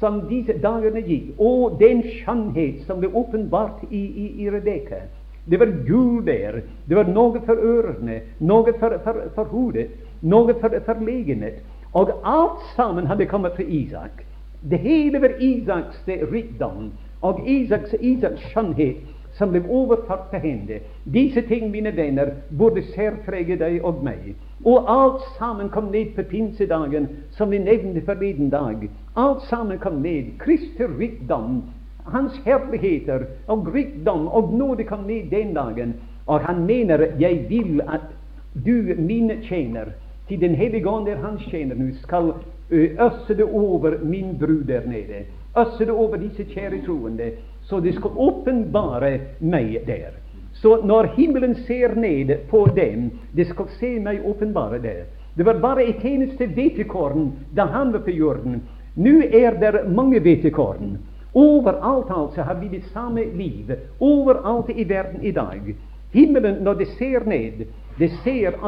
som 0.00 0.22
disse 0.28 0.56
dagene 0.62 1.02
gikk, 1.04 1.32
og 1.38 1.76
den 1.80 2.00
skjønnhet 2.04 2.84
som 2.86 3.00
ble 3.00 3.10
åpenbart 3.12 3.84
i, 3.90 4.00
i, 4.00 4.26
i 4.44 4.50
Rebekka 4.50 5.02
Det 5.50 5.58
var 5.60 5.72
gull 5.88 6.24
der. 6.26 6.60
Det 6.88 6.96
var 6.96 7.08
noe 7.08 7.40
for 7.44 7.56
ørene, 7.56 8.20
noe 8.38 8.72
for, 8.78 8.96
for, 9.04 9.22
for 9.34 9.52
hodet, 9.52 9.88
noe 10.20 10.54
for, 10.60 10.76
for 10.86 11.04
legemet. 11.04 11.60
Og 11.92 12.12
alt 12.24 12.64
sammen 12.76 13.06
hadde 13.06 13.26
kommet 13.26 13.56
fra 13.56 13.64
Isak. 13.64 14.24
Det 14.62 14.78
hele 14.78 15.20
var 15.22 15.40
Isaks 15.40 16.04
rikdom 16.32 16.92
og 17.22 17.48
Isaks, 17.48 17.94
Isaks 18.00 18.42
skjønnhet 18.50 19.00
som 19.38 19.52
ble 19.54 19.62
overført 19.68 20.28
til 20.32 20.42
henne. 20.42 20.80
Disse 21.14 21.42
ting, 21.48 21.70
mine 21.70 21.92
venner, 21.96 22.34
burde 22.58 22.82
særprege 22.92 23.56
deg 23.60 23.80
og 23.84 24.02
meg. 24.04 24.34
Og 24.64 24.90
alt 24.92 25.22
sammen 25.38 25.70
kom 25.72 25.88
ned 25.94 26.12
på 26.16 26.26
pinsedagen, 26.28 27.08
som 27.36 27.50
vi 27.50 27.58
nevnte 27.62 28.02
forleden 28.04 28.50
dag. 28.50 28.84
Alt 29.16 29.46
sammen 29.48 29.78
kom 29.78 30.02
ned. 30.02 30.34
Kristi 30.38 30.84
rikdom, 30.84 31.62
hans 32.04 32.36
herligheter 32.44 33.24
og 33.48 33.70
rikdom 33.74 34.28
og 34.28 34.52
nåde 34.54 34.84
kom 34.84 35.06
ned 35.08 35.30
den 35.30 35.54
dagen. 35.54 35.94
Og 36.26 36.40
han 36.40 36.66
mener, 36.66 37.06
jeg 37.18 37.46
vil 37.48 37.80
at 37.88 38.10
du, 38.54 38.94
mine 38.98 39.40
tjener, 39.48 39.94
til 40.28 40.40
Den 40.40 40.54
hellige 40.54 40.88
ånd 40.88 41.08
er 41.08 41.16
hans 41.16 41.42
tjener 41.50 41.74
nå, 41.74 41.90
skal 42.02 42.34
øse 42.70 43.36
det 43.36 43.44
over 43.44 43.98
min 44.02 44.38
brud 44.38 44.64
der 44.64 44.86
nede. 44.86 45.24
Øsse 45.58 45.84
det 45.84 45.90
over 45.90 46.16
disse 46.16 46.44
kjære 46.44 46.84
troende 46.86 47.32
så 47.70 47.80
det 47.80 47.94
skal 47.94 48.10
åpenbare 48.16 49.18
meg 49.40 49.82
der. 49.86 50.10
Så 50.52 50.80
når 50.84 51.12
himmelen 51.16 51.54
ser 51.54 51.94
ned 51.94 52.34
på 52.50 52.66
dem, 52.76 53.10
det 53.36 53.46
skal 53.46 53.68
se 53.78 53.98
meg 54.02 54.24
åpenbare 54.26 54.80
der. 54.82 55.04
Det 55.36 55.46
var 55.46 55.60
bare 55.62 55.84
et 55.86 56.02
eneste 56.04 56.46
hvetekorn 56.46 57.30
da 57.56 57.68
han 57.70 57.92
var 57.92 58.02
på 58.04 58.10
jorden. 58.10 58.62
Nå 58.96 59.20
er 59.30 59.54
det 59.60 59.84
mange 59.88 60.20
hvetekorn. 60.20 60.98
Overalt 61.34 62.10
altså 62.10 62.42
har 62.42 62.58
vi 62.58 62.68
det 62.68 62.82
samme 62.92 63.24
liv. 63.38 63.70
Overalt 64.00 64.70
i 64.74 64.88
verden 64.88 65.22
i 65.22 65.30
dag. 65.30 65.74
Himmelen, 66.12 66.64
når 66.64 66.74
det 66.74 66.88
ser 66.98 67.24
ned, 67.24 67.66
det 67.98 68.10
ser 68.24 68.58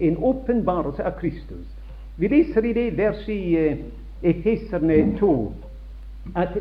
en 0.00 0.16
åpenbarelse 0.22 1.02
av 1.02 1.18
Kristus. 1.18 1.66
Vi 2.22 2.28
leser 2.28 2.64
i 2.64 2.72
det 2.72 2.90
verset 2.96 3.28
i 3.28 3.56
eh, 3.58 3.78
Efeserne 4.22 5.16
2 5.18 5.52
at, 6.36 6.56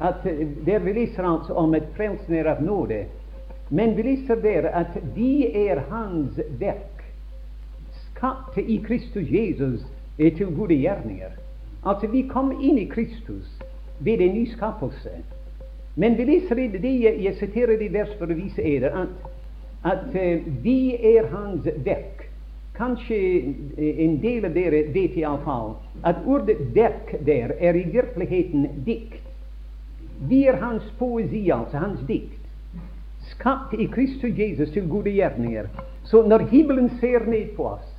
at 0.00 0.24
der 0.66 0.78
vi 0.78 0.92
leser 0.92 1.24
altså 1.24 1.52
om 1.52 1.74
et 1.74 1.86
frelsen 1.96 2.34
er 2.34 2.50
av 2.52 2.60
nåde, 2.60 3.06
men 3.70 3.96
vi 3.96 4.02
leser 4.02 4.36
der 4.42 4.68
at 4.68 4.98
vi 5.16 5.48
er 5.48 5.80
Hans 5.88 6.36
verk, 6.60 7.00
skapt 8.02 8.58
i 8.60 8.76
Kristus 8.84 9.32
Jesus 9.32 9.80
til 10.18 10.52
gode 10.56 10.76
gjerninger. 10.76 11.32
Altså, 11.86 12.12
vi 12.12 12.26
kom 12.28 12.52
inn 12.60 12.78
i 12.78 12.84
Kristus 12.84 13.48
ved 14.04 14.20
en 14.20 14.34
ny 14.34 14.44
skapelse. 14.52 15.22
Men 15.96 16.18
vi 16.18 16.28
leser 16.34 16.60
i 16.60 16.68
det, 16.68 16.96
jeg 17.24 17.36
siterer 17.40 17.80
det 17.80 17.94
vers 17.96 18.12
for 18.18 18.28
å 18.28 18.36
vise 18.36 18.60
eder, 18.60 18.92
at, 18.92 19.30
at 19.88 20.20
vi 20.60 20.98
er 21.16 21.32
Hans 21.32 21.64
verk. 21.80 22.19
Kanskje 22.76 23.16
en 23.76 24.20
del 24.20 24.44
av 24.44 24.54
dere 24.54 24.82
vet 24.94 25.16
iallfall 25.16 25.74
at 26.02 26.22
ordet 26.26 26.56
'verk' 26.74 27.24
der 27.26 27.52
er 27.60 27.74
i 27.74 27.84
virkeligheten 27.92 28.84
dikt. 28.84 29.26
Vi 30.28 30.44
hans 30.44 30.82
poesi, 30.98 31.50
altså 31.50 31.76
hans 31.76 32.00
dikt. 32.08 32.38
Skapt 33.20 33.74
i 33.74 33.86
Kristus 33.86 34.38
Jesus 34.38 34.70
til 34.70 34.88
gode 34.88 35.10
gjerninger. 35.10 35.66
Så 36.04 36.22
når 36.22 36.38
himmelen 36.38 36.90
ser 37.00 37.26
ned 37.26 37.56
på 37.56 37.66
oss, 37.66 37.96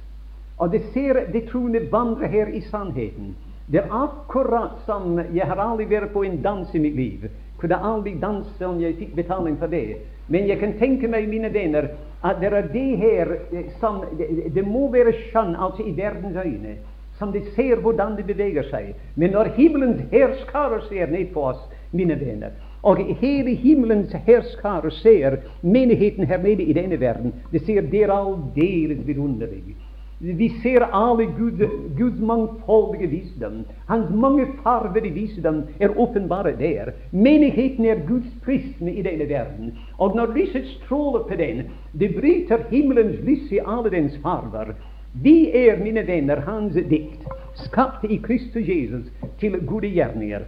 og 0.57 0.71
det 0.71 0.81
ser 0.93 1.13
det 1.33 1.47
troende 1.49 1.91
vandre 1.91 2.27
her 2.27 2.47
i 2.47 2.61
sannheten 2.61 3.35
Det 3.71 3.79
er 3.79 3.93
akkurat 4.03 4.81
som 4.85 5.19
Jeg 5.33 5.47
har 5.47 5.57
aldri 5.57 5.85
vært 5.85 6.11
på 6.13 6.23
en 6.23 6.41
dans 6.41 6.75
i 6.75 6.79
mitt 6.79 6.95
liv. 6.95 7.29
Kunne 7.57 7.77
aldri 7.77 8.17
danse 8.19 8.65
om 8.67 8.81
jeg 8.81 8.97
fikk 8.97 9.15
betaling 9.15 9.57
for 9.57 9.67
det. 9.67 9.97
Men 10.27 10.47
jeg 10.47 10.59
kan 10.59 10.73
tenke 10.79 11.07
meg, 11.07 11.29
mine 11.29 11.53
venner, 11.53 11.87
at 12.23 12.41
det 12.41 12.53
er 12.53 12.67
det 12.73 12.97
her 12.97 13.35
eh, 13.51 13.69
som 13.79 14.03
Det, 14.17 14.55
det 14.55 14.65
må 14.67 14.91
være 14.91 15.13
skjønn, 15.13 15.55
altså 15.55 15.83
i 15.83 15.95
verdens 15.97 16.37
øyne, 16.45 16.75
som 17.19 17.31
de 17.31 17.41
ser 17.55 17.75
hvordan 17.75 18.17
det 18.17 18.25
beveger 18.25 18.63
seg. 18.69 18.93
Men 19.15 19.31
når 19.31 19.53
himmelens 19.55 20.01
herskarer 20.11 20.81
ser 20.89 21.07
ned 21.07 21.33
på 21.33 21.43
oss, 21.51 21.61
mine 21.91 22.19
venner, 22.19 22.51
og 22.83 22.97
hele 22.97 23.55
himmelens 23.55 24.13
herskarer 24.25 24.89
ser 24.89 25.37
menigheten 25.61 26.25
her 26.25 26.37
nede 26.41 26.63
i 26.63 26.73
denne 26.73 26.99
verden, 26.99 27.33
det 27.51 27.61
ser 27.65 27.81
dere 27.81 28.17
aldeles 28.17 29.07
vidunderlig. 29.07 29.75
Vi 30.23 30.49
ser 30.49 30.81
alle 30.81 31.25
Gud, 31.25 31.69
Guds 31.97 32.19
mangfoldige 32.19 33.07
visdom. 33.07 33.63
Hans 33.87 34.09
mange 34.13 34.45
farvede 34.63 35.09
visdom 35.09 35.63
er 35.79 35.97
åpenbare 35.97 36.51
der. 36.59 36.91
Menigheten 37.11 37.85
er 37.85 38.03
Guds 38.07 38.29
prisme 38.45 38.93
i 38.93 39.01
denne 39.01 39.29
verden. 39.29 39.73
Og 39.97 40.15
når 40.15 40.33
lyset 40.35 40.67
stråler 40.67 41.23
på 41.23 41.35
den, 41.35 41.63
det 41.99 42.13
bryter 42.19 42.61
himmelens 42.69 43.17
lys 43.25 43.51
i 43.51 43.59
alle 43.65 43.89
dens 43.89 44.19
farver. 44.21 44.75
Vi 45.23 45.49
er, 45.57 45.81
mine 45.83 46.05
venner, 46.07 46.39
hans 46.45 46.77
dikt, 46.89 47.25
skapt 47.65 48.05
i 48.05 48.21
Kristus 48.21 48.67
Jesus 48.67 49.09
til 49.39 49.57
gode 49.65 49.89
gjerninger. 49.89 50.45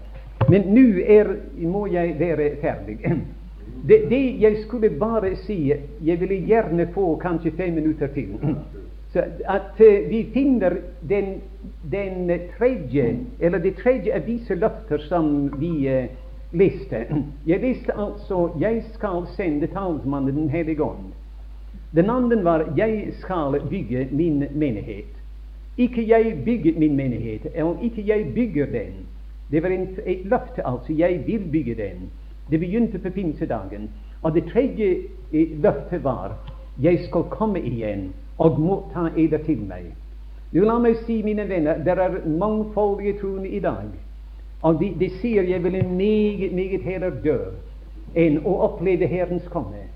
Men 0.49 0.69
nå 0.75 1.65
må 1.69 1.87
jeg 1.87 2.15
være 2.19 2.51
ferdig. 2.61 2.99
Det, 3.87 4.03
det 4.09 4.41
jeg 4.41 4.57
skulle 4.67 4.89
bare 4.89 5.35
si 5.35 5.73
Jeg 6.05 6.19
ville 6.19 6.45
gjerne 6.45 6.87
få 6.93 7.15
kanskje 7.17 7.51
fem 7.57 7.73
minutter 7.73 8.07
til. 8.07 8.37
At 9.15 9.79
uh, 9.79 10.09
vi 10.09 10.29
finner 10.33 10.77
den, 11.09 11.41
den, 11.91 12.39
tredje, 12.57 13.19
eller 13.39 13.57
det 13.57 13.75
tredje 13.75 14.13
av 14.15 14.25
disse 14.25 14.55
løfter 14.55 14.97
som 15.09 15.53
vi 15.59 15.71
uh, 15.89 16.05
leste. 16.53 17.05
Jeg 17.47 17.61
leste 17.61 17.93
altså 17.97 18.49
'Jeg 18.59 18.83
skal 18.93 19.27
sende 19.35 19.67
talsmannen 19.67 20.35
Den 20.35 20.49
hellige 20.49 20.83
ånd'. 20.83 21.13
Den 21.95 22.09
andre 22.09 22.43
var 22.43 22.73
'Jeg 22.77 23.13
skal 23.19 23.61
bygge 23.69 24.07
min 24.11 24.43
menighet'. 24.55 25.13
Ikke 25.77 26.07
jeg 26.07 26.41
bygger 26.45 26.79
min 26.79 26.95
menighet, 26.95 27.47
eller 27.53 27.75
ikke 27.81 28.03
jeg 28.07 28.33
bygger 28.35 28.65
den. 28.65 28.93
Det 29.51 29.63
var 29.63 29.69
et 29.69 30.25
løfte, 30.25 30.67
altså. 30.67 30.93
Jeg 30.93 31.23
vil 31.25 31.41
bygge 31.51 31.75
den. 31.75 32.09
Det 32.51 32.59
begynte 32.59 32.99
på 32.99 33.09
pinsedagen. 33.09 33.89
Og 34.21 34.33
det 34.33 34.43
tredje 34.53 34.95
eh, 35.33 35.61
løftet 35.61 36.03
var 36.03 36.31
jeg 36.81 36.99
skal 36.99 37.23
komme 37.23 37.61
igjen 37.61 38.13
og 38.37 38.59
motta 38.59 39.09
eder 39.17 39.43
til 39.45 39.61
meg. 39.67 39.93
du 40.53 40.63
La 40.65 40.77
meg 40.79 40.97
si, 41.05 41.21
mine 41.23 41.49
venner, 41.49 41.77
det 41.77 41.93
er 41.97 42.19
mangfoldige 42.27 43.19
troende 43.19 43.49
i 43.49 43.59
dag. 43.59 43.89
Og 44.61 44.79
de, 44.79 44.93
de 44.99 45.09
sier 45.19 45.43
jeg 45.43 45.63
ville 45.63 45.83
meget, 45.83 46.53
meget 46.53 46.81
heller 46.81 47.09
dø 47.23 47.39
enn 48.15 48.39
å 48.45 48.53
oppleve 48.67 49.07
Herrens 49.09 49.47
komme. 49.51 49.89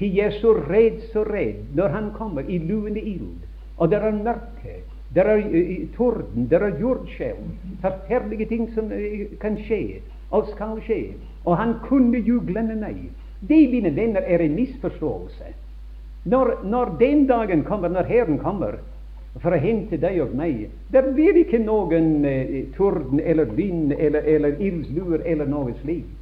Jeg 0.00 0.18
er 0.26 0.34
så 0.40 0.52
redd, 0.58 0.98
så 1.12 1.22
redd 1.22 1.70
når 1.74 1.88
Han 1.88 2.10
kommer 2.16 2.42
i 2.50 2.58
luende 2.58 3.00
ild, 3.00 3.38
og 3.78 3.90
det 3.90 4.02
er 4.02 4.10
mørke, 4.10 4.80
det 5.14 5.22
er 5.22 5.42
torden, 5.96 6.48
det 6.50 6.58
er 6.58 6.80
jordskjelv, 6.80 7.46
forferdelige 7.80 8.48
ting 8.50 8.66
som 8.74 8.90
kan 9.40 9.56
skje 9.62 10.00
og 10.30 10.50
skal 10.50 10.80
skje. 10.82 11.14
Og 11.44 11.56
Han 11.56 11.78
kunne 11.86 12.18
jo 12.18 12.40
glemme 12.46 12.74
meg. 12.74 13.06
Det, 13.40 13.70
mine 13.70 13.94
venner, 13.96 14.20
er 14.26 14.42
en 14.42 14.54
misforståelse. 14.54 15.54
Når, 16.24 16.58
når 16.64 16.96
den 17.00 17.26
dagen 17.26 17.64
kommer, 17.64 17.88
når 17.88 18.08
Herren 18.08 18.38
kommer 18.38 18.78
for 19.42 19.52
å 19.52 19.60
hente 19.60 19.98
deg 20.00 20.20
og 20.22 20.34
meg, 20.38 20.70
det 20.94 21.02
blir 21.14 21.36
ikke 21.36 21.60
noen 21.60 22.24
eh, 22.24 22.54
torden 22.76 23.20
eller 23.20 23.50
vind 23.56 23.92
eller, 23.92 24.22
eller 24.22 24.60
ildsluer 24.62 25.24
eller 25.26 25.50
noe 25.50 25.74
slikt. 25.82 26.12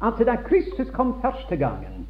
Altså, 0.00 0.24
da 0.24 0.36
Kristus 0.46 0.90
kom 0.94 1.14
første 1.22 1.56
gangen 1.56 2.06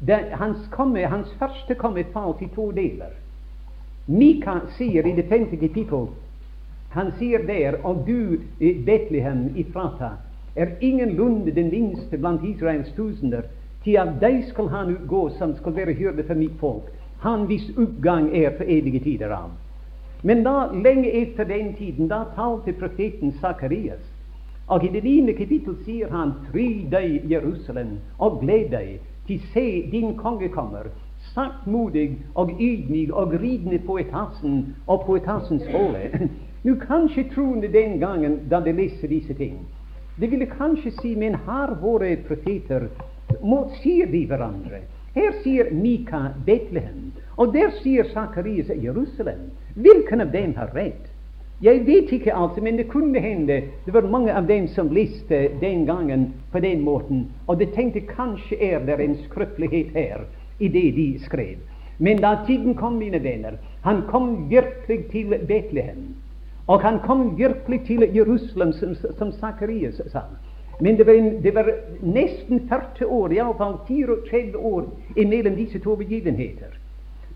det, 0.00 0.18
hans, 0.38 0.58
komme, 0.70 1.06
hans 1.06 1.30
første 1.38 1.74
komme 1.74 2.04
falt 2.12 2.42
i 2.42 2.48
to 2.54 2.70
deler. 2.74 3.14
Mika 4.06 4.60
sier 4.78 5.06
i 5.06 5.12
det 5.12 5.26
femte 5.28 5.58
kapittel 5.60 6.08
Han 6.94 7.10
sier 7.18 7.42
der 7.44 7.76
Og 7.84 8.06
du, 8.06 8.38
Betlehem 8.58 9.50
Frata, 9.72 10.16
er 10.56 10.70
ingenlunde 10.80 11.52
den 11.52 11.68
minste 11.70 12.18
blant 12.18 12.44
Israels 12.44 12.88
tusener. 12.96 13.42
Til 13.84 13.96
at 13.96 14.18
deg 14.20 14.42
skal 14.48 14.68
han 14.68 14.94
utgå 14.96 15.28
som 15.38 15.54
skal 15.56 15.76
være 15.76 15.94
hyrde 15.94 16.24
for 16.26 16.34
mitt 16.34 16.58
folk. 16.60 16.90
Han 17.22 17.46
hvis 17.46 17.70
oppgang 17.76 18.30
er 18.36 18.56
for 18.56 18.64
evige 18.64 19.00
tider 19.00 19.32
av. 19.34 19.50
Men 20.22 20.42
da, 20.42 20.70
lenge 20.74 21.10
etter 21.14 21.46
den 21.46 21.74
tiden, 21.78 22.08
da 22.10 22.24
talte 22.34 22.72
profeten 22.72 23.32
Sakarias. 23.40 24.02
Og 24.68 24.84
i 24.84 24.90
det 24.92 25.04
niende 25.04 25.32
kapittel 25.32 25.76
sier 25.84 26.10
han, 26.10 26.34
Fry 26.50 26.84
deg, 26.90 27.22
Jerusalem, 27.30 27.98
og 28.18 28.40
gled 28.42 28.68
deg, 28.74 28.98
til 29.26 29.40
se 29.52 29.66
din 29.92 30.16
konge 30.18 30.48
kommer, 30.48 30.90
saktmodig 31.34 32.18
og 32.34 32.50
ydmyk 32.60 33.12
og 33.12 33.32
ridende 33.40 33.78
på 33.86 33.98
etassen 33.98 34.74
og 34.86 35.06
på 35.06 35.16
etassens 35.16 35.66
håle. 35.72 36.28
Nå 36.66 36.74
kanskje 36.82 37.28
troende 37.34 37.70
den 37.72 37.98
gangen 38.00 38.40
da 38.50 38.60
de 38.60 38.72
leser 38.74 39.08
disse 39.08 39.34
ting, 39.34 39.60
det 40.18 40.30
ville 40.30 40.46
kanskje 40.50 40.90
si, 40.98 41.14
men 41.14 41.36
har 41.46 41.76
våre 41.80 42.16
profeter 42.26 42.88
motsier 43.42 44.06
de 44.06 44.24
hverandre? 44.26 44.82
Her 45.14 45.32
sier 45.42 45.70
Mika 45.74 46.28
Betlehem, 46.46 47.12
og 47.36 47.54
der 47.54 47.70
sier 47.82 48.06
Sakarias 48.12 48.70
Jerusalem. 48.82 49.50
Hvilken 49.74 50.20
av 50.20 50.32
dem 50.32 50.54
har 50.56 50.70
rett? 50.74 51.08
Jeg 51.60 51.86
vet 51.86 52.12
ikke 52.14 52.34
altså, 52.34 52.62
men 52.62 52.76
det 52.78 52.86
kunne 52.90 53.18
hende 53.18 53.62
det 53.86 53.94
var 53.94 54.06
mange 54.06 54.34
av 54.34 54.46
dem 54.46 54.68
som 54.70 54.92
leste 54.94 55.48
den 55.60 55.86
gangen 55.86 56.28
på 56.52 56.60
den 56.62 56.84
måten, 56.86 57.26
og 57.46 57.58
de 57.58 57.66
tenkte 57.74 58.04
kanskje 58.06 58.60
er 58.62 58.84
det 58.86 59.00
en 59.02 59.16
skrøpelighet 59.24 59.90
her 59.94 60.22
i 60.58 60.68
det 60.68 60.86
de 60.94 61.08
skrev. 61.24 61.58
Men 61.98 62.22
da 62.22 62.36
tiden 62.46 62.76
kom, 62.78 63.00
mine 63.02 63.18
venner, 63.22 63.58
han 63.82 64.04
kom 64.10 64.50
virkelig 64.50 65.10
til 65.10 65.34
Betlehem. 65.48 66.14
Og 66.68 66.82
han 66.82 67.00
kom 67.02 67.38
virkelig 67.38 67.80
til 67.86 68.06
Jerusalem, 68.14 68.72
som, 68.72 68.94
som 69.18 69.32
Sakarias 69.32 70.00
sa. 70.12 70.28
Men 70.80 70.96
det 70.96 71.06
var, 71.06 71.12
en, 71.12 71.42
det 71.42 71.54
var, 71.54 71.70
nesten 72.02 72.68
40 72.68 73.06
år, 73.06 73.32
iallfall 73.32 73.78
34 73.88 74.58
år, 74.58 74.84
mellom 75.16 75.56
disse 75.56 75.78
to 75.78 75.96
begivenheter. 75.96 76.76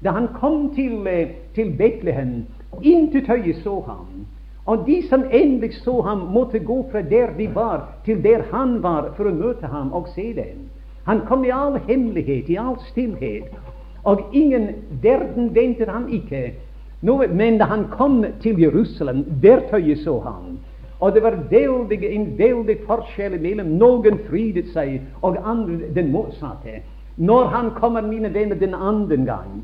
Da 0.04 0.10
han 0.10 0.28
kom 0.40 0.74
til, 0.74 1.06
eh, 1.06 1.28
til 1.54 1.72
Betlehem, 1.78 2.44
Intet 2.82 3.28
øye 3.30 3.54
så 3.54 3.80
ham. 3.80 4.26
Og 4.66 4.86
de 4.86 5.08
som 5.08 5.24
endelig 5.32 5.74
så 5.74 6.00
ham, 6.00 6.18
måtte 6.18 6.58
gå 6.58 6.86
fra 6.90 7.02
der 7.02 7.26
de 7.38 7.54
var, 7.54 7.88
til 8.04 8.24
der 8.24 8.42
han 8.52 8.82
var, 8.82 9.12
for 9.16 9.24
å 9.24 9.34
møte 9.34 9.66
ham 9.66 9.92
og 9.92 10.08
se 10.14 10.32
dem. 10.32 10.68
Han 11.06 11.20
kom 11.26 11.44
i 11.44 11.50
all 11.50 11.78
hemmelighet, 11.88 12.48
i 12.48 12.56
all 12.56 12.78
stillhet, 12.90 13.50
og 14.04 14.20
ingen 14.32 14.68
verden 15.02 15.54
ventet 15.54 15.88
han 15.88 16.08
ikke. 16.08 16.52
Men 17.30 17.58
da 17.58 17.64
han 17.64 17.88
kom 17.90 18.24
til 18.42 18.60
Jerusalem, 18.60 19.24
der 19.42 19.60
tøyet 19.70 19.98
så 19.98 20.20
ham. 20.20 20.58
Og 21.02 21.14
det 21.14 21.22
var 21.22 21.34
veldig, 21.50 21.98
en 22.14 22.26
veldig 22.38 22.76
forskjell 22.86 23.34
mellom 23.42 23.72
noen 23.78 24.20
frydet 24.28 24.68
seg 24.70 25.00
og 25.26 25.38
andre 25.42 25.90
den 25.96 26.12
motsatte. 26.14 26.78
Når 27.18 27.48
han 27.50 27.70
kommer, 27.74 28.06
mine 28.06 28.30
venner, 28.34 28.56
den 28.56 28.74
andre 28.74 29.16
gang 29.16 29.62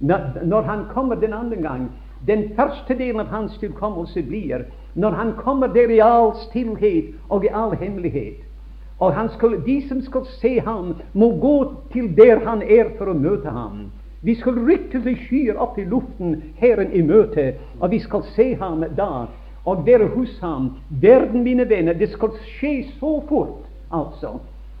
Når 0.00 0.62
han 0.62 0.84
kommer 0.94 1.14
den 1.14 1.34
andre 1.34 1.56
gang, 1.56 1.88
den 2.26 2.44
første 2.56 2.94
delen 2.94 3.20
av 3.20 3.26
hans 3.26 3.58
tilkommelse 3.58 4.22
blir 4.22 4.64
når 4.94 5.10
han 5.10 5.32
kommer 5.32 5.66
der 5.66 5.90
i 5.90 5.98
all 5.98 6.32
stillhet 6.48 7.14
og 7.28 7.44
i 7.44 7.50
all 7.54 7.74
hemmelighet. 7.76 8.38
Og 9.00 9.14
skulle, 9.30 9.62
de 9.66 9.88
som 9.88 10.00
skal 10.02 10.26
se 10.40 10.60
ham, 10.60 10.94
må 11.14 11.38
gå 11.40 11.74
til 11.92 12.16
der 12.16 12.40
han 12.46 12.62
er 12.62 12.94
for 12.98 13.10
å 13.10 13.14
møte 13.14 13.50
ham. 13.50 13.90
Vi 14.22 14.34
skal 14.34 14.58
rykke 14.58 15.02
til 15.02 15.18
skyer 15.26 15.58
opp 15.62 15.78
i 15.78 15.84
luften 15.86 16.34
Herren 16.58 16.90
i 16.92 17.02
møte, 17.02 17.52
og 17.80 17.90
vi 17.90 17.98
skal 18.02 18.24
se 18.34 18.54
ham 18.58 18.82
da 18.96 19.28
og 19.68 19.86
være 19.86 20.08
hos 20.14 20.38
ham. 20.40 20.70
Verden, 20.88 21.42
mine 21.44 21.68
venner, 21.68 21.92
det 21.92 22.10
skal 22.12 22.36
skje 22.56 22.74
så 22.98 23.18
fort, 23.28 23.66
altså. 23.92 24.38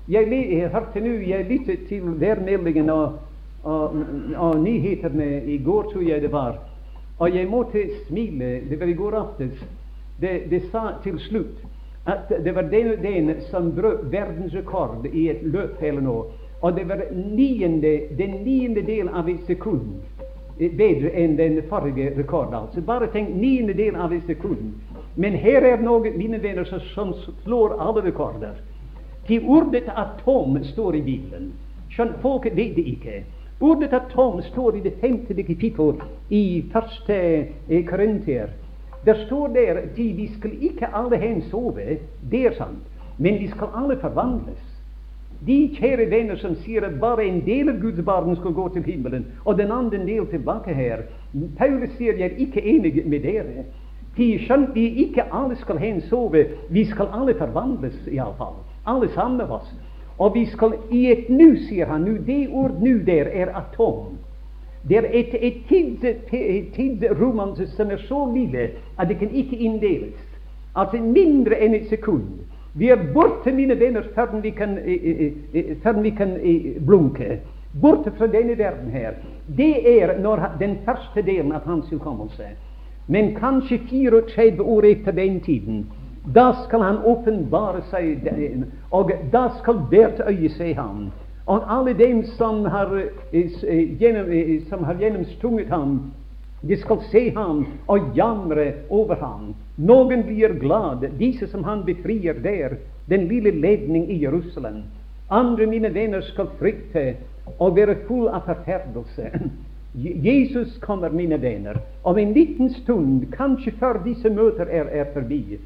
Jeg, 0.08 0.28
jeg 0.32 0.70
hørte 0.72 1.00
nå, 1.04 1.18
jeg 1.28 1.46
lyttet 1.50 1.88
til 1.88 2.20
værmeldingen 2.20 2.90
og, 2.90 3.18
og, 3.62 3.96
og 4.36 4.60
nyhetene 4.62 5.42
i 5.44 5.58
går, 5.64 5.90
tror 5.92 6.06
jeg 6.08 6.22
det 6.22 6.32
var. 6.32 6.56
Og 7.18 7.34
jeg 7.34 7.48
måtte 7.50 7.82
smile. 8.06 8.60
Det 8.70 8.80
var 8.80 8.86
i 8.86 8.96
går 8.96 9.16
aftes. 9.18 9.64
Det, 10.20 10.30
det 10.50 10.62
sa 10.72 10.94
til 11.02 11.18
slutt 11.28 11.66
at 12.08 12.30
det 12.44 12.54
var 12.56 12.62
den 12.72 12.92
og 12.94 13.02
den 13.02 13.34
som 13.50 13.72
brøt 13.76 14.06
verdensrekord 14.12 15.06
i 15.12 15.28
et 15.28 15.42
løp 15.42 15.82
eller 15.82 16.00
noe. 16.00 16.22
Og 16.62 16.72
det 16.76 16.86
var 16.88 17.02
niende, 17.12 17.92
den 18.18 18.40
niende 18.46 18.82
del 18.86 19.10
av 19.12 19.28
et 19.28 19.44
sekund 19.46 20.00
bedre 20.58 21.10
enn 21.14 21.36
den 21.38 21.62
forrige 21.68 22.12
rekorden. 22.18 22.54
altså. 22.54 22.80
Bare 22.80 23.06
tenk 23.12 23.28
niende 23.36 23.74
del 23.74 23.96
av 23.96 24.12
en 24.12 24.22
sekund. 24.26 24.72
Men 25.16 25.34
her 25.34 25.62
er 25.62 25.82
noe, 25.82 26.10
mine 26.10 26.42
venner, 26.42 26.64
som 26.94 27.14
slår 27.44 27.76
alle 27.80 28.04
rekorder. 28.04 28.54
Til 29.26 29.44
ordet 29.46 29.88
atom 29.88 30.62
står 30.64 30.94
i 30.94 31.02
Bibelen. 31.02 31.52
Skjønt 31.90 32.20
folk 32.22 32.44
vet 32.44 32.76
det 32.76 32.84
ikke. 32.86 33.24
Ordet 33.60 33.92
atom 33.92 34.42
står 34.42 34.76
i 34.76 34.80
det 34.80 34.94
femte 35.00 35.34
kapittel 35.42 36.00
i 36.30 36.64
første 36.72 37.46
Korinter. 37.88 38.54
Det 39.04 39.16
står 39.26 39.46
der 39.48 39.78
at 39.82 39.98
vi 39.98 40.30
skal 40.38 40.62
ikke 40.62 40.94
alle 40.94 41.16
hen 41.16 41.42
sove, 41.50 41.98
det 42.30 42.46
er 42.46 42.54
sant, 42.54 42.82
men 43.18 43.38
vi 43.40 43.48
skal 43.48 43.68
alle 43.74 43.98
forvandles. 44.00 44.77
De 45.46 45.68
kjære 45.76 46.08
venner 46.10 46.36
som 46.36 46.56
sier 46.64 46.82
at 46.82 46.96
bare 47.00 47.24
en 47.28 47.44
del 47.46 47.68
av 47.70 47.76
Guds 47.80 48.00
barn 48.04 48.34
skal 48.36 48.56
gå 48.56 48.68
til 48.74 48.82
himmelen, 48.82 49.26
og 49.44 49.58
den 49.58 49.70
andre 49.70 50.00
del 50.06 50.26
tilbake 50.26 50.74
her 50.74 51.04
Paulus 51.58 51.92
sier 51.98 52.18
jeg 52.18 52.32
er 52.32 52.40
ikke 52.42 52.64
enig 52.64 53.04
med 53.06 53.22
dere. 53.22 53.66
De 54.16 54.32
skjønte 54.42 54.74
vi 54.74 54.88
ikke 55.04 55.28
alle 55.32 55.56
skal 55.60 55.78
hen 55.78 56.00
sove, 56.08 56.46
vi 56.70 56.84
skal 56.84 57.12
alle 57.14 57.36
forvandles 57.38 58.08
iallfall. 58.10 58.56
Alle 58.86 59.08
sammen 59.14 59.40
av 59.44 59.52
oss. 59.60 59.68
Og 60.18 60.34
vi 60.34 60.46
skal 60.50 60.74
i 60.90 61.04
et 61.12 61.28
nu, 61.30 61.54
sier 61.68 61.86
han 61.86 62.02
nu, 62.02 62.16
det 62.26 62.48
ord 62.50 62.80
nu 62.82 62.98
der 63.06 63.30
er 63.30 63.54
atom. 63.54 64.16
Det 64.88 64.96
er 64.96 65.06
et, 65.12 65.34
et 65.38 66.72
tidsrom 66.74 67.54
som 67.76 67.90
er 67.90 68.02
så 68.08 68.24
lille 68.34 68.70
at 68.98 69.08
det 69.08 69.18
kan 69.18 69.30
ikke 69.30 69.56
inndeles. 69.56 70.18
Altså 70.74 70.98
mindre 71.02 71.58
enn 71.62 71.74
et 71.74 71.88
sekund. 71.90 72.40
Vi 72.78 72.88
er 72.88 73.00
borte, 73.14 73.52
mine 73.52 73.74
venner, 73.80 74.02
før 74.14 74.40
vi 74.42 74.50
kan, 74.50 74.78
før 75.82 76.00
vi 76.02 76.10
kan 76.10 76.36
blunke. 76.86 77.40
Borte 77.80 78.12
fra 78.16 78.26
denne 78.26 78.58
verden 78.58 78.90
her. 78.90 79.18
Det 79.56 80.02
er 80.02 80.18
når, 80.20 80.44
den 80.60 80.78
første 80.84 81.22
delen 81.22 81.52
av 81.52 81.66
hans 81.66 81.90
hukommelse. 81.90 82.52
Men 83.08 83.34
kanskje 83.34 83.80
34 83.90 84.62
år 84.62 84.84
etter 84.84 85.12
den 85.12 85.40
tiden 85.40 85.86
da 86.34 86.52
skal 86.64 86.82
han 86.82 86.98
åpenbare 87.06 87.82
seg, 87.88 88.26
og 88.92 89.12
da 89.32 89.46
skal 89.58 89.80
hvert 89.88 90.20
øye 90.28 90.50
se 90.52 90.74
ham. 90.74 91.08
Og 91.48 91.64
alle 91.72 91.94
dem 91.96 92.24
som 92.36 92.64
har, 92.64 92.90
gjennom, 93.32 94.32
eh, 94.32 94.60
som 94.68 94.84
har 94.84 94.98
gjennomstunget 95.00 95.68
ham, 95.68 96.12
de 96.60 96.76
skal 96.76 97.02
se 97.10 97.30
ham 97.34 97.66
og 97.86 98.10
jamre 98.16 98.72
over 98.90 99.14
ham. 99.20 99.54
Noen 99.76 100.24
blir 100.26 100.56
glad, 100.58 101.06
disse 101.18 101.46
som 101.46 101.64
han 101.64 101.84
befrier 101.86 102.40
der, 102.42 102.78
den 103.08 103.28
lille 103.28 103.50
ledning 103.50 104.10
i 104.10 104.22
Jerusalem. 104.22 104.82
Andre, 105.30 105.66
mine 105.66 105.94
venner, 105.94 106.20
skal 106.20 106.50
frykte 106.58 107.14
og 107.58 107.76
være 107.76 107.96
full 108.08 108.28
av 108.28 108.48
forferdelse. 108.48 109.30
Jesus 109.98 110.78
kommer, 110.82 111.10
mine 111.10 111.38
venner, 111.42 111.78
om 112.04 112.18
en 112.18 112.32
liten 112.32 112.70
stund, 112.74 113.30
kanskje 113.32 113.72
før 113.80 114.02
disse 114.04 114.30
møter 114.30 114.66
er, 114.66 114.90
er 114.92 115.12
forbi. 115.14 115.58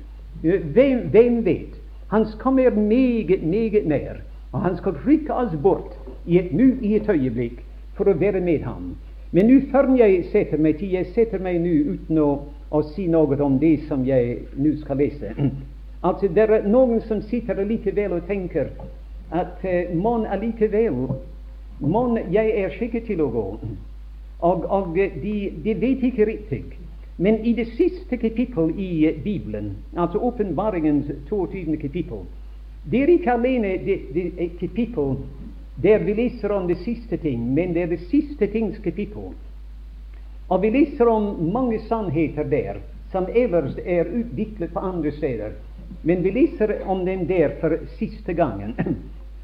Hvem, 0.42 1.08
hvem 1.10 1.44
vet? 1.44 1.78
Han 2.12 2.26
kommer 2.38 2.70
meget, 2.70 3.42
meget 3.42 3.86
nær, 3.88 4.20
og 4.52 4.60
han 4.60 4.76
skal 4.76 4.96
rykke 5.06 5.34
oss 5.34 5.56
bort 5.62 5.96
i 6.26 6.38
et, 6.38 6.52
nu, 6.52 6.74
i 6.80 6.94
et 6.96 7.08
øyeblikk 7.08 7.62
for 7.96 8.08
å 8.08 8.16
være 8.18 8.40
med 8.40 8.62
ham. 8.68 8.92
Men 9.32 9.48
nå 9.48 9.60
før 9.72 9.94
jeg 9.96 10.24
setter 10.32 10.60
meg 10.60 10.76
til, 10.78 10.92
jeg 10.92 11.08
setter 11.14 11.40
meg 11.40 11.60
nå 11.64 11.72
uten 11.94 12.18
å, 12.20 12.30
å 12.70 12.82
si 12.92 13.06
noe 13.08 13.38
om 13.40 13.58
det 13.60 13.78
som 13.88 14.04
jeg 14.04 14.42
nå 14.56 14.76
skal 14.84 15.00
lese. 15.02 15.34
Altså, 16.02 16.26
Det 16.26 16.42
er 16.42 16.64
noen 16.66 16.98
som 17.06 17.20
sitter 17.22 17.60
allikevel 17.62 18.16
og 18.16 18.24
tenker 18.26 18.72
at 19.30 19.60
uh, 19.62 19.92
mon 19.94 20.26
allikevel 20.26 21.12
Mon 21.78 22.18
jeg 22.30 22.50
er 22.58 22.74
skikket 22.74 23.06
til 23.06 23.22
å 23.22 23.28
gå. 23.30 23.44
Og, 24.42 24.66
og 24.66 24.98
de, 24.98 25.34
de, 25.64 25.74
vet 25.78 26.02
ikke 26.06 26.26
riktig. 26.26 26.62
Men 27.18 27.40
i 27.46 27.52
det 27.54 27.68
siste 27.74 28.18
kapittel 28.18 28.70
i 28.78 29.10
Bibelen, 29.24 29.72
altså 29.96 30.18
åpenbaringens 30.18 31.10
22. 31.30 31.76
kapittel 31.82 32.22
Det 32.90 33.02
er 33.02 33.14
ikke 33.14 33.32
alene 33.32 33.76
det, 33.86 33.98
det 34.14 34.50
kapittel 34.60 35.16
der 35.74 35.98
vi 35.98 36.14
leser 36.14 36.52
om 36.52 36.68
det 36.68 36.78
siste 36.84 37.16
ting, 37.16 37.54
men 37.54 37.72
det 37.72 37.82
er 37.82 37.86
det 37.86 38.00
siste 38.10 38.46
tings 38.46 38.78
kapittel. 38.78 39.32
Og 40.48 40.62
vi 40.62 40.70
leser 40.70 41.08
om 41.08 41.52
mange 41.52 41.80
sannheter 41.88 42.44
der 42.44 42.82
som 43.12 43.26
ellers 43.34 43.76
er 43.84 44.04
utviklet 44.04 44.72
på 44.72 44.78
andre 44.78 45.12
steder. 45.12 45.52
Men 46.02 46.22
vi 46.24 46.30
leser 46.30 46.74
om 46.86 47.04
dem 47.06 47.26
der 47.26 47.56
for 47.60 47.76
siste 47.98 48.32
gangen. 48.34 48.74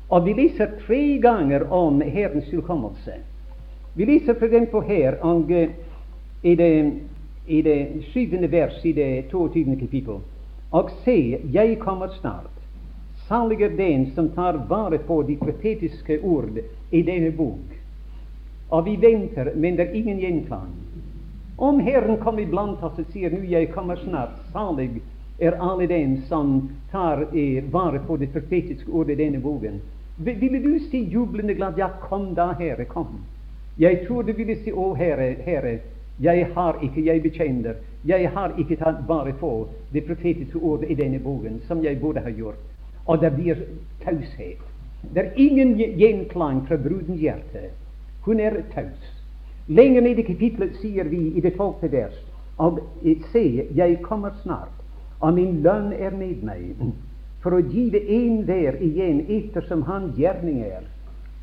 Og 0.08 0.24
vi 0.24 0.32
leser 0.32 0.70
tre 0.86 1.18
ganger 1.22 1.66
om 1.72 2.00
Herrens 2.00 2.48
tilkommelse. 2.48 3.12
Vi 3.94 4.04
leser 4.04 4.34
f.eks. 4.34 4.72
her 4.88 5.18
og, 5.20 5.50
i, 6.42 6.54
det, 6.54 6.92
i 7.46 7.62
det 7.62 8.04
syvende 8.12 8.48
vers 8.52 8.84
i 8.84 8.92
det 8.92 9.28
22. 9.30 9.76
kapittel. 9.80 10.22
Og 10.70 10.90
se, 11.04 11.38
jeg 11.52 11.78
kommer 11.78 12.08
snart. 12.20 12.57
Salig 13.28 13.62
er 13.62 13.68
den 13.76 14.10
som 14.14 14.28
tar 14.28 14.52
vare 14.68 14.98
på 14.98 15.22
de 15.22 15.36
profetiske 15.36 16.20
ord 16.22 16.58
i 16.90 17.02
denne 17.02 17.30
bok. 17.30 17.74
Og 18.68 18.84
vi 18.86 18.96
venter, 18.96 19.52
men 19.54 19.76
det 19.76 19.88
er 19.88 19.94
ingen 19.94 20.20
gjenklang. 20.20 20.70
Om 21.56 21.80
Herren 21.80 22.16
kommer 22.22 22.42
iblant 22.42 22.82
oss 22.82 22.96
og 22.96 23.12
sier 23.12 23.34
nå 23.34 23.42
jeg 23.44 23.68
kommer 23.74 24.00
snart, 24.00 24.38
salig 24.52 25.02
er 25.38 25.58
alle 25.60 25.86
dem 25.86 26.16
som 26.28 26.70
tar 26.90 27.26
eh, 27.36 27.64
vare 27.72 28.00
på 28.06 28.16
det 28.16 28.30
profetiske 28.32 28.90
ordet 28.90 29.18
i 29.18 29.24
denne 29.24 29.42
boken. 29.44 29.76
Ville 30.24 30.58
du 30.58 30.78
si 30.88 31.04
jublende 31.12 31.54
glad 31.54 31.78
ja, 31.78 31.90
kom 32.08 32.32
da, 32.34 32.52
Herre, 32.58 32.84
kom. 32.84 33.20
Jeg 33.76 34.06
tror 34.06 34.22
du 34.22 34.32
ville 34.32 34.56
si 34.64 34.72
å, 34.72 34.94
Herre, 34.98 35.34
Herre, 35.44 35.76
jeg 36.18 36.48
har 36.54 36.80
ikke, 36.82 37.04
jeg 37.04 37.22
bekjenner, 37.22 37.76
jeg 38.08 38.32
har 38.34 38.56
ikke 38.58 38.80
tatt 38.80 39.04
vare 39.06 39.36
på 39.36 39.52
det 39.92 40.06
profetiske 40.08 40.58
ordet 40.58 40.90
i 40.90 40.98
denne 40.98 41.20
boken 41.22 41.60
som 41.68 41.84
jeg 41.84 42.00
burde 42.00 42.24
ha 42.24 42.32
gjort. 42.32 42.64
Og 43.08 43.20
det 43.20 43.32
blir 43.34 43.60
taushet. 44.04 44.62
Det 45.14 45.24
er 45.24 45.36
ingen 45.36 45.76
gjenklang 45.78 46.66
fra 46.68 46.76
brudens 46.76 47.20
hjerte. 47.20 47.70
Hun 48.26 48.40
er 48.40 48.60
taus. 48.74 49.14
Lenger 49.68 50.04
nede 50.04 50.22
i 50.22 50.26
kapitlet 50.26 50.76
sier 50.80 51.08
vi 51.08 51.30
i 51.36 51.40
det 51.44 51.56
tolvte 51.56 51.90
vers 51.92 52.16
og 52.58 52.80
se, 53.32 53.66
jeg 53.74 53.98
kommer 54.02 54.30
snart, 54.42 54.74
og 55.20 55.34
min 55.34 55.60
lønn 55.62 55.92
er 55.92 56.10
med 56.10 56.42
meg, 56.42 56.80
for 57.42 57.54
å 57.54 57.62
give 57.62 58.00
der 58.46 58.78
igjen 58.82 59.20
ettersom 59.28 59.84
han 59.86 60.10
gjerning 60.16 60.64
er. 60.66 60.82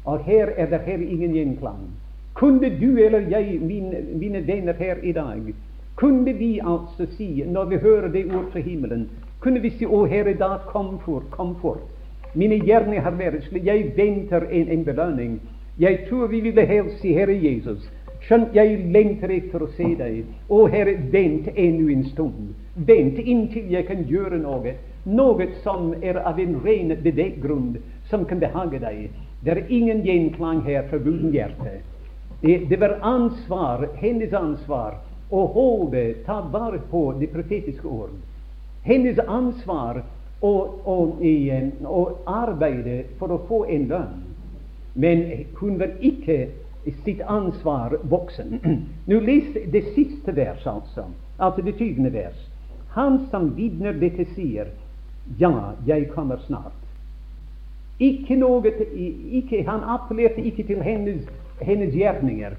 Og 0.06 0.20
her 0.28 0.52
er 0.58 0.68
det 0.70 0.82
her 0.86 1.00
ingen 1.00 1.34
gjenklang. 1.34 1.88
Kunne 2.36 2.70
du 2.80 3.00
eller 3.00 3.30
jeg, 3.32 3.62
mine, 3.62 4.02
mine 4.20 4.44
venner 4.48 4.74
her 4.74 5.00
i 5.04 5.14
dag, 5.16 5.54
kunne 5.96 6.34
vi 6.36 6.60
altså 6.60 7.08
si, 7.16 7.44
når 7.48 7.66
vi 7.66 7.78
hører 7.78 8.12
det 8.12 8.26
ord 8.36 8.52
fra 8.52 8.60
himmelen, 8.60 9.08
kunne 9.46 9.62
vi 9.62 9.70
si 9.70 9.86
'Å 9.86 10.08
Herre, 10.10 10.34
da 10.34 10.58
kom 10.58 10.98
fort, 11.00 11.30
kom 11.32 11.56
fort'. 11.62 11.86
Mine 12.34 12.58
gjerninger 12.66 13.02
har 13.02 13.12
vært 13.12 13.44
slik. 13.44 13.66
Jeg 13.66 13.92
venter 13.98 14.48
en, 14.52 14.70
en 14.70 14.84
belønning. 14.84 15.40
Jeg 15.80 16.08
tror 16.10 16.28
vi 16.28 16.40
ville 16.42 16.66
helst 16.66 17.02
si 17.02 17.14
'Herre 17.14 17.38
Jesus'. 17.38 17.86
Skjønt 18.26 18.56
jeg 18.58 18.90
lengter 18.90 19.30
etter 19.30 19.62
å 19.62 19.70
se 19.78 19.92
deg. 20.00 20.24
Å 20.50 20.66
Herre, 20.74 20.98
vent 21.12 21.52
ennå 21.54 21.92
en 21.94 22.04
stund. 22.10 22.56
Vent 22.76 23.20
inntil 23.22 23.70
jeg 23.70 23.86
kan 23.86 24.02
gjøre 24.10 24.42
noe. 24.42 24.74
Noe 25.06 25.48
som 25.62 25.94
er 26.02 26.18
av 26.18 26.40
en 26.40 26.58
ren 26.66 26.96
beveggrunn, 27.04 27.76
som 28.10 28.26
kan 28.26 28.42
behage 28.42 28.80
deg. 28.82 29.10
Det 29.46 29.52
er 29.52 29.66
ingen 29.70 30.02
gjenklang 30.02 30.64
her 30.66 30.88
fra 30.90 30.98
hjerte. 30.98 31.82
Det, 32.42 32.70
det 32.70 32.80
var 32.80 32.98
ansvar, 33.02 33.90
hennes 34.02 34.34
ansvar, 34.34 34.98
å 35.30 35.46
holde, 35.54 36.16
ta 36.26 36.42
vare 36.42 36.82
på 36.90 37.12
det 37.20 37.30
profetiske 37.34 37.88
ord. 37.88 38.18
Hennes 38.86 39.20
ansvar 39.20 40.04
å, 40.46 40.52
å, 40.86 40.98
og 41.90 42.30
arbeide 42.30 43.02
for 43.20 43.34
å 43.34 43.42
få 43.50 43.64
en 43.74 43.88
lønn. 43.90 44.22
Men 44.96 45.26
hun 45.60 45.80
var 45.82 45.98
ikke 46.00 46.46
sitt 47.04 47.22
ansvar 47.22 47.98
voksen. 48.10 48.60
Nå 49.10 49.20
Les 49.20 49.54
det 49.74 49.84
siste 49.96 50.36
vers, 50.36 50.66
altså. 50.68 51.10
Altså 51.38 51.66
det 51.66 51.78
tyvende 51.80 52.14
vers. 52.14 52.38
Han 52.96 53.26
som 53.32 53.52
vitner 53.58 53.98
dette, 54.00 54.28
sier 54.36 54.72
Ja, 55.40 55.74
jeg 55.86 56.12
kommer 56.14 56.38
snart. 56.46 56.78
Ikke 58.00 58.36
noe, 58.38 58.62
ikke, 59.40 59.64
han 59.66 59.84
appellerte 59.88 60.44
ikke 60.44 60.64
til 60.68 60.84
hennes, 60.84 61.26
hennes 61.64 61.96
gjerninger. 61.96 62.54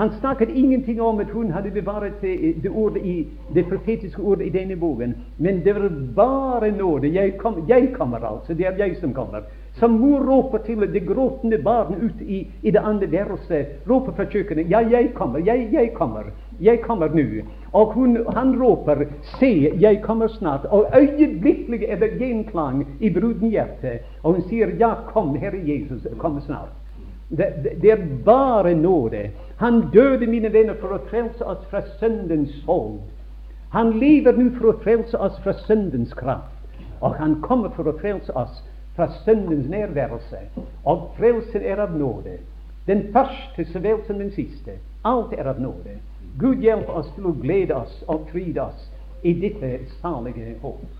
Han 0.00 0.10
snakket 0.20 0.48
ingenting 0.48 1.00
om 1.00 1.18
at 1.20 1.30
hun 1.30 1.50
hadde 1.50 1.70
bevaret 1.70 2.12
det, 2.20 2.54
det, 2.62 2.70
ordet 2.70 3.02
i, 3.04 3.28
det 3.54 3.66
profetiske 3.68 4.22
ordet 4.22 4.46
i 4.46 4.50
denne 4.50 4.76
boken. 4.76 5.14
Men 5.36 5.60
det 5.64 5.74
var 5.74 5.90
bare 6.16 6.70
nåde. 6.70 7.10
Jeg, 7.14 7.36
kom, 7.38 7.64
jeg 7.68 7.90
kommer 7.92 8.24
altså. 8.24 8.54
Det 8.54 8.66
er 8.66 8.78
jeg 8.78 8.96
som 9.00 9.12
kommer. 9.14 9.44
Som 9.76 9.90
mor 9.90 10.24
roper 10.24 10.58
til 10.64 10.86
det 10.92 11.04
gråtende 11.06 11.58
barn 11.58 11.94
ute 12.00 12.24
i, 12.24 12.50
i, 12.62 12.70
det 12.70 12.80
andre 12.80 13.10
værelset. 13.10 13.66
Roper 13.90 14.16
fra 14.16 14.24
kjøkkenet. 14.24 14.70
Ja, 14.70 14.80
jeg 14.90 15.12
kommer. 15.14 15.38
Jeg, 15.38 15.68
jeg 15.72 15.92
kommer. 15.94 16.32
Jeg 16.60 16.80
kommer 16.80 17.08
nå. 17.08 17.44
Og 17.72 17.92
hun, 17.92 18.16
han 18.34 18.56
roper, 18.62 19.04
Se, 19.36 19.72
jeg 19.80 20.00
kommer 20.02 20.28
snart. 20.28 20.64
Og 20.64 20.86
øyeblikkelig 20.96 21.84
er 21.88 22.00
det 22.00 22.16
gjenklang 22.18 22.86
i 23.00 23.10
brudenhjertet. 23.10 24.00
Og 24.22 24.32
hun 24.32 24.48
sier, 24.48 24.72
Ja, 24.80 24.94
kom, 25.12 25.34
Herre 25.36 25.60
Jesus, 25.60 26.06
kom 26.18 26.40
snart. 26.40 26.72
Det, 27.30 27.46
det, 27.64 27.82
det, 27.82 27.90
er 27.90 28.06
bare 28.24 28.74
nåde. 28.74 29.30
Han 29.60 29.90
døde, 29.92 30.26
mine 30.26 30.48
venner, 30.52 30.74
for 30.80 30.96
å 30.96 31.02
frelse 31.10 31.44
oss 31.44 31.66
fra 31.68 31.82
syndens 32.00 32.54
hold. 32.64 32.94
Han 33.74 33.90
lever 34.00 34.38
nå 34.38 34.46
for 34.56 34.70
å 34.70 34.78
frelse 34.80 35.18
oss 35.20 35.36
fra 35.44 35.52
syndens 35.66 36.14
kraft. 36.16 36.78
Og 37.04 37.18
han 37.20 37.36
kommer 37.44 37.68
for 37.76 37.90
å 37.90 37.94
frelse 38.00 38.32
oss 38.32 38.62
fra 38.96 39.10
syndens 39.26 39.68
nærværelse. 39.68 40.40
Og 40.88 41.10
frelsen 41.18 41.62
er 41.62 41.84
av 41.84 41.92
nåde. 41.92 42.38
Den 42.88 43.04
første 43.12 43.68
så 43.68 43.84
vel 43.84 44.00
som 44.06 44.18
den 44.18 44.32
siste. 44.32 44.80
Alt 45.04 45.36
er 45.36 45.52
av 45.52 45.60
nåde. 45.60 45.98
Gud 46.40 46.64
hjelpe 46.64 46.96
oss 46.96 47.12
til 47.14 47.28
å 47.28 47.36
glede 47.42 47.76
oss 47.76 48.00
og 48.08 48.30
fryde 48.32 48.64
oss 48.64 48.88
i 49.22 49.36
dette 49.44 49.76
salige 50.00 50.54
håp. 50.64 50.96